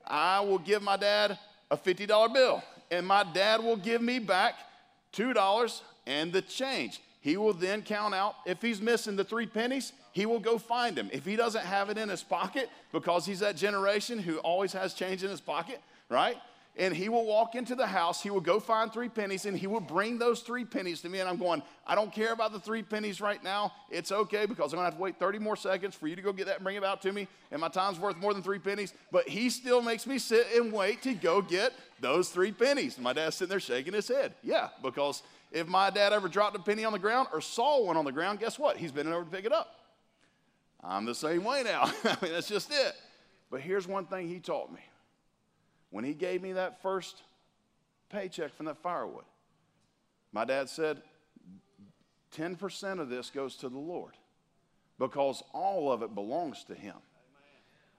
I 0.08 0.40
will 0.42 0.60
give 0.60 0.84
my 0.84 0.98
dad 0.98 1.40
a 1.72 1.78
$50 1.78 2.34
bill. 2.34 2.62
And 2.92 3.08
my 3.08 3.24
dad 3.24 3.64
will 3.64 3.78
give 3.78 4.02
me 4.02 4.20
back 4.20 4.56
$2 5.16 5.82
and 6.06 6.32
the 6.34 6.42
change. 6.42 7.02
He 7.22 7.38
will 7.38 7.54
then 7.54 7.82
count 7.82 8.14
out, 8.14 8.36
if 8.46 8.62
he's 8.62 8.82
missing 8.82 9.16
the 9.16 9.24
three 9.24 9.48
pennies, 9.48 9.94
he 10.12 10.26
will 10.26 10.40
go 10.40 10.58
find 10.58 10.96
them. 10.96 11.10
If 11.12 11.26
he 11.26 11.36
doesn't 11.36 11.66
have 11.66 11.90
it 11.90 11.98
in 11.98 12.10
his 12.10 12.22
pocket, 12.24 12.70
because 12.92 13.26
he's 13.26 13.40
that 13.40 13.56
generation 13.56 14.20
who 14.20 14.38
always 14.38 14.74
has 14.74 14.94
change 14.94 15.24
in 15.24 15.30
his 15.30 15.42
pocket, 15.42 15.82
right? 16.10 16.38
And 16.78 16.94
he 16.94 17.08
will 17.08 17.26
walk 17.26 17.56
into 17.56 17.74
the 17.74 17.88
house, 17.88 18.22
he 18.22 18.30
will 18.30 18.42
go 18.42 18.60
find 18.60 18.92
three 18.92 19.08
pennies, 19.08 19.46
and 19.46 19.58
he 19.58 19.66
will 19.66 19.80
bring 19.80 20.20
those 20.20 20.42
three 20.42 20.66
pennies 20.66 21.00
to 21.02 21.10
me. 21.10 21.20
And 21.20 21.30
I'm 21.30 21.38
going, 21.38 21.64
I 21.88 21.96
don't 21.96 22.12
care 22.12 22.34
about 22.34 22.52
the 22.52 22.60
three 22.60 22.84
pennies 22.84 23.22
right 23.22 23.42
now. 23.42 23.72
It's 23.90 24.12
okay 24.12 24.46
because 24.46 24.74
I'm 24.74 24.78
gonna 24.78 24.90
have 24.90 24.96
to 24.96 25.02
wait 25.02 25.18
30 25.18 25.40
more 25.40 25.56
seconds 25.56 25.96
for 25.96 26.08
you 26.08 26.18
to 26.18 26.22
go 26.22 26.34
get 26.34 26.48
that 26.48 26.56
and 26.56 26.64
bring 26.66 26.76
it 26.76 26.84
out 26.84 27.02
to 27.04 27.14
me. 27.14 27.30
And 27.52 27.62
my 27.62 27.70
time's 27.70 27.98
worth 27.98 28.18
more 28.18 28.34
than 28.34 28.44
three 28.44 28.60
pennies. 28.60 28.94
But 29.10 29.30
he 29.30 29.50
still 29.50 29.82
makes 29.82 30.06
me 30.06 30.20
sit 30.20 30.48
and 30.54 30.74
wait 30.74 31.02
to 31.04 31.14
go 31.14 31.42
get 31.42 31.72
those 32.02 32.30
three 32.30 32.52
pennies. 32.52 32.96
And 32.96 33.06
my 33.06 33.14
dad's 33.14 33.38
sitting 33.38 33.52
there 33.52 33.62
shaking 33.62 33.94
his 33.94 34.10
head. 34.10 34.34
Yeah, 34.44 34.68
because 34.84 35.24
if 35.54 35.68
my 35.68 35.90
dad 35.90 36.12
ever 36.12 36.28
dropped 36.28 36.58
a 36.58 36.60
penny 36.60 36.84
on 36.84 36.92
the 36.92 37.00
ground 37.00 37.30
or 37.32 37.40
saw 37.40 37.82
one 37.86 37.96
on 37.96 38.04
the 38.04 38.12
ground, 38.12 38.40
guess 38.40 38.60
what? 38.60 38.76
He's 38.76 38.92
bending 38.92 39.14
over 39.14 39.24
to 39.24 39.32
pick 39.32 39.46
it 39.46 39.54
up. 39.54 39.80
I'm 40.84 41.06
the 41.06 41.16
same 41.16 41.46
way 41.46 41.64
now. 41.64 41.84
I 42.04 42.18
mean, 42.22 42.34
that's 42.34 42.50
just 42.50 42.70
it. 42.70 42.94
But 43.50 43.62
here's 43.62 43.88
one 43.88 44.06
thing 44.06 44.28
he 44.28 44.40
taught 44.40 44.74
me. 44.74 44.82
When 45.96 46.04
he 46.04 46.14
gave 46.14 46.42
me 46.42 46.52
that 46.52 46.82
first 46.82 47.22
paycheck 48.10 48.54
from 48.54 48.66
that 48.66 48.84
firewood, 48.84 49.24
my 50.34 50.44
dad 50.44 50.68
said, 50.68 51.02
10% 52.36 53.00
of 53.00 53.08
this 53.08 53.30
goes 53.30 53.56
to 53.56 53.70
the 53.70 53.80
Lord 53.80 54.12
because 55.00 55.42
all 55.54 55.94
of 55.94 56.02
it 56.02 56.14
belongs 56.14 56.66
to 56.66 56.76
him. 56.76 56.98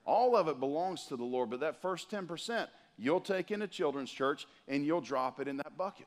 All 0.05 0.35
of 0.35 0.47
it 0.47 0.59
belongs 0.59 1.05
to 1.07 1.15
the 1.15 1.23
Lord, 1.23 1.49
but 1.49 1.61
that 1.61 1.81
first 1.81 2.11
10%, 2.11 2.67
you'll 2.99 3.19
take 3.19 3.49
into 3.49 3.67
children's 3.67 4.11
church 4.11 4.45
and 4.67 4.85
you'll 4.85 5.01
drop 5.01 5.39
it 5.39 5.47
in 5.47 5.57
that 5.57 5.75
bucket. 5.75 6.05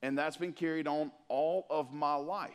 And 0.00 0.16
that's 0.16 0.38
been 0.38 0.54
carried 0.54 0.88
on 0.88 1.12
all 1.28 1.66
of 1.68 1.92
my 1.92 2.14
life. 2.14 2.50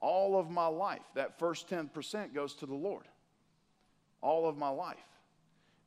All 0.00 0.40
of 0.40 0.50
my 0.50 0.66
life. 0.66 1.04
That 1.14 1.38
first 1.38 1.68
10% 1.70 2.34
goes 2.34 2.54
to 2.54 2.66
the 2.66 2.74
Lord. 2.74 3.04
All 4.20 4.48
of 4.48 4.56
my 4.56 4.70
life. 4.70 4.96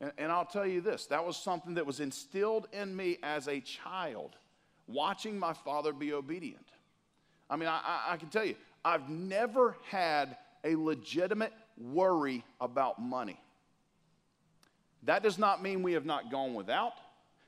And, 0.00 0.12
and, 0.18 0.32
I'll 0.32 0.44
tell 0.44 0.66
you 0.66 0.80
this 0.80 1.06
that 1.06 1.24
was 1.24 1.36
something 1.36 1.74
that 1.74 1.86
was 1.86 2.00
instilled 2.00 2.68
in 2.72 2.94
me 2.94 3.18
as 3.22 3.48
a 3.48 3.60
child, 3.60 4.36
watching 4.86 5.38
my 5.38 5.52
father 5.52 5.92
be 5.92 6.12
obedient. 6.12 6.66
I 7.50 7.56
mean, 7.56 7.68
I, 7.68 7.80
I, 7.84 8.12
I 8.12 8.16
can 8.16 8.28
tell 8.28 8.44
you, 8.44 8.54
I've 8.84 9.08
never 9.08 9.76
had 9.90 10.36
a 10.64 10.76
legitimate 10.76 11.52
worry 11.76 12.44
about 12.60 13.00
money. 13.00 13.40
That 15.04 15.22
does 15.22 15.38
not 15.38 15.62
mean 15.62 15.82
we 15.82 15.92
have 15.92 16.04
not 16.04 16.30
gone 16.30 16.54
without. 16.54 16.92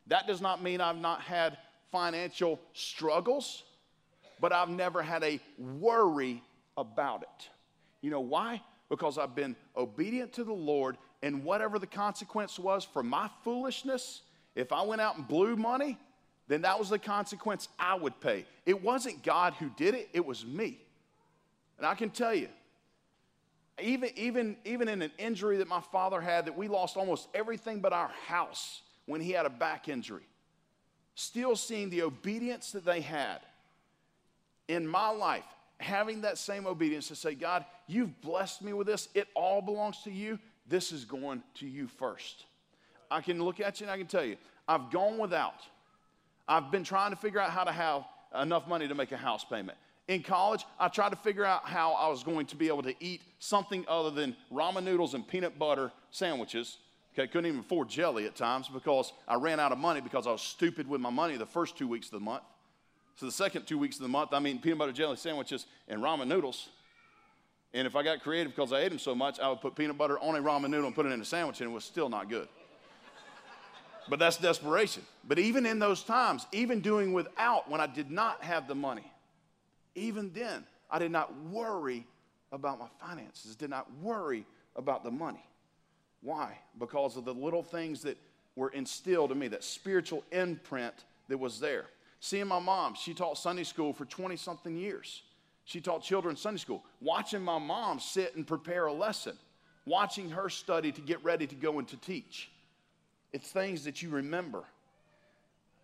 That 0.07 0.27
does 0.27 0.41
not 0.41 0.63
mean 0.63 0.81
I've 0.81 0.99
not 0.99 1.21
had 1.21 1.59
financial 1.91 2.61
struggles, 2.73 3.65
but 4.41 4.53
I've 4.53 4.69
never 4.69 5.03
had 5.03 5.23
a 5.23 5.41
worry 5.59 6.43
about 6.77 7.23
it. 7.23 7.49
You 8.01 8.11
know 8.11 8.21
why? 8.21 8.63
Because 8.89 9.19
I've 9.19 9.35
been 9.35 9.57
obedient 9.77 10.33
to 10.35 10.45
the 10.45 10.53
Lord, 10.53 10.97
and 11.23 11.45
whatever 11.45 11.79
the 11.79 11.87
consequence 11.87 12.59
was 12.59 12.85
for 12.85 13.03
my 13.03 13.31
foolishness, 13.45 14.23
if 14.55 14.73
I 14.73 14.83
went 14.83 15.01
out 15.01 15.17
and 15.17 15.27
blew 15.27 15.57
money, 15.57 15.99
then 16.49 16.63
that 16.63 16.79
was 16.79 16.91
the 16.91 16.99
consequence 16.99 17.69
I 17.79 17.95
would 17.95 18.21
pay. 18.21 18.45
It 18.67 18.83
wasn't 18.83 19.23
God 19.23 19.55
who 19.55 19.71
did 19.77 19.95
it, 19.95 20.09
it 20.13 20.25
was 20.25 20.45
me. 20.45 20.79
And 21.79 21.87
I 21.87 21.95
can 21.95 22.11
tell 22.11 22.35
you, 22.35 22.49
even, 23.81 24.11
even, 24.17 24.57
even 24.65 24.89
in 24.89 25.01
an 25.01 25.13
injury 25.19 25.57
that 25.59 25.69
my 25.69 25.81
father 25.81 26.21
had, 26.21 26.47
that 26.47 26.57
we 26.57 26.69
lost 26.69 26.97
almost 26.97 27.29
everything 27.35 27.81
but 27.81 27.93
our 27.93 28.11
house 28.27 28.83
when 29.07 29.21
he 29.21 29.33
had 29.33 29.47
a 29.47 29.51
back 29.51 29.89
injury, 29.89 30.27
still 31.15 31.57
seeing 31.57 31.91
the 31.91 32.03
obedience 32.03 32.73
that 32.73 32.85
they 32.85 33.01
had 33.01 33.41
in 34.69 34.87
my 34.87 35.09
life, 35.09 35.45
having 35.79 36.21
that 36.23 36.39
same 36.39 36.67
obedience 36.67 37.09
to 37.09 37.17
say, 37.17 37.35
God, 37.35 37.65
you've 37.87 38.21
blessed 38.21 38.63
me 38.63 38.73
with 38.73 38.87
this, 38.87 39.09
it 39.15 39.29
all 39.35 39.63
belongs 39.63 40.03
to 40.03 40.11
you, 40.11 40.39
this 40.71 40.93
is 40.93 41.05
going 41.05 41.43
to 41.57 41.67
you 41.67 41.87
first. 41.87 42.47
I 43.11 43.21
can 43.21 43.43
look 43.43 43.61
at 43.61 43.81
you 43.81 43.85
and 43.85 43.91
I 43.91 43.99
can 43.99 44.07
tell 44.07 44.25
you, 44.25 44.37
I've 44.67 44.91
gone 44.91 45.19
without. 45.19 45.61
I've 46.49 46.71
been 46.71 46.85
trying 46.85 47.11
to 47.11 47.17
figure 47.17 47.41
out 47.41 47.51
how 47.51 47.65
to 47.65 47.73
have 47.73 48.05
enough 48.41 48.67
money 48.67 48.89
to 48.89 48.95
make 48.95 49.13
a 49.13 49.17
house 49.17 49.45
payment. 49.45 49.77
In 50.09 50.23
college, 50.23 50.65
I 50.79 50.89
tried 50.89 51.11
to 51.11 51.17
figure 51.17 51.45
out 51.45 51.69
how 51.69 51.93
I 51.93 52.09
was 52.09 52.23
going 52.23 52.47
to 52.47 52.57
be 52.57 52.69
able 52.69 52.83
to 52.83 52.95
eat 53.01 53.21
something 53.39 53.85
other 53.87 54.11
than 54.11 54.37
ramen 54.53 54.85
noodles 54.85 55.15
and 55.15 55.27
peanut 55.27 55.59
butter 55.59 55.93
sandwiches. 56.11 56.79
Okay, 57.13 57.27
couldn't 57.27 57.47
even 57.47 57.61
afford 57.61 57.89
jelly 57.89 58.27
at 58.27 58.37
times 58.37 58.69
because 58.69 59.13
I 59.27 59.35
ran 59.35 59.61
out 59.61 59.73
of 59.73 59.79
money 59.79 60.01
because 60.01 60.27
I 60.27 60.33
was 60.33 60.43
stupid 60.43 60.89
with 60.89 61.01
my 61.01 61.11
money 61.11 61.37
the 61.37 61.47
first 61.47 61.77
two 61.77 61.89
weeks 61.89 62.07
of 62.07 62.13
the 62.13 62.21
month. 62.21 62.45
So 63.17 63.27
the 63.27 63.33
second 63.33 63.67
two 63.67 63.79
weeks 63.79 63.97
of 63.97 64.03
the 64.03 64.09
month, 64.09 64.31
I'm 64.33 64.47
eating 64.47 64.63
peanut 64.63 64.79
butter 64.79 64.93
jelly 64.93 65.17
sandwiches 65.17 65.67
and 65.89 66.01
ramen 66.01 66.29
noodles. 66.29 66.69
And 67.73 67.87
if 67.87 67.95
I 67.95 68.03
got 68.03 68.23
creative 68.23 68.55
because 68.55 68.73
I 68.73 68.81
ate 68.81 68.89
them 68.89 68.99
so 68.99 69.15
much, 69.15 69.39
I 69.39 69.49
would 69.49 69.61
put 69.61 69.77
peanut 69.77 69.97
butter 69.97 70.19
on 70.19 70.35
a 70.35 70.43
ramen 70.43 70.71
noodle 70.71 70.87
and 70.87 70.95
put 70.95 71.07
it 71.07 71.13
in 71.13 71.21
a 71.21 71.25
sandwich, 71.25 71.61
and 71.61 71.71
it 71.71 71.73
was 71.73 71.85
still 71.85 72.09
not 72.09 72.29
good. 72.29 72.49
but 74.09 74.19
that's 74.19 74.37
desperation. 74.37 75.05
But 75.27 75.39
even 75.39 75.67
in 75.67 75.79
those 75.79 76.03
times, 76.03 76.47
even 76.53 76.81
doing 76.81 77.13
without 77.13 77.71
when 77.71 77.81
I 77.81 77.87
did 77.87 78.11
not 78.11 78.43
have 78.43 78.67
the 78.67 78.75
money, 78.75 79.11
even 79.95 80.33
then, 80.33 80.65
I 80.91 80.99
did 80.99 81.13
not 81.13 81.33
worry 81.45 82.07
about 82.51 82.81
my 82.81 82.89
finances, 83.01 83.55
did 83.55 83.71
not 83.71 83.87
worry 84.03 84.45
about 84.75 85.05
the 85.05 85.11
money. 85.11 85.45
Why? 86.23 86.59
Because 86.79 87.17
of 87.17 87.25
the 87.25 87.35
little 87.35 87.63
things 87.63 88.03
that 88.03 88.19
were 88.57 88.71
instilled 88.71 89.31
in 89.31 89.39
me, 89.39 89.49
that 89.49 89.63
spiritual 89.63 90.25
imprint 90.33 90.95
that 91.29 91.39
was 91.39 91.61
there. 91.61 91.87
Seeing 92.19 92.49
my 92.49 92.59
mom, 92.59 92.95
she 92.95 93.15
taught 93.15 93.39
Sunday 93.39 93.65
school 93.65 93.93
for 93.93 94.05
20 94.05 94.37
something 94.37 94.77
years. 94.77 95.23
She 95.71 95.81
taught 95.81 96.03
children 96.03 96.35
Sunday 96.35 96.59
school. 96.59 96.83
Watching 97.01 97.43
my 97.43 97.59
mom 97.59 98.01
sit 98.01 98.35
and 98.35 98.45
prepare 98.45 98.87
a 98.87 98.93
lesson, 98.93 99.39
watching 99.87 100.31
her 100.31 100.49
study 100.49 100.91
to 100.91 101.01
get 101.01 101.23
ready 101.23 101.47
to 101.47 101.55
go 101.55 101.79
and 101.79 101.87
to 101.87 101.97
teach. 101.97 102.51
It's 103.33 103.53
things 103.53 103.85
that 103.85 104.03
you 104.03 104.11
remember. 104.11 104.65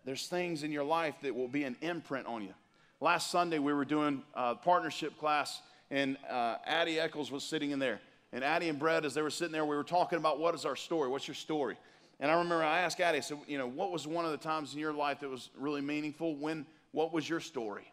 There's 0.03 0.27
things 0.27 0.63
in 0.63 0.73
your 0.73 0.83
life 0.83 1.15
that 1.21 1.33
will 1.33 1.47
be 1.47 1.63
an 1.63 1.77
imprint 1.79 2.27
on 2.27 2.43
you. 2.43 2.53
Last 2.99 3.31
Sunday, 3.31 3.59
we 3.59 3.71
were 3.71 3.85
doing 3.85 4.23
a 4.33 4.55
partnership 4.55 5.17
class, 5.17 5.61
and 5.89 6.17
uh, 6.29 6.57
Addie 6.65 6.99
Eccles 6.99 7.31
was 7.31 7.45
sitting 7.45 7.71
in 7.71 7.79
there. 7.79 8.01
And 8.33 8.43
Addie 8.43 8.67
and 8.67 8.77
Brett, 8.77 9.05
as 9.05 9.13
they 9.13 9.21
were 9.21 9.29
sitting 9.29 9.53
there, 9.53 9.63
we 9.63 9.77
were 9.77 9.85
talking 9.85 10.17
about 10.17 10.37
what 10.37 10.53
is 10.53 10.65
our 10.65 10.75
story? 10.75 11.07
What's 11.07 11.29
your 11.29 11.35
story? 11.35 11.77
And 12.19 12.29
I 12.29 12.33
remember 12.33 12.61
I 12.61 12.81
asked 12.81 12.99
Addie, 12.99 13.19
I 13.19 13.21
said, 13.21 13.37
you 13.47 13.57
know, 13.57 13.69
what 13.69 13.93
was 13.93 14.05
one 14.05 14.25
of 14.25 14.31
the 14.31 14.37
times 14.37 14.73
in 14.73 14.79
your 14.81 14.91
life 14.91 15.21
that 15.21 15.29
was 15.29 15.49
really 15.57 15.79
meaningful? 15.79 16.35
When, 16.35 16.65
what 16.91 17.13
was 17.13 17.29
your 17.29 17.39
story? 17.39 17.89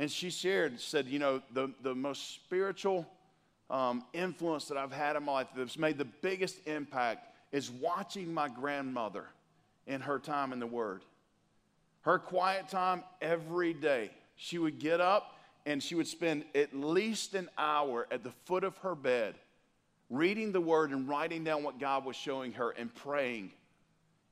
And 0.00 0.10
she 0.10 0.30
shared, 0.30 0.80
said, 0.80 1.08
you 1.08 1.18
know, 1.18 1.42
the, 1.52 1.70
the 1.82 1.94
most 1.94 2.32
spiritual 2.32 3.06
um, 3.68 4.02
influence 4.14 4.64
that 4.68 4.78
I've 4.78 4.92
had 4.92 5.14
in 5.14 5.24
my 5.24 5.32
life 5.32 5.48
that's 5.54 5.78
made 5.78 5.98
the 5.98 6.06
biggest 6.06 6.66
impact 6.66 7.28
is 7.52 7.70
watching 7.70 8.32
my 8.32 8.48
grandmother 8.48 9.26
in 9.86 10.00
her 10.00 10.18
time 10.18 10.54
in 10.54 10.58
the 10.58 10.66
Word. 10.66 11.02
Her 12.00 12.18
quiet 12.18 12.70
time 12.70 13.04
every 13.20 13.74
day 13.74 14.10
she 14.36 14.56
would 14.56 14.78
get 14.78 15.02
up 15.02 15.36
and 15.66 15.82
she 15.82 15.94
would 15.94 16.08
spend 16.08 16.44
at 16.54 16.72
least 16.72 17.34
an 17.34 17.50
hour 17.58 18.06
at 18.10 18.24
the 18.24 18.32
foot 18.46 18.64
of 18.64 18.78
her 18.78 18.94
bed 18.94 19.34
reading 20.08 20.50
the 20.50 20.62
word 20.62 20.92
and 20.92 21.10
writing 21.10 21.44
down 21.44 21.62
what 21.62 21.78
God 21.78 22.06
was 22.06 22.16
showing 22.16 22.52
her 22.52 22.70
and 22.70 22.94
praying. 22.94 23.52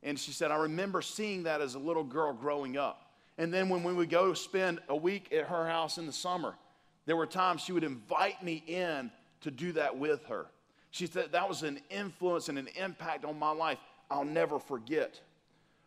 And 0.03 0.19
she 0.19 0.33
said, 0.33 0.51
I 0.51 0.57
remember 0.57 1.03
seeing 1.03 1.43
that 1.43 1.61
as 1.61 1.75
a 1.75 1.79
little 1.79 2.05
girl 2.05 2.33
growing 2.33 2.79
up. 2.79 3.08
And 3.39 3.55
then 3.55 3.69
when 3.69 3.85
we 3.85 3.95
would 3.95 4.11
go 4.11 4.35
spend 4.35 4.81
a 4.89 4.97
week 4.97 5.33
at 5.33 5.47
her 5.47 5.67
house 5.67 5.97
in 5.97 6.07
the 6.07 6.13
summer, 6.13 6.55
there 7.07 7.17
were 7.17 7.27
times 7.27 7.63
she 7.63 7.73
would 7.73 7.85
invite 7.85 8.43
me 8.43 8.63
in 8.67 9.11
to 9.43 9.51
do 9.51 9.73
that 9.73 9.97
with 9.97 10.25
her. 10.27 10.47
She 10.91 11.07
said 11.07 11.33
that 11.33 11.49
was 11.49 11.63
an 11.63 11.81
influence 11.89 12.49
and 12.49 12.59
an 12.59 12.69
impact 12.77 13.25
on 13.25 13.39
my 13.39 13.53
life 13.53 13.79
I'll 14.11 14.25
never 14.25 14.59
forget. 14.59 15.21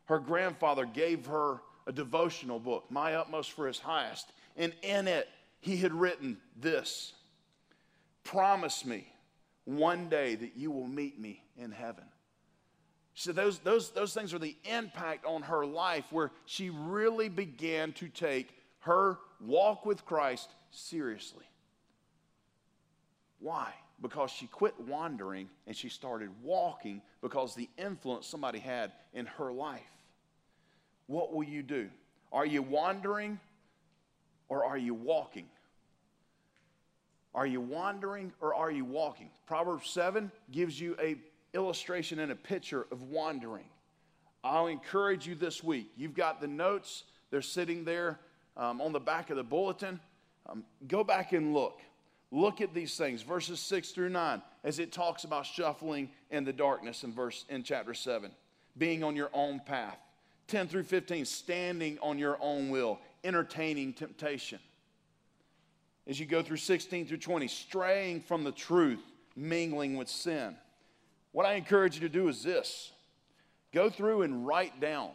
Her 0.05 0.19
grandfather 0.19 0.85
gave 0.85 1.25
her 1.25 1.61
a 1.87 1.91
devotional 1.91 2.59
book, 2.59 2.85
My 2.89 3.15
Utmost 3.15 3.51
for 3.51 3.67
His 3.67 3.79
Highest. 3.79 4.31
And 4.55 4.73
in 4.81 5.07
it, 5.07 5.27
he 5.59 5.77
had 5.77 5.93
written 5.93 6.37
this 6.55 7.13
Promise 8.23 8.85
me 8.85 9.07
one 9.65 10.07
day 10.07 10.35
that 10.35 10.55
you 10.55 10.71
will 10.71 10.87
meet 10.87 11.19
me 11.19 11.43
in 11.57 11.71
heaven. 11.71 12.05
So 13.13 13.31
those, 13.31 13.59
those, 13.59 13.91
those 13.91 14.13
things 14.13 14.33
are 14.33 14.39
the 14.39 14.55
impact 14.63 15.25
on 15.25 15.43
her 15.43 15.65
life 15.65 16.05
where 16.11 16.31
she 16.45 16.69
really 16.69 17.29
began 17.29 17.91
to 17.93 18.07
take 18.07 18.55
her 18.79 19.19
walk 19.39 19.85
with 19.85 20.05
Christ 20.05 20.49
seriously. 20.71 21.45
Why? 23.39 23.73
Because 24.01 24.31
she 24.31 24.47
quit 24.47 24.79
wandering 24.79 25.49
and 25.67 25.75
she 25.75 25.89
started 25.89 26.29
walking 26.41 27.01
because 27.21 27.53
the 27.53 27.69
influence 27.77 28.27
somebody 28.27 28.59
had 28.59 28.91
in 29.13 29.25
her 29.25 29.51
life 29.51 29.81
what 31.11 31.33
will 31.33 31.43
you 31.43 31.61
do? 31.61 31.89
Are 32.31 32.45
you 32.45 32.61
wandering 32.61 33.39
or 34.47 34.63
are 34.63 34.77
you 34.77 34.93
walking? 34.93 35.47
Are 37.35 37.45
you 37.45 37.59
wandering 37.59 38.31
or 38.39 38.55
are 38.55 38.71
you 38.71 38.85
walking? 38.85 39.29
Proverbs 39.45 39.89
7 39.89 40.31
gives 40.51 40.79
you 40.79 40.95
a 41.01 41.17
illustration 41.53 42.19
and 42.19 42.31
a 42.31 42.35
picture 42.35 42.87
of 42.91 43.01
wandering. 43.03 43.65
I'll 44.43 44.67
encourage 44.67 45.27
you 45.27 45.35
this 45.35 45.63
week. 45.63 45.91
You've 45.95 46.15
got 46.15 46.41
the 46.41 46.47
notes, 46.47 47.03
they're 47.29 47.41
sitting 47.41 47.83
there 47.83 48.19
um, 48.57 48.81
on 48.81 48.91
the 48.91 48.99
back 48.99 49.29
of 49.29 49.37
the 49.37 49.43
bulletin. 49.43 49.99
Um, 50.49 50.63
go 50.87 51.03
back 51.03 51.33
and 51.33 51.53
look. 51.53 51.79
Look 52.31 52.61
at 52.61 52.73
these 52.73 52.95
things, 52.95 53.21
verses 53.21 53.59
6 53.59 53.91
through 53.91 54.09
9, 54.09 54.41
as 54.63 54.79
it 54.79 54.93
talks 54.93 55.25
about 55.25 55.45
shuffling 55.45 56.09
in 56.29 56.45
the 56.45 56.53
darkness 56.53 57.03
in 57.03 57.13
verse 57.13 57.43
in 57.49 57.61
chapter 57.61 57.93
7, 57.93 58.31
being 58.77 59.03
on 59.03 59.17
your 59.17 59.29
own 59.33 59.59
path. 59.59 59.97
10 60.47 60.69
through 60.69 60.83
15, 60.83 61.25
standing 61.25 61.99
on 62.01 62.17
your 62.17 62.37
own 62.41 62.69
will, 62.69 62.99
entertaining 63.23 63.93
temptation. 63.93 64.59
As 66.07 66.19
you 66.19 66.25
go 66.25 66.41
through 66.41 66.57
16 66.57 67.07
through 67.07 67.17
20, 67.17 67.47
straying 67.47 68.21
from 68.21 68.43
the 68.43 68.51
truth, 68.51 69.01
mingling 69.35 69.97
with 69.97 70.09
sin. 70.09 70.55
What 71.31 71.45
I 71.45 71.53
encourage 71.53 71.95
you 71.95 72.01
to 72.01 72.09
do 72.09 72.27
is 72.27 72.43
this 72.43 72.91
go 73.73 73.89
through 73.89 74.23
and 74.23 74.45
write 74.45 74.79
down 74.79 75.09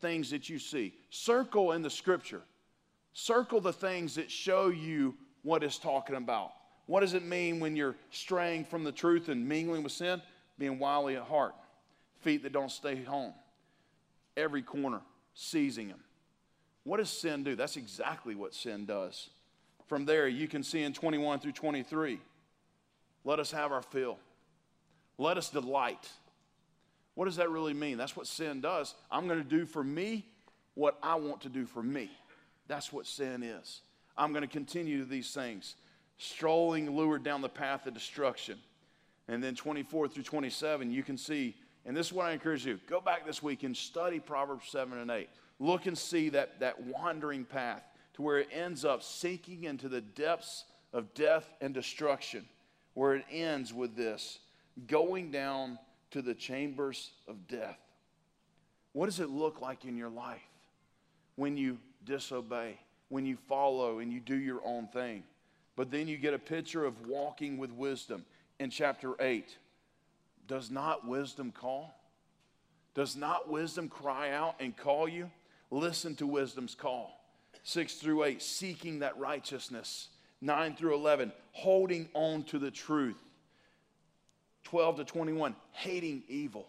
things 0.00 0.30
that 0.30 0.48
you 0.48 0.58
see. 0.58 0.94
Circle 1.10 1.72
in 1.72 1.82
the 1.82 1.90
scripture, 1.90 2.42
circle 3.12 3.60
the 3.60 3.72
things 3.72 4.14
that 4.14 4.30
show 4.30 4.68
you 4.68 5.14
what 5.42 5.62
it's 5.62 5.78
talking 5.78 6.16
about. 6.16 6.52
What 6.86 7.00
does 7.00 7.14
it 7.14 7.24
mean 7.24 7.60
when 7.60 7.76
you're 7.76 7.96
straying 8.10 8.64
from 8.66 8.84
the 8.84 8.92
truth 8.92 9.28
and 9.28 9.48
mingling 9.48 9.82
with 9.82 9.92
sin? 9.92 10.20
Being 10.58 10.78
wily 10.78 11.16
at 11.16 11.22
heart, 11.22 11.54
feet 12.20 12.42
that 12.44 12.52
don't 12.52 12.70
stay 12.70 13.02
home 13.02 13.32
every 14.36 14.62
corner, 14.62 15.00
seizing 15.34 15.88
them. 15.88 16.00
What 16.84 16.98
does 16.98 17.10
sin 17.10 17.44
do? 17.44 17.56
That's 17.56 17.76
exactly 17.76 18.34
what 18.34 18.54
sin 18.54 18.84
does. 18.84 19.30
From 19.86 20.04
there, 20.04 20.28
you 20.28 20.48
can 20.48 20.62
see 20.62 20.82
in 20.82 20.92
21 20.92 21.40
through 21.40 21.52
23 21.52 22.20
let 23.24 23.38
us 23.38 23.50
have 23.52 23.72
our 23.72 23.82
fill, 23.82 24.18
let 25.18 25.38
us 25.38 25.50
delight. 25.50 26.08
What 27.14 27.26
does 27.26 27.36
that 27.36 27.50
really 27.50 27.74
mean? 27.74 27.96
That's 27.96 28.16
what 28.16 28.26
sin 28.26 28.60
does. 28.60 28.94
I'm 29.10 29.26
going 29.28 29.42
to 29.42 29.48
do 29.48 29.66
for 29.66 29.84
me 29.84 30.26
what 30.74 30.98
I 31.02 31.14
want 31.14 31.42
to 31.42 31.48
do 31.48 31.66
for 31.66 31.82
me. 31.82 32.10
That's 32.66 32.92
what 32.92 33.06
sin 33.06 33.42
is. 33.42 33.82
I'm 34.16 34.32
going 34.32 34.42
to 34.42 34.48
continue 34.48 35.04
these 35.04 35.32
things, 35.32 35.76
strolling, 36.18 36.90
lured 36.96 37.22
down 37.22 37.40
the 37.42 37.48
path 37.48 37.86
of 37.86 37.94
destruction. 37.94 38.58
And 39.28 39.42
then 39.42 39.54
24 39.54 40.08
through 40.08 40.22
27, 40.22 40.90
you 40.90 41.02
can 41.02 41.16
see 41.16 41.54
and 41.86 41.96
this 41.96 42.06
is 42.08 42.12
what 42.12 42.26
I 42.26 42.32
encourage 42.32 42.64
you 42.64 42.80
go 42.88 43.00
back 43.00 43.26
this 43.26 43.42
week 43.42 43.62
and 43.62 43.76
study 43.76 44.18
Proverbs 44.18 44.68
7 44.70 44.98
and 44.98 45.10
8. 45.10 45.28
Look 45.58 45.86
and 45.86 45.96
see 45.96 46.30
that, 46.30 46.60
that 46.60 46.82
wandering 46.82 47.44
path 47.44 47.82
to 48.14 48.22
where 48.22 48.38
it 48.38 48.48
ends 48.52 48.84
up 48.84 49.02
sinking 49.02 49.64
into 49.64 49.88
the 49.88 50.00
depths 50.00 50.64
of 50.92 51.12
death 51.14 51.48
and 51.60 51.74
destruction, 51.74 52.46
where 52.94 53.14
it 53.14 53.24
ends 53.30 53.72
with 53.72 53.96
this 53.96 54.38
going 54.86 55.30
down 55.30 55.78
to 56.10 56.22
the 56.22 56.34
chambers 56.34 57.10
of 57.28 57.48
death. 57.48 57.78
What 58.92 59.06
does 59.06 59.20
it 59.20 59.30
look 59.30 59.60
like 59.60 59.84
in 59.84 59.96
your 59.96 60.08
life 60.08 60.40
when 61.36 61.56
you 61.56 61.78
disobey, 62.04 62.78
when 63.08 63.26
you 63.26 63.36
follow 63.48 63.98
and 63.98 64.12
you 64.12 64.20
do 64.20 64.36
your 64.36 64.60
own 64.64 64.86
thing? 64.88 65.24
But 65.76 65.90
then 65.90 66.06
you 66.06 66.16
get 66.16 66.34
a 66.34 66.38
picture 66.38 66.84
of 66.84 67.06
walking 67.06 67.58
with 67.58 67.72
wisdom 67.72 68.24
in 68.60 68.70
chapter 68.70 69.14
8. 69.20 69.56
Does 70.46 70.70
not 70.70 71.06
wisdom 71.06 71.50
call? 71.50 71.98
Does 72.94 73.16
not 73.16 73.50
wisdom 73.50 73.88
cry 73.88 74.30
out 74.30 74.54
and 74.60 74.76
call 74.76 75.08
you? 75.08 75.30
Listen 75.70 76.14
to 76.16 76.26
wisdom's 76.26 76.76
call. 76.76 77.20
6 77.64 77.94
through 77.94 78.24
8, 78.24 78.42
seeking 78.42 79.00
that 79.00 79.18
righteousness. 79.18 80.08
9 80.40 80.76
through 80.76 80.94
11, 80.94 81.32
holding 81.52 82.08
on 82.14 82.44
to 82.44 82.58
the 82.58 82.70
truth. 82.70 83.16
12 84.64 84.96
to 84.96 85.04
21, 85.04 85.54
hating 85.72 86.22
evil. 86.28 86.66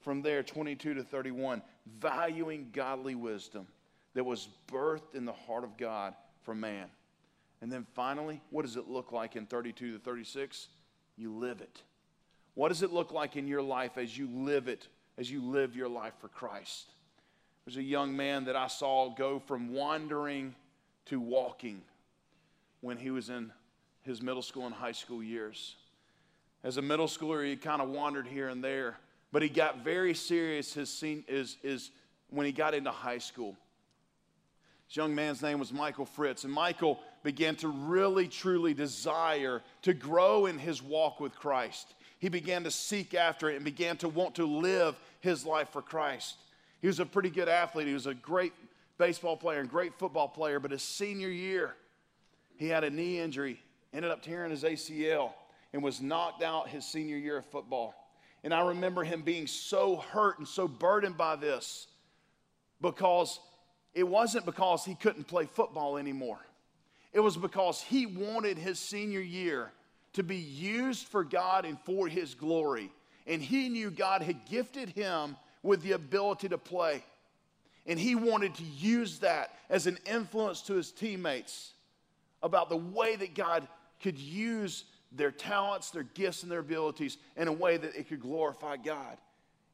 From 0.00 0.22
there, 0.22 0.42
22 0.42 0.94
to 0.94 1.02
31, 1.02 1.62
valuing 1.98 2.70
godly 2.72 3.14
wisdom 3.14 3.66
that 4.14 4.24
was 4.24 4.48
birthed 4.70 5.14
in 5.14 5.24
the 5.24 5.32
heart 5.32 5.64
of 5.64 5.76
God 5.76 6.14
for 6.42 6.54
man. 6.54 6.86
And 7.60 7.72
then 7.72 7.86
finally, 7.94 8.42
what 8.50 8.62
does 8.62 8.76
it 8.76 8.88
look 8.88 9.12
like 9.12 9.36
in 9.36 9.46
32 9.46 9.92
to 9.92 9.98
36? 9.98 10.68
You 11.16 11.32
live 11.32 11.60
it. 11.60 11.82
What 12.54 12.68
does 12.68 12.82
it 12.82 12.92
look 12.92 13.12
like 13.12 13.36
in 13.36 13.48
your 13.48 13.62
life 13.62 13.96
as 13.96 14.16
you 14.16 14.28
live 14.28 14.68
it, 14.68 14.86
as 15.18 15.30
you 15.30 15.42
live 15.42 15.74
your 15.74 15.88
life 15.88 16.12
for 16.20 16.28
Christ? 16.28 16.90
There's 17.64 17.78
a 17.78 17.82
young 17.82 18.16
man 18.16 18.44
that 18.44 18.56
I 18.56 18.66
saw 18.66 19.14
go 19.14 19.38
from 19.38 19.72
wandering 19.72 20.54
to 21.06 21.18
walking 21.18 21.82
when 22.82 22.98
he 22.98 23.10
was 23.10 23.30
in 23.30 23.50
his 24.02 24.20
middle 24.20 24.42
school 24.42 24.66
and 24.66 24.74
high 24.74 24.92
school 24.92 25.22
years. 25.22 25.76
As 26.64 26.78
a 26.78 26.82
middle 26.82 27.06
schooler, 27.06 27.46
he 27.46 27.56
kind 27.56 27.82
of 27.82 27.90
wandered 27.90 28.26
here 28.26 28.48
and 28.48 28.64
there, 28.64 28.96
but 29.30 29.42
he 29.42 29.50
got 29.50 29.84
very 29.84 30.14
serious 30.14 30.72
his, 30.72 30.98
his, 31.28 31.58
his, 31.62 31.90
when 32.30 32.46
he 32.46 32.52
got 32.52 32.72
into 32.72 32.90
high 32.90 33.18
school. 33.18 33.54
This 34.88 34.96
young 34.96 35.14
man's 35.14 35.42
name 35.42 35.58
was 35.58 35.74
Michael 35.74 36.06
Fritz, 36.06 36.44
and 36.44 36.52
Michael 36.52 36.98
began 37.22 37.54
to 37.56 37.68
really, 37.68 38.28
truly 38.28 38.72
desire 38.72 39.62
to 39.82 39.92
grow 39.92 40.46
in 40.46 40.58
his 40.58 40.82
walk 40.82 41.20
with 41.20 41.34
Christ. 41.34 41.94
He 42.18 42.30
began 42.30 42.64
to 42.64 42.70
seek 42.70 43.12
after 43.12 43.50
it 43.50 43.56
and 43.56 43.64
began 43.64 43.98
to 43.98 44.08
want 44.08 44.36
to 44.36 44.46
live 44.46 44.98
his 45.20 45.44
life 45.44 45.68
for 45.70 45.82
Christ. 45.82 46.36
He 46.80 46.86
was 46.86 46.98
a 46.98 47.06
pretty 47.06 47.30
good 47.30 47.48
athlete. 47.48 47.88
He 47.88 47.92
was 47.92 48.06
a 48.06 48.14
great 48.14 48.54
baseball 48.96 49.36
player 49.36 49.60
and 49.60 49.68
great 49.68 49.98
football 49.98 50.28
player, 50.28 50.60
but 50.60 50.70
his 50.70 50.82
senior 50.82 51.28
year, 51.28 51.74
he 52.56 52.68
had 52.68 52.84
a 52.84 52.90
knee 52.90 53.20
injury, 53.20 53.60
ended 53.92 54.10
up 54.10 54.22
tearing 54.22 54.50
his 54.50 54.62
ACL, 54.62 55.32
and 55.74 55.82
was 55.82 56.00
knocked 56.00 56.40
out 56.40 56.68
his 56.68 56.86
senior 56.86 57.16
year 57.16 57.38
of 57.38 57.44
football. 57.46 57.94
And 58.44 58.54
I 58.54 58.68
remember 58.68 59.02
him 59.02 59.22
being 59.22 59.48
so 59.48 59.96
hurt 59.96 60.38
and 60.38 60.46
so 60.46 60.68
burdened 60.68 61.16
by 61.18 61.34
this 61.34 61.88
because 62.80 63.40
it 63.92 64.04
wasn't 64.04 64.46
because 64.46 64.84
he 64.84 64.94
couldn't 64.94 65.24
play 65.24 65.46
football 65.46 65.96
anymore. 65.96 66.38
It 67.12 67.18
was 67.18 67.36
because 67.36 67.80
he 67.82 68.06
wanted 68.06 68.56
his 68.56 68.78
senior 68.78 69.20
year 69.20 69.72
to 70.12 70.22
be 70.22 70.36
used 70.36 71.08
for 71.08 71.24
God 71.24 71.64
and 71.64 71.76
for 71.80 72.06
his 72.06 72.34
glory. 72.34 72.92
And 73.26 73.42
he 73.42 73.68
knew 73.68 73.90
God 73.90 74.22
had 74.22 74.46
gifted 74.48 74.90
him 74.90 75.36
with 75.64 75.82
the 75.82 75.92
ability 75.92 76.50
to 76.50 76.58
play. 76.58 77.02
And 77.84 77.98
he 77.98 78.14
wanted 78.14 78.54
to 78.54 78.62
use 78.62 79.18
that 79.20 79.50
as 79.68 79.88
an 79.88 79.98
influence 80.06 80.62
to 80.62 80.74
his 80.74 80.92
teammates 80.92 81.72
about 82.44 82.68
the 82.68 82.76
way 82.76 83.16
that 83.16 83.34
God 83.34 83.66
could 84.00 84.18
use 84.18 84.84
their 85.16 85.30
talents, 85.30 85.90
their 85.90 86.02
gifts, 86.02 86.42
and 86.42 86.50
their 86.50 86.60
abilities 86.60 87.18
in 87.36 87.48
a 87.48 87.52
way 87.52 87.76
that 87.76 87.94
it 87.94 88.08
could 88.08 88.20
glorify 88.20 88.76
God. 88.76 89.16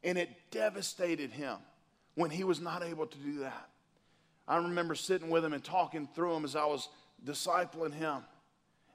And 0.03 0.17
it 0.19 0.31
devastated 0.51 1.31
him 1.31 1.57
when 2.15 2.31
he 2.31 2.45
was 2.45 2.61
not 2.61 2.83
able 2.83 3.07
to 3.07 3.19
do 3.19 3.41
that. 3.41 3.69
I 4.49 4.57
remember 4.57 4.95
sitting 4.95 5.31
with 5.31 5.45
him 5.45 5.53
and 5.53 5.63
talking 5.63 6.09
through 6.15 6.35
him 6.35 6.45
as 6.45 6.57
I 6.57 6.65
was 6.65 6.89
discipling 7.25 7.95
him. 7.95 8.23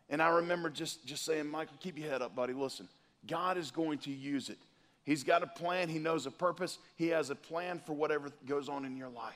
And 0.09 0.21
I 0.21 0.29
remember 0.29 0.69
just, 0.69 1.05
just 1.05 1.25
saying, 1.25 1.47
Michael, 1.47 1.77
keep 1.79 1.97
your 1.97 2.09
head 2.09 2.21
up, 2.21 2.35
buddy. 2.35 2.53
Listen, 2.53 2.87
God 3.25 3.57
is 3.57 3.71
going 3.71 3.99
to 3.99 4.11
use 4.11 4.49
it. 4.49 4.57
He's 5.03 5.23
got 5.23 5.43
a 5.43 5.47
plan, 5.47 5.87
He 5.87 5.99
knows 5.99 6.25
a 6.25 6.31
purpose, 6.31 6.79
He 6.95 7.09
has 7.09 7.29
a 7.29 7.35
plan 7.35 7.79
for 7.85 7.93
whatever 7.93 8.29
goes 8.45 8.69
on 8.69 8.85
in 8.85 8.97
your 8.97 9.09
life. 9.09 9.33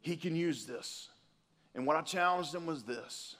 He 0.00 0.16
can 0.16 0.34
use 0.34 0.64
this. 0.64 1.08
And 1.74 1.86
what 1.86 1.96
I 1.96 2.00
challenged 2.00 2.54
him 2.54 2.66
was 2.66 2.82
this. 2.82 3.36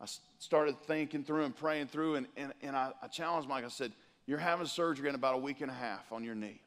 I 0.00 0.06
started 0.38 0.78
thinking 0.82 1.24
through 1.24 1.44
and 1.44 1.56
praying 1.56 1.86
through, 1.86 2.16
and, 2.16 2.26
and, 2.36 2.52
and 2.62 2.76
I, 2.76 2.92
I 3.02 3.06
challenged 3.06 3.48
Mike. 3.48 3.64
I 3.64 3.68
said, 3.68 3.92
You're 4.26 4.38
having 4.38 4.66
surgery 4.66 5.08
in 5.08 5.14
about 5.14 5.34
a 5.34 5.38
week 5.38 5.60
and 5.60 5.70
a 5.70 5.74
half 5.74 6.12
on 6.12 6.24
your 6.24 6.34
knee. 6.34 6.60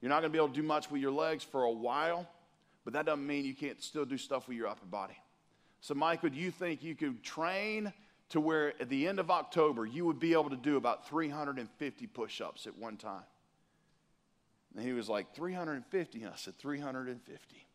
You're 0.00 0.10
not 0.10 0.20
going 0.20 0.30
to 0.30 0.32
be 0.32 0.38
able 0.38 0.48
to 0.48 0.54
do 0.54 0.62
much 0.62 0.90
with 0.90 1.00
your 1.00 1.10
legs 1.10 1.42
for 1.42 1.64
a 1.64 1.70
while, 1.70 2.28
but 2.84 2.92
that 2.92 3.06
doesn't 3.06 3.26
mean 3.26 3.44
you 3.44 3.54
can't 3.54 3.82
still 3.82 4.04
do 4.04 4.18
stuff 4.18 4.46
with 4.46 4.56
your 4.56 4.68
upper 4.68 4.86
body. 4.86 5.16
So, 5.80 5.94
Mike, 5.94 6.22
do 6.22 6.28
you 6.28 6.50
think 6.50 6.82
you 6.82 6.94
could 6.94 7.22
train 7.22 7.92
to 8.30 8.40
where 8.40 8.72
at 8.80 8.88
the 8.88 9.06
end 9.06 9.18
of 9.18 9.30
October 9.30 9.86
you 9.86 10.04
would 10.04 10.18
be 10.18 10.32
able 10.32 10.50
to 10.50 10.56
do 10.56 10.76
about 10.76 11.08
350 11.08 12.06
push 12.08 12.40
ups 12.40 12.66
at 12.66 12.76
one 12.76 12.96
time? 12.96 13.22
And 14.76 14.84
he 14.84 14.92
was 14.92 15.08
like, 15.08 15.34
350? 15.34 16.22
And 16.22 16.32
I 16.32 16.36
said, 16.36 16.54
350. 16.56 17.66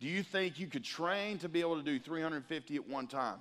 Do 0.00 0.06
you 0.06 0.22
think 0.22 0.58
you 0.58 0.66
could 0.66 0.84
train 0.84 1.38
to 1.38 1.48
be 1.48 1.60
able 1.60 1.76
to 1.76 1.82
do 1.82 1.98
350 1.98 2.76
at 2.76 2.88
one 2.88 3.06
time? 3.06 3.38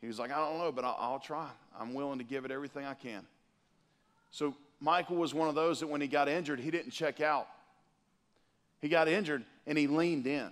He 0.00 0.06
was 0.06 0.18
like, 0.18 0.30
I 0.30 0.36
don't 0.36 0.58
know, 0.58 0.72
but 0.72 0.84
I'll, 0.84 0.96
I'll 0.98 1.18
try. 1.18 1.48
I'm 1.78 1.94
willing 1.94 2.18
to 2.18 2.24
give 2.24 2.44
it 2.44 2.50
everything 2.50 2.84
I 2.84 2.94
can. 2.94 3.22
So, 4.30 4.54
Michael 4.80 5.16
was 5.16 5.34
one 5.34 5.48
of 5.48 5.54
those 5.54 5.80
that 5.80 5.88
when 5.88 6.00
he 6.00 6.06
got 6.06 6.26
injured, 6.26 6.58
he 6.58 6.70
didn't 6.70 6.92
check 6.92 7.20
out. 7.20 7.46
He 8.80 8.88
got 8.88 9.08
injured 9.08 9.44
and 9.66 9.76
he 9.76 9.86
leaned 9.86 10.26
in. 10.26 10.50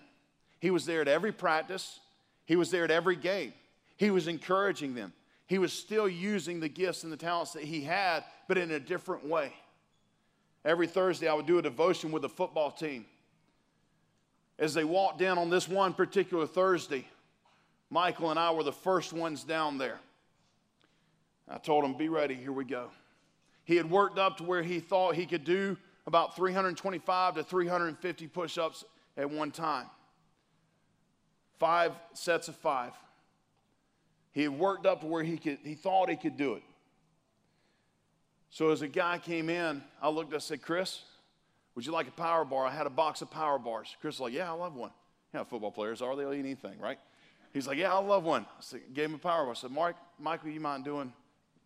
He 0.60 0.70
was 0.70 0.84
there 0.84 1.00
at 1.00 1.08
every 1.08 1.32
practice, 1.32 2.00
he 2.44 2.56
was 2.56 2.70
there 2.70 2.84
at 2.84 2.90
every 2.90 3.16
game. 3.16 3.52
He 3.96 4.10
was 4.10 4.28
encouraging 4.28 4.94
them. 4.94 5.12
He 5.46 5.58
was 5.58 5.72
still 5.72 6.08
using 6.08 6.60
the 6.60 6.68
gifts 6.68 7.04
and 7.04 7.12
the 7.12 7.16
talents 7.16 7.52
that 7.52 7.64
he 7.64 7.80
had, 7.80 8.22
but 8.46 8.58
in 8.58 8.70
a 8.70 8.78
different 8.78 9.26
way. 9.26 9.52
Every 10.64 10.86
Thursday, 10.86 11.26
I 11.26 11.34
would 11.34 11.46
do 11.46 11.58
a 11.58 11.62
devotion 11.62 12.12
with 12.12 12.22
the 12.22 12.28
football 12.28 12.70
team. 12.70 13.06
As 14.58 14.74
they 14.74 14.84
walked 14.84 15.22
in 15.22 15.38
on 15.38 15.50
this 15.50 15.68
one 15.68 15.94
particular 15.94 16.46
Thursday, 16.46 17.06
Michael 17.90 18.30
and 18.30 18.38
I 18.38 18.50
were 18.50 18.62
the 18.62 18.72
first 18.72 19.12
ones 19.12 19.44
down 19.44 19.78
there. 19.78 19.98
I 21.48 21.58
told 21.58 21.84
him, 21.84 21.94
Be 21.94 22.08
ready, 22.08 22.34
here 22.34 22.52
we 22.52 22.64
go. 22.64 22.90
He 23.64 23.76
had 23.76 23.90
worked 23.90 24.18
up 24.18 24.38
to 24.38 24.44
where 24.44 24.62
he 24.62 24.80
thought 24.80 25.14
he 25.14 25.26
could 25.26 25.44
do 25.44 25.76
about 26.06 26.36
325 26.36 27.34
to 27.34 27.42
350 27.42 28.26
push 28.28 28.58
ups 28.58 28.84
at 29.16 29.30
one 29.30 29.50
time 29.50 29.86
five 31.58 31.92
sets 32.12 32.48
of 32.48 32.56
five. 32.56 32.92
He 34.32 34.42
had 34.42 34.52
worked 34.52 34.86
up 34.86 35.00
to 35.00 35.06
where 35.06 35.24
he, 35.24 35.36
could, 35.36 35.58
he 35.64 35.74
thought 35.74 36.08
he 36.08 36.16
could 36.16 36.36
do 36.36 36.54
it. 36.54 36.62
So 38.50 38.70
as 38.70 38.82
a 38.82 38.88
guy 38.88 39.18
came 39.18 39.50
in, 39.50 39.82
I 40.00 40.08
looked, 40.08 40.32
I 40.32 40.38
said, 40.38 40.62
Chris, 40.62 41.02
would 41.74 41.84
you 41.84 41.92
like 41.92 42.08
a 42.08 42.12
power 42.12 42.44
bar? 42.44 42.64
I 42.64 42.70
had 42.70 42.86
a 42.86 42.90
box 42.90 43.20
of 43.22 43.30
power 43.30 43.58
bars. 43.58 43.94
Chris 44.00 44.14
was 44.14 44.20
like, 44.20 44.32
Yeah, 44.32 44.50
I 44.50 44.54
love 44.54 44.74
one. 44.74 44.90
Yeah, 45.34 45.44
football 45.44 45.70
players 45.70 46.00
are, 46.00 46.16
they'll 46.16 46.32
eat 46.32 46.38
anything, 46.38 46.78
right? 46.80 46.98
He's 47.58 47.66
like, 47.66 47.78
Yeah, 47.78 47.92
I 47.92 47.98
love 47.98 48.22
one. 48.22 48.46
Said, 48.60 48.82
gave 48.94 49.06
him 49.06 49.16
a 49.16 49.18
power 49.18 49.42
bar. 49.42 49.50
I 49.50 49.54
said, 49.54 49.72
Mark, 49.72 49.96
Michael, 50.16 50.50
you 50.50 50.60
mind 50.60 50.84
doing 50.84 51.12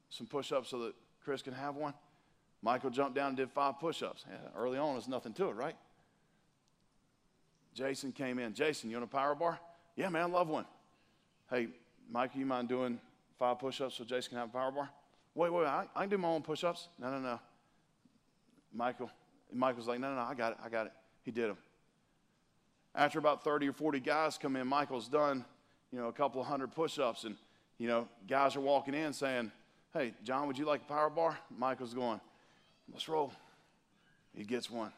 some 0.08 0.26
push 0.26 0.50
ups 0.50 0.70
so 0.70 0.78
that 0.84 0.94
Chris 1.22 1.42
can 1.42 1.52
have 1.52 1.76
one? 1.76 1.92
Michael 2.62 2.88
jumped 2.88 3.14
down 3.14 3.28
and 3.28 3.36
did 3.36 3.50
five 3.50 3.78
push 3.78 4.02
ups. 4.02 4.24
Yeah, 4.26 4.36
early 4.56 4.78
on, 4.78 4.94
there's 4.94 5.06
nothing 5.06 5.34
to 5.34 5.48
it, 5.48 5.52
right? 5.52 5.76
Jason 7.74 8.10
came 8.10 8.38
in. 8.38 8.54
Jason, 8.54 8.88
you 8.88 8.96
want 8.96 9.04
a 9.04 9.14
power 9.14 9.34
bar? 9.34 9.60
Yeah, 9.94 10.08
man, 10.08 10.22
I 10.22 10.24
love 10.26 10.48
one. 10.48 10.64
Hey, 11.50 11.68
Mikey, 12.10 12.38
you 12.38 12.46
mind 12.46 12.70
doing 12.70 12.98
five 13.38 13.58
push 13.58 13.82
ups 13.82 13.96
so 13.96 14.04
Jason 14.04 14.30
can 14.30 14.38
have 14.38 14.48
a 14.48 14.52
power 14.52 14.70
bar? 14.70 14.88
Wait, 15.34 15.52
wait, 15.52 15.66
I, 15.66 15.84
I 15.94 16.00
can 16.00 16.08
do 16.08 16.16
my 16.16 16.28
own 16.28 16.40
push 16.40 16.64
ups. 16.64 16.88
No, 16.98 17.10
no, 17.10 17.18
no. 17.18 17.38
Michael, 18.72 19.10
Michael's 19.52 19.88
like, 19.88 20.00
no, 20.00 20.08
no, 20.08 20.16
no, 20.16 20.22
I 20.22 20.32
got 20.32 20.52
it, 20.52 20.58
I 20.64 20.70
got 20.70 20.86
it. 20.86 20.92
He 21.22 21.32
did 21.32 21.50
them. 21.50 21.58
After 22.94 23.18
about 23.18 23.44
30 23.44 23.68
or 23.68 23.74
40 23.74 24.00
guys 24.00 24.38
come 24.38 24.56
in, 24.56 24.66
Michael's 24.66 25.06
done, 25.06 25.44
you 25.92 25.98
know, 25.98 26.08
a 26.08 26.12
couple 26.12 26.40
of 26.40 26.46
hundred 26.46 26.72
push 26.72 26.98
ups, 26.98 27.24
and, 27.24 27.36
you 27.78 27.86
know, 27.86 28.08
guys 28.26 28.56
are 28.56 28.60
walking 28.60 28.94
in 28.94 29.12
saying, 29.12 29.52
hey, 29.92 30.14
John, 30.24 30.46
would 30.46 30.56
you 30.56 30.64
like 30.64 30.80
a 30.80 30.92
power 30.92 31.10
bar? 31.10 31.38
Michael's 31.56 31.94
going, 31.94 32.20
let's 32.90 33.08
roll. 33.08 33.32
He 34.34 34.44
gets 34.44 34.70
one. 34.70 34.92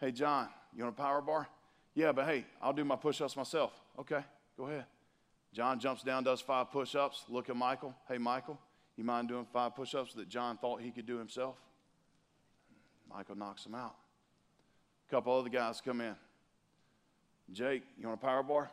Hey, 0.00 0.12
John, 0.12 0.48
you 0.74 0.84
want 0.84 0.96
a 0.96 1.02
power 1.02 1.20
bar? 1.20 1.48
Yeah, 1.94 2.12
but 2.12 2.26
hey, 2.26 2.46
I'll 2.62 2.72
do 2.72 2.84
my 2.84 2.96
push 2.96 3.20
ups 3.20 3.36
myself. 3.36 3.72
Okay, 3.98 4.20
go 4.56 4.66
ahead. 4.66 4.84
John 5.52 5.80
jumps 5.80 6.04
down, 6.04 6.22
does 6.22 6.40
five 6.40 6.70
push 6.70 6.94
ups. 6.94 7.24
Look 7.28 7.50
at 7.50 7.56
Michael. 7.56 7.92
Hey, 8.08 8.18
Michael, 8.18 8.58
you 8.96 9.02
mind 9.02 9.28
doing 9.28 9.46
five 9.52 9.74
push 9.74 9.96
ups 9.96 10.14
that 10.14 10.28
John 10.28 10.56
thought 10.58 10.80
he 10.80 10.92
could 10.92 11.06
do 11.06 11.18
himself? 11.18 11.56
Michael 13.12 13.34
knocks 13.34 13.66
him 13.66 13.74
out. 13.74 13.96
A 15.08 15.10
couple 15.10 15.36
other 15.36 15.48
guys 15.48 15.80
come 15.80 16.00
in. 16.00 16.14
Jake, 17.52 17.82
you 17.98 18.06
want 18.06 18.22
a 18.22 18.24
power 18.24 18.44
bar? 18.44 18.70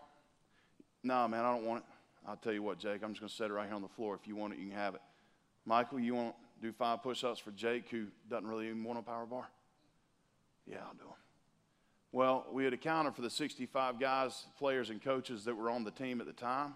No, 1.04 1.28
man, 1.28 1.46
I 1.46 1.52
don't 1.54 1.66
want 1.66 1.80
it. 1.80 1.86
I'll 2.28 2.36
tell 2.36 2.54
you 2.54 2.64
what, 2.64 2.78
Jake, 2.78 3.04
I'm 3.04 3.12
just 3.12 3.22
going 3.22 3.30
to 3.30 3.36
set 3.36 3.50
it 3.50 3.54
right 3.54 3.66
here 3.66 3.76
on 3.76 3.82
the 3.82 3.88
floor. 3.88 4.18
If 4.22 4.28
you 4.28 4.36
want 4.36 4.54
it, 4.54 4.60
you 4.60 4.68
can 4.68 4.76
have 4.76 4.96
it. 4.96 5.02
Michael, 5.66 6.00
you 6.00 6.16
want 6.16 6.36
to 6.36 6.68
do 6.68 6.74
five 6.74 7.02
push 7.02 7.24
ups 7.24 7.40
for 7.40 7.52
Jake 7.52 7.90
who 7.90 8.08
doesn't 8.30 8.48
really 8.48 8.68
even 8.68 8.84
want 8.84 9.00
a 9.00 9.02
power 9.02 9.26
bar? 9.26 9.48
Yeah, 10.66 10.78
I'll 10.86 10.94
do 10.94 11.00
them. 11.00 11.14
Well, 12.12 12.46
we 12.52 12.64
had 12.64 12.74
accounted 12.74 13.16
for 13.16 13.22
the 13.22 13.30
65 13.30 14.00
guys, 14.00 14.46
players, 14.58 14.90
and 14.90 15.02
coaches 15.02 15.46
that 15.46 15.56
were 15.56 15.70
on 15.70 15.84
the 15.84 15.92
team 15.92 16.20
at 16.20 16.28
the 16.28 16.34
time 16.34 16.74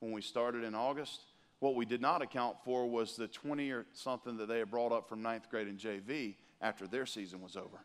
when 0.00 0.12
we 0.12 0.22
started 0.22 0.64
in 0.64 0.74
August. 0.74 1.20
What 1.60 1.74
we 1.74 1.84
did 1.86 2.00
not 2.00 2.22
account 2.22 2.56
for 2.64 2.86
was 2.88 3.16
the 3.16 3.28
20 3.28 3.70
or 3.70 3.86
something 3.92 4.36
that 4.36 4.48
they 4.48 4.58
had 4.58 4.70
brought 4.70 4.92
up 4.92 5.08
from 5.08 5.22
ninth 5.22 5.48
grade 5.50 5.68
in 5.68 5.76
JV 5.76 6.36
after 6.60 6.86
their 6.86 7.06
season 7.06 7.40
was 7.40 7.56
over. 7.56 7.84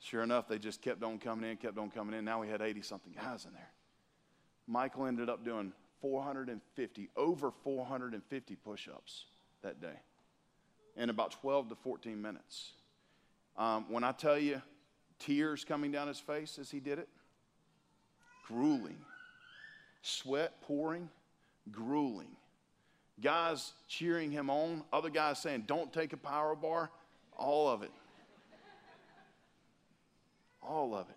Sure 0.00 0.22
enough, 0.22 0.48
they 0.48 0.58
just 0.58 0.82
kept 0.82 1.02
on 1.02 1.18
coming 1.18 1.50
in, 1.50 1.56
kept 1.56 1.78
on 1.78 1.90
coming 1.90 2.18
in. 2.18 2.24
Now 2.24 2.40
we 2.40 2.48
had 2.48 2.60
80 2.60 2.82
something 2.82 3.12
guys 3.12 3.44
in 3.44 3.52
there. 3.52 3.70
Michael 4.72 5.04
ended 5.04 5.28
up 5.28 5.44
doing 5.44 5.70
450, 6.00 7.10
over 7.14 7.52
450 7.62 8.56
push 8.56 8.88
ups 8.88 9.26
that 9.62 9.82
day 9.82 10.00
in 10.96 11.10
about 11.10 11.32
12 11.42 11.68
to 11.68 11.74
14 11.74 12.20
minutes. 12.20 12.72
Um, 13.58 13.84
when 13.90 14.02
I 14.02 14.12
tell 14.12 14.38
you 14.38 14.62
tears 15.18 15.62
coming 15.62 15.92
down 15.92 16.08
his 16.08 16.18
face 16.18 16.58
as 16.58 16.70
he 16.70 16.80
did 16.80 16.98
it, 16.98 17.08
grueling, 18.48 18.96
sweat 20.00 20.60
pouring, 20.62 21.10
grueling. 21.70 22.34
Guys 23.20 23.72
cheering 23.88 24.30
him 24.30 24.48
on, 24.48 24.84
other 24.90 25.10
guys 25.10 25.40
saying, 25.40 25.64
Don't 25.66 25.92
take 25.92 26.14
a 26.14 26.16
power 26.16 26.56
bar, 26.56 26.90
all 27.36 27.68
of 27.68 27.82
it. 27.82 27.92
All 30.62 30.94
of 30.94 31.10
it. 31.10 31.16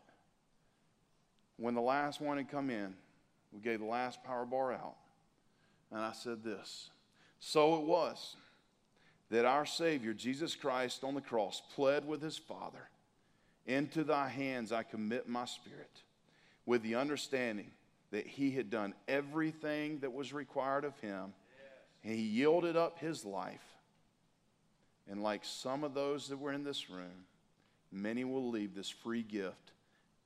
When 1.57 1.73
the 1.73 1.81
last 1.81 2.19
one 2.19 2.35
had 2.35 2.49
come 2.49 2.69
in, 2.69 2.95
we 3.55 3.61
gave 3.61 3.79
the 3.79 3.85
last 3.85 4.23
power 4.23 4.45
bar 4.45 4.73
out. 4.73 4.97
And 5.91 6.01
I 6.01 6.11
said 6.11 6.43
this 6.43 6.89
So 7.39 7.75
it 7.75 7.83
was 7.83 8.35
that 9.31 9.45
our 9.45 9.65
Savior, 9.65 10.13
Jesus 10.13 10.55
Christ, 10.55 11.03
on 11.03 11.15
the 11.15 11.21
cross, 11.21 11.61
pled 11.73 12.05
with 12.05 12.21
his 12.21 12.37
Father 12.37 12.89
Into 13.65 14.03
thy 14.03 14.27
hands 14.27 14.71
I 14.71 14.83
commit 14.83 15.27
my 15.27 15.45
spirit, 15.45 16.03
with 16.65 16.83
the 16.83 16.95
understanding 16.95 17.71
that 18.11 18.27
he 18.27 18.51
had 18.51 18.69
done 18.69 18.93
everything 19.07 19.99
that 19.99 20.13
was 20.13 20.33
required 20.33 20.85
of 20.85 20.97
him. 20.99 21.33
He 22.01 22.15
yielded 22.15 22.77
up 22.77 22.99
his 22.99 23.25
life. 23.25 23.63
And 25.09 25.23
like 25.23 25.43
some 25.43 25.83
of 25.83 25.93
those 25.93 26.27
that 26.27 26.37
were 26.37 26.51
in 26.51 26.63
this 26.63 26.89
room, 26.89 27.25
many 27.91 28.23
will 28.23 28.49
leave 28.49 28.75
this 28.75 28.89
free 28.89 29.23
gift 29.23 29.71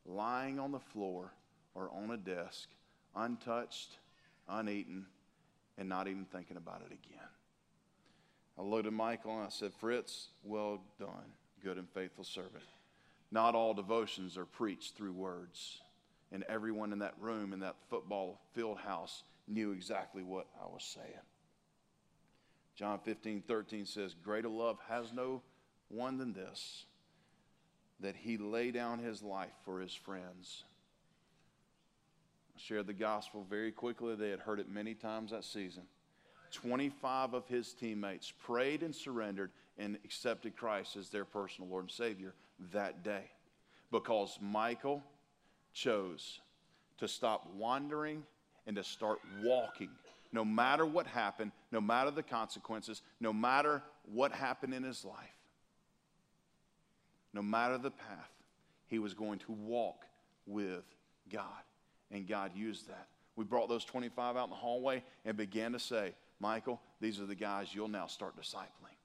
lying 0.06 0.60
on 0.60 0.72
the 0.72 0.80
floor 0.80 1.32
or 1.74 1.90
on 1.92 2.12
a 2.12 2.18
desk, 2.18 2.70
untouched, 3.16 3.98
uneaten, 4.48 5.06
and 5.78 5.88
not 5.88 6.08
even 6.08 6.26
thinking 6.26 6.58
about 6.58 6.82
it 6.82 6.94
again. 6.94 7.28
I 8.58 8.62
looked 8.62 8.88
at 8.88 8.94
Michael 8.94 9.38
and 9.38 9.46
I 9.46 9.50
said, 9.50 9.74
Fritz, 9.74 10.28
well 10.44 10.82
done, 11.00 11.34
good 11.64 11.78
and 11.78 11.90
faithful 11.90 12.26
servant. 12.26 12.64
Not 13.32 13.56
all 13.56 13.74
devotions 13.74 14.38
are 14.38 14.46
preached 14.46 14.96
through 14.96 15.14
words. 15.14 15.80
And 16.32 16.44
everyone 16.44 16.94
in 16.94 17.00
that 17.00 17.16
room, 17.20 17.54
in 17.54 17.60
that 17.62 17.76
football 17.90 18.42
field 18.54 18.78
house, 18.78 19.24
knew 19.48 19.72
exactly 19.72 20.24
what 20.24 20.48
I 20.62 20.66
was 20.66 20.84
saying. 20.84 21.26
John 22.76 23.00
15, 23.04 23.44
13 23.48 23.86
says, 23.86 24.14
Greater 24.24 24.50
love 24.50 24.78
has 24.88 25.12
no 25.12 25.42
one 25.90 26.18
than 26.18 26.34
this, 26.34 26.86
that 28.00 28.16
he 28.16 28.38
lay 28.38 28.72
down 28.72 29.00
his 29.00 29.22
life 29.22 29.54
for 29.66 29.82
his 29.82 29.94
friends. 29.94 30.64
Shared 32.60 32.88
the 32.88 32.94
gospel 32.94 33.46
very 33.50 33.72
quickly. 33.72 34.16
They 34.16 34.30
had 34.30 34.40
heard 34.40 34.60
it 34.60 34.70
many 34.70 34.94
times 34.94 35.32
that 35.32 35.46
season. 35.46 35.84
25 36.52 37.34
of 37.34 37.48
his 37.48 37.74
teammates 37.74 38.34
prayed 38.44 38.84
and 38.84 38.94
surrendered 38.94 39.52
and 39.78 39.98
accepted 40.04 40.58
Christ 40.58 40.96
as 40.98 41.10
their 41.10 41.26
personal 41.26 41.70
Lord 41.70 41.86
and 41.86 41.92
Savior 41.92 42.34
that 42.72 43.04
day 43.04 43.32
because 43.92 44.38
Michael 44.42 45.02
chose 45.74 46.40
to 46.98 47.08
stop 47.08 47.48
wandering 47.56 48.24
and 48.68 48.76
to 48.76 48.84
start 48.84 49.20
walking. 49.44 49.90
No 50.32 50.44
matter 50.44 50.86
what 50.86 51.08
happened, 51.08 51.52
no 51.72 51.80
matter 51.80 52.12
the 52.12 52.24
consequences, 52.24 53.02
no 53.20 53.32
matter 53.32 53.82
what 54.12 54.32
happened 54.32 54.74
in 54.74 54.84
his 54.84 55.06
life, 55.06 55.16
no 57.34 57.42
matter 57.42 57.78
the 57.78 57.92
path, 57.92 58.32
he 58.88 59.00
was 59.00 59.14
going 59.14 59.40
to 59.40 59.52
walk 59.52 60.06
with 60.46 60.84
God. 61.32 61.64
And 62.12 62.28
God 62.28 62.52
used 62.56 62.88
that. 62.90 63.08
We 63.36 63.46
brought 63.46 63.70
those 63.70 63.86
25 63.86 64.36
out 64.36 64.46
in 64.46 64.50
the 64.50 64.56
hallway 64.56 65.04
and 65.26 65.38
began 65.38 65.72
to 65.74 65.80
say, 65.80 66.14
Michael, 66.40 66.82
these 67.00 67.20
are 67.20 67.26
the 67.26 67.36
guys 67.36 67.74
you'll 67.74 67.88
now 67.88 68.08
start 68.08 68.36
discipling. 68.36 68.96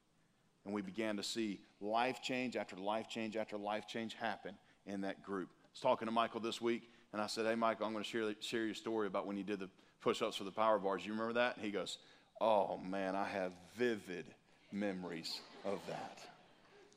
And 0.64 0.72
we 0.72 0.82
began 0.82 1.16
to 1.16 1.22
see 1.22 1.61
life 1.80 2.22
change 2.22 2.57
after 2.57 2.76
life 2.76 3.09
change 3.09 3.36
after 3.36 3.57
life 3.57 3.86
change 3.86 4.14
happen 4.14 4.55
in 4.86 5.02
that 5.02 5.22
group. 5.22 5.50
I 5.52 5.68
was 5.72 5.80
talking 5.80 6.07
to 6.07 6.12
Michael 6.12 6.40
this 6.40 6.61
week, 6.61 6.90
and 7.12 7.20
I 7.20 7.26
said, 7.26 7.46
Hey, 7.46 7.55
Michael, 7.55 7.86
I'm 7.86 7.92
going 7.92 8.05
to 8.05 8.11
share, 8.11 8.34
share 8.40 8.64
your 8.64 8.74
story 8.74 9.07
about 9.07 9.26
when 9.26 9.36
you 9.36 9.44
did 9.44 9.61
the 9.61 9.68
push 10.00 10.22
ups 10.22 10.36
for 10.36 10.44
the 10.44 10.50
power 10.50 10.78
bars. 10.78 11.05
You 11.05 11.12
remember 11.12 11.34
that? 11.34 11.57
And 11.57 11.64
he 11.64 11.70
goes, 11.70 11.98
Oh, 12.40 12.78
man, 12.78 13.14
I 13.14 13.24
have 13.24 13.52
vivid 13.76 14.26
memories 14.72 15.40
of 15.64 15.78
that. 15.88 16.18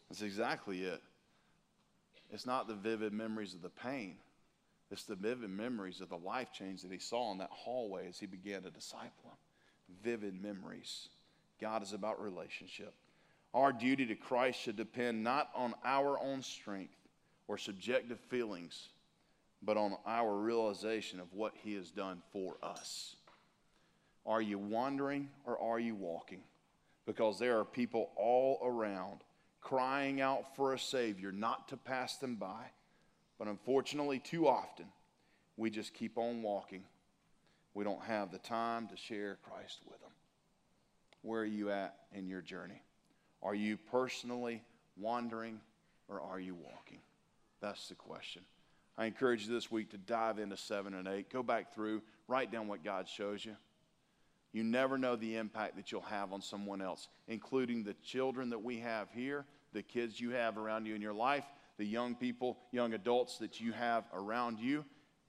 That's 0.09 0.21
exactly 0.21 0.83
it. 0.83 1.01
It's 2.31 2.45
not 2.45 2.67
the 2.67 2.73
vivid 2.73 3.13
memories 3.13 3.53
of 3.53 3.61
the 3.61 3.69
pain, 3.69 4.15
it's 4.91 5.03
the 5.03 5.15
vivid 5.15 5.49
memories 5.49 6.01
of 6.01 6.09
the 6.09 6.17
life 6.17 6.51
change 6.53 6.81
that 6.81 6.91
he 6.91 6.99
saw 6.99 7.31
in 7.31 7.39
that 7.39 7.49
hallway 7.51 8.07
as 8.07 8.19
he 8.19 8.25
began 8.25 8.63
to 8.63 8.69
disciple 8.69 9.23
him 9.25 9.37
vivid 10.03 10.41
memories. 10.41 11.09
God 11.59 11.83
is 11.83 11.93
about 11.93 12.21
relationship. 12.21 12.93
Our 13.53 13.71
duty 13.71 14.05
to 14.07 14.15
Christ 14.15 14.59
should 14.59 14.75
depend 14.75 15.23
not 15.23 15.49
on 15.55 15.73
our 15.83 16.19
own 16.19 16.41
strength 16.41 16.95
or 17.47 17.57
subjective 17.57 18.19
feelings, 18.29 18.89
but 19.63 19.77
on 19.77 19.95
our 20.05 20.35
realization 20.35 21.19
of 21.19 21.33
what 21.33 21.53
He 21.55 21.73
has 21.75 21.89
done 21.89 22.21
for 22.31 22.57
us. 22.61 23.15
Are 24.25 24.41
you 24.41 24.59
wandering 24.59 25.29
or 25.45 25.57
are 25.59 25.79
you 25.79 25.95
walking? 25.95 26.41
Because 27.05 27.39
there 27.39 27.57
are 27.59 27.65
people 27.65 28.09
all 28.17 28.59
around 28.63 29.21
crying 29.61 30.21
out 30.21 30.55
for 30.55 30.73
a 30.73 30.79
Savior, 30.79 31.31
not 31.31 31.69
to 31.69 31.77
pass 31.77 32.17
them 32.17 32.35
by. 32.35 32.65
But 33.37 33.47
unfortunately, 33.47 34.19
too 34.19 34.47
often, 34.47 34.85
we 35.57 35.69
just 35.69 35.93
keep 35.93 36.17
on 36.17 36.41
walking 36.41 36.83
we 37.77 37.83
don't 37.83 38.01
have 38.05 38.31
the 38.31 38.39
time 38.39 38.87
to 38.87 38.97
share 38.97 39.37
Christ 39.43 39.81
with 39.87 40.01
them. 40.01 40.09
Where 41.21 41.41
are 41.41 41.45
you 41.45 41.69
at 41.69 41.93
in 42.11 42.27
your 42.27 42.41
journey? 42.41 42.81
Are 43.43 43.53
you 43.53 43.77
personally 43.77 44.63
wandering 44.97 45.59
or 46.07 46.19
are 46.19 46.39
you 46.39 46.55
walking? 46.55 46.97
That's 47.61 47.87
the 47.87 47.93
question. 47.93 48.41
I 48.97 49.05
encourage 49.05 49.45
you 49.45 49.53
this 49.53 49.69
week 49.69 49.91
to 49.91 49.97
dive 49.99 50.39
into 50.39 50.57
7 50.57 50.95
and 50.95 51.07
8. 51.07 51.29
Go 51.29 51.43
back 51.43 51.71
through, 51.71 52.01
write 52.27 52.51
down 52.51 52.67
what 52.67 52.83
God 52.83 53.07
shows 53.07 53.45
you. 53.45 53.55
You 54.53 54.63
never 54.63 54.97
know 54.97 55.15
the 55.15 55.35
impact 55.35 55.75
that 55.75 55.91
you'll 55.91 56.01
have 56.01 56.33
on 56.33 56.41
someone 56.41 56.81
else, 56.81 57.09
including 57.27 57.83
the 57.83 57.93
children 58.03 58.49
that 58.49 58.63
we 58.63 58.79
have 58.79 59.11
here, 59.11 59.45
the 59.73 59.83
kids 59.83 60.19
you 60.19 60.31
have 60.31 60.57
around 60.57 60.87
you 60.87 60.95
in 60.95 61.01
your 61.03 61.13
life, 61.13 61.45
the 61.77 61.85
young 61.85 62.15
people, 62.15 62.57
young 62.71 62.93
adults 62.93 63.37
that 63.37 63.59
you 63.59 63.71
have 63.71 64.05
around 64.13 64.59
you. 64.59 64.83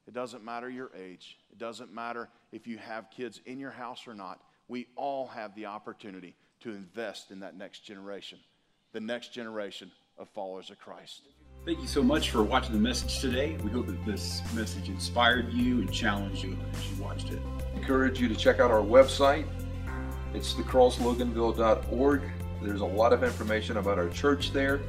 It 0.07 0.15
doesn't 0.15 0.43
matter 0.43 0.71
your 0.71 0.91
age. 0.97 1.39
It 1.53 1.59
doesn't 1.59 1.93
matter 1.93 2.31
if 2.51 2.67
you 2.67 2.79
have 2.79 3.11
kids 3.11 3.41
in 3.45 3.59
your 3.59 3.71
house 3.71 4.07
or 4.07 4.15
not. 4.15 4.41
We 4.67 4.87
all 4.97 5.27
have 5.29 5.55
the 5.55 5.67
opportunity 5.67 6.35
to 6.61 6.71
invest 6.71 7.31
in 7.31 7.41
that 7.41 7.57
next 7.57 7.81
generation, 7.81 8.39
the 8.93 9.01
next 9.01 9.33
generation 9.33 9.91
of 10.17 10.29
followers 10.31 10.71
of 10.71 10.79
Christ. 10.79 11.23
Thank 11.65 11.81
you 11.81 11.87
so 11.87 12.03
much 12.03 12.31
for 12.31 12.43
watching 12.43 12.73
the 12.73 12.81
message 12.81 13.21
today. 13.21 13.57
We 13.63 13.71
hope 13.71 13.87
that 13.87 14.05
this 14.07 14.41
message 14.55 14.89
inspired 14.89 15.53
you 15.53 15.81
and 15.81 15.93
challenged 15.93 16.43
you 16.43 16.57
as 16.73 16.91
you 16.91 17.03
watched 17.03 17.31
it. 17.31 17.43
encourage 17.75 18.19
you 18.19 18.29
to 18.29 18.35
check 18.35 18.61
out 18.61 18.71
our 18.71 18.81
website. 18.81 19.47
It's 20.33 20.55
thecrossloganville.org. 20.55 22.23
There's 22.63 22.81
a 22.81 22.87
lot 22.87 23.13
of 23.13 23.23
information 23.23 23.77
about 23.77 23.99
our 23.99 24.09
church 24.09 24.53
there 24.53 24.81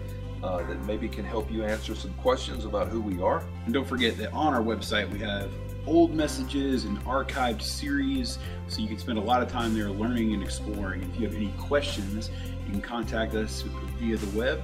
uh, 0.44 0.64
that 0.64 0.86
maybe 0.86 1.08
can 1.08 1.26
help 1.26 1.52
you 1.52 1.64
answer 1.64 1.96
some 1.96 2.14
questions 2.16 2.66
about 2.66 2.88
who 2.88 3.02
we 3.02 3.22
are. 3.22 3.44
And 3.66 3.74
don't 3.74 3.88
forget 3.88 4.18
that 4.18 4.32
on 4.34 4.54
our 4.54 4.62
website 4.62 5.10
we 5.12 5.20
have 5.20 5.52
old 5.88 6.14
messages 6.14 6.86
and 6.86 7.00
archived 7.06 7.62
series 7.62 8.38
so 8.68 8.82
you 8.82 8.88
can 8.88 9.00
spend 9.00 9.18
a 9.18 9.22
lot 9.22 9.42
of 9.42 9.50
time 9.50 9.74
there 9.74 9.90
learning 9.90 10.34
and 10.34 10.44
exploring. 10.44 11.04
If 11.04 11.20
you 11.20 11.28
have 11.28 11.36
any 11.36 11.52
questions, 11.58 12.30
you 12.66 12.72
can 12.72 12.82
contact 12.82 13.34
us 13.34 13.64
via 14.00 14.18
the 14.18 14.38
web 14.38 14.62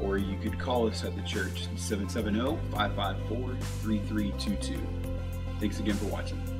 or 0.00 0.18
you 0.18 0.38
could 0.38 0.58
call 0.58 0.86
us 0.86 1.04
at 1.04 1.16
the 1.16 1.22
church 1.22 1.66
770 1.76 2.58
554 2.70 3.56
3322. 3.82 4.78
Thanks 5.58 5.80
again 5.80 5.94
for 5.94 6.06
watching. 6.06 6.55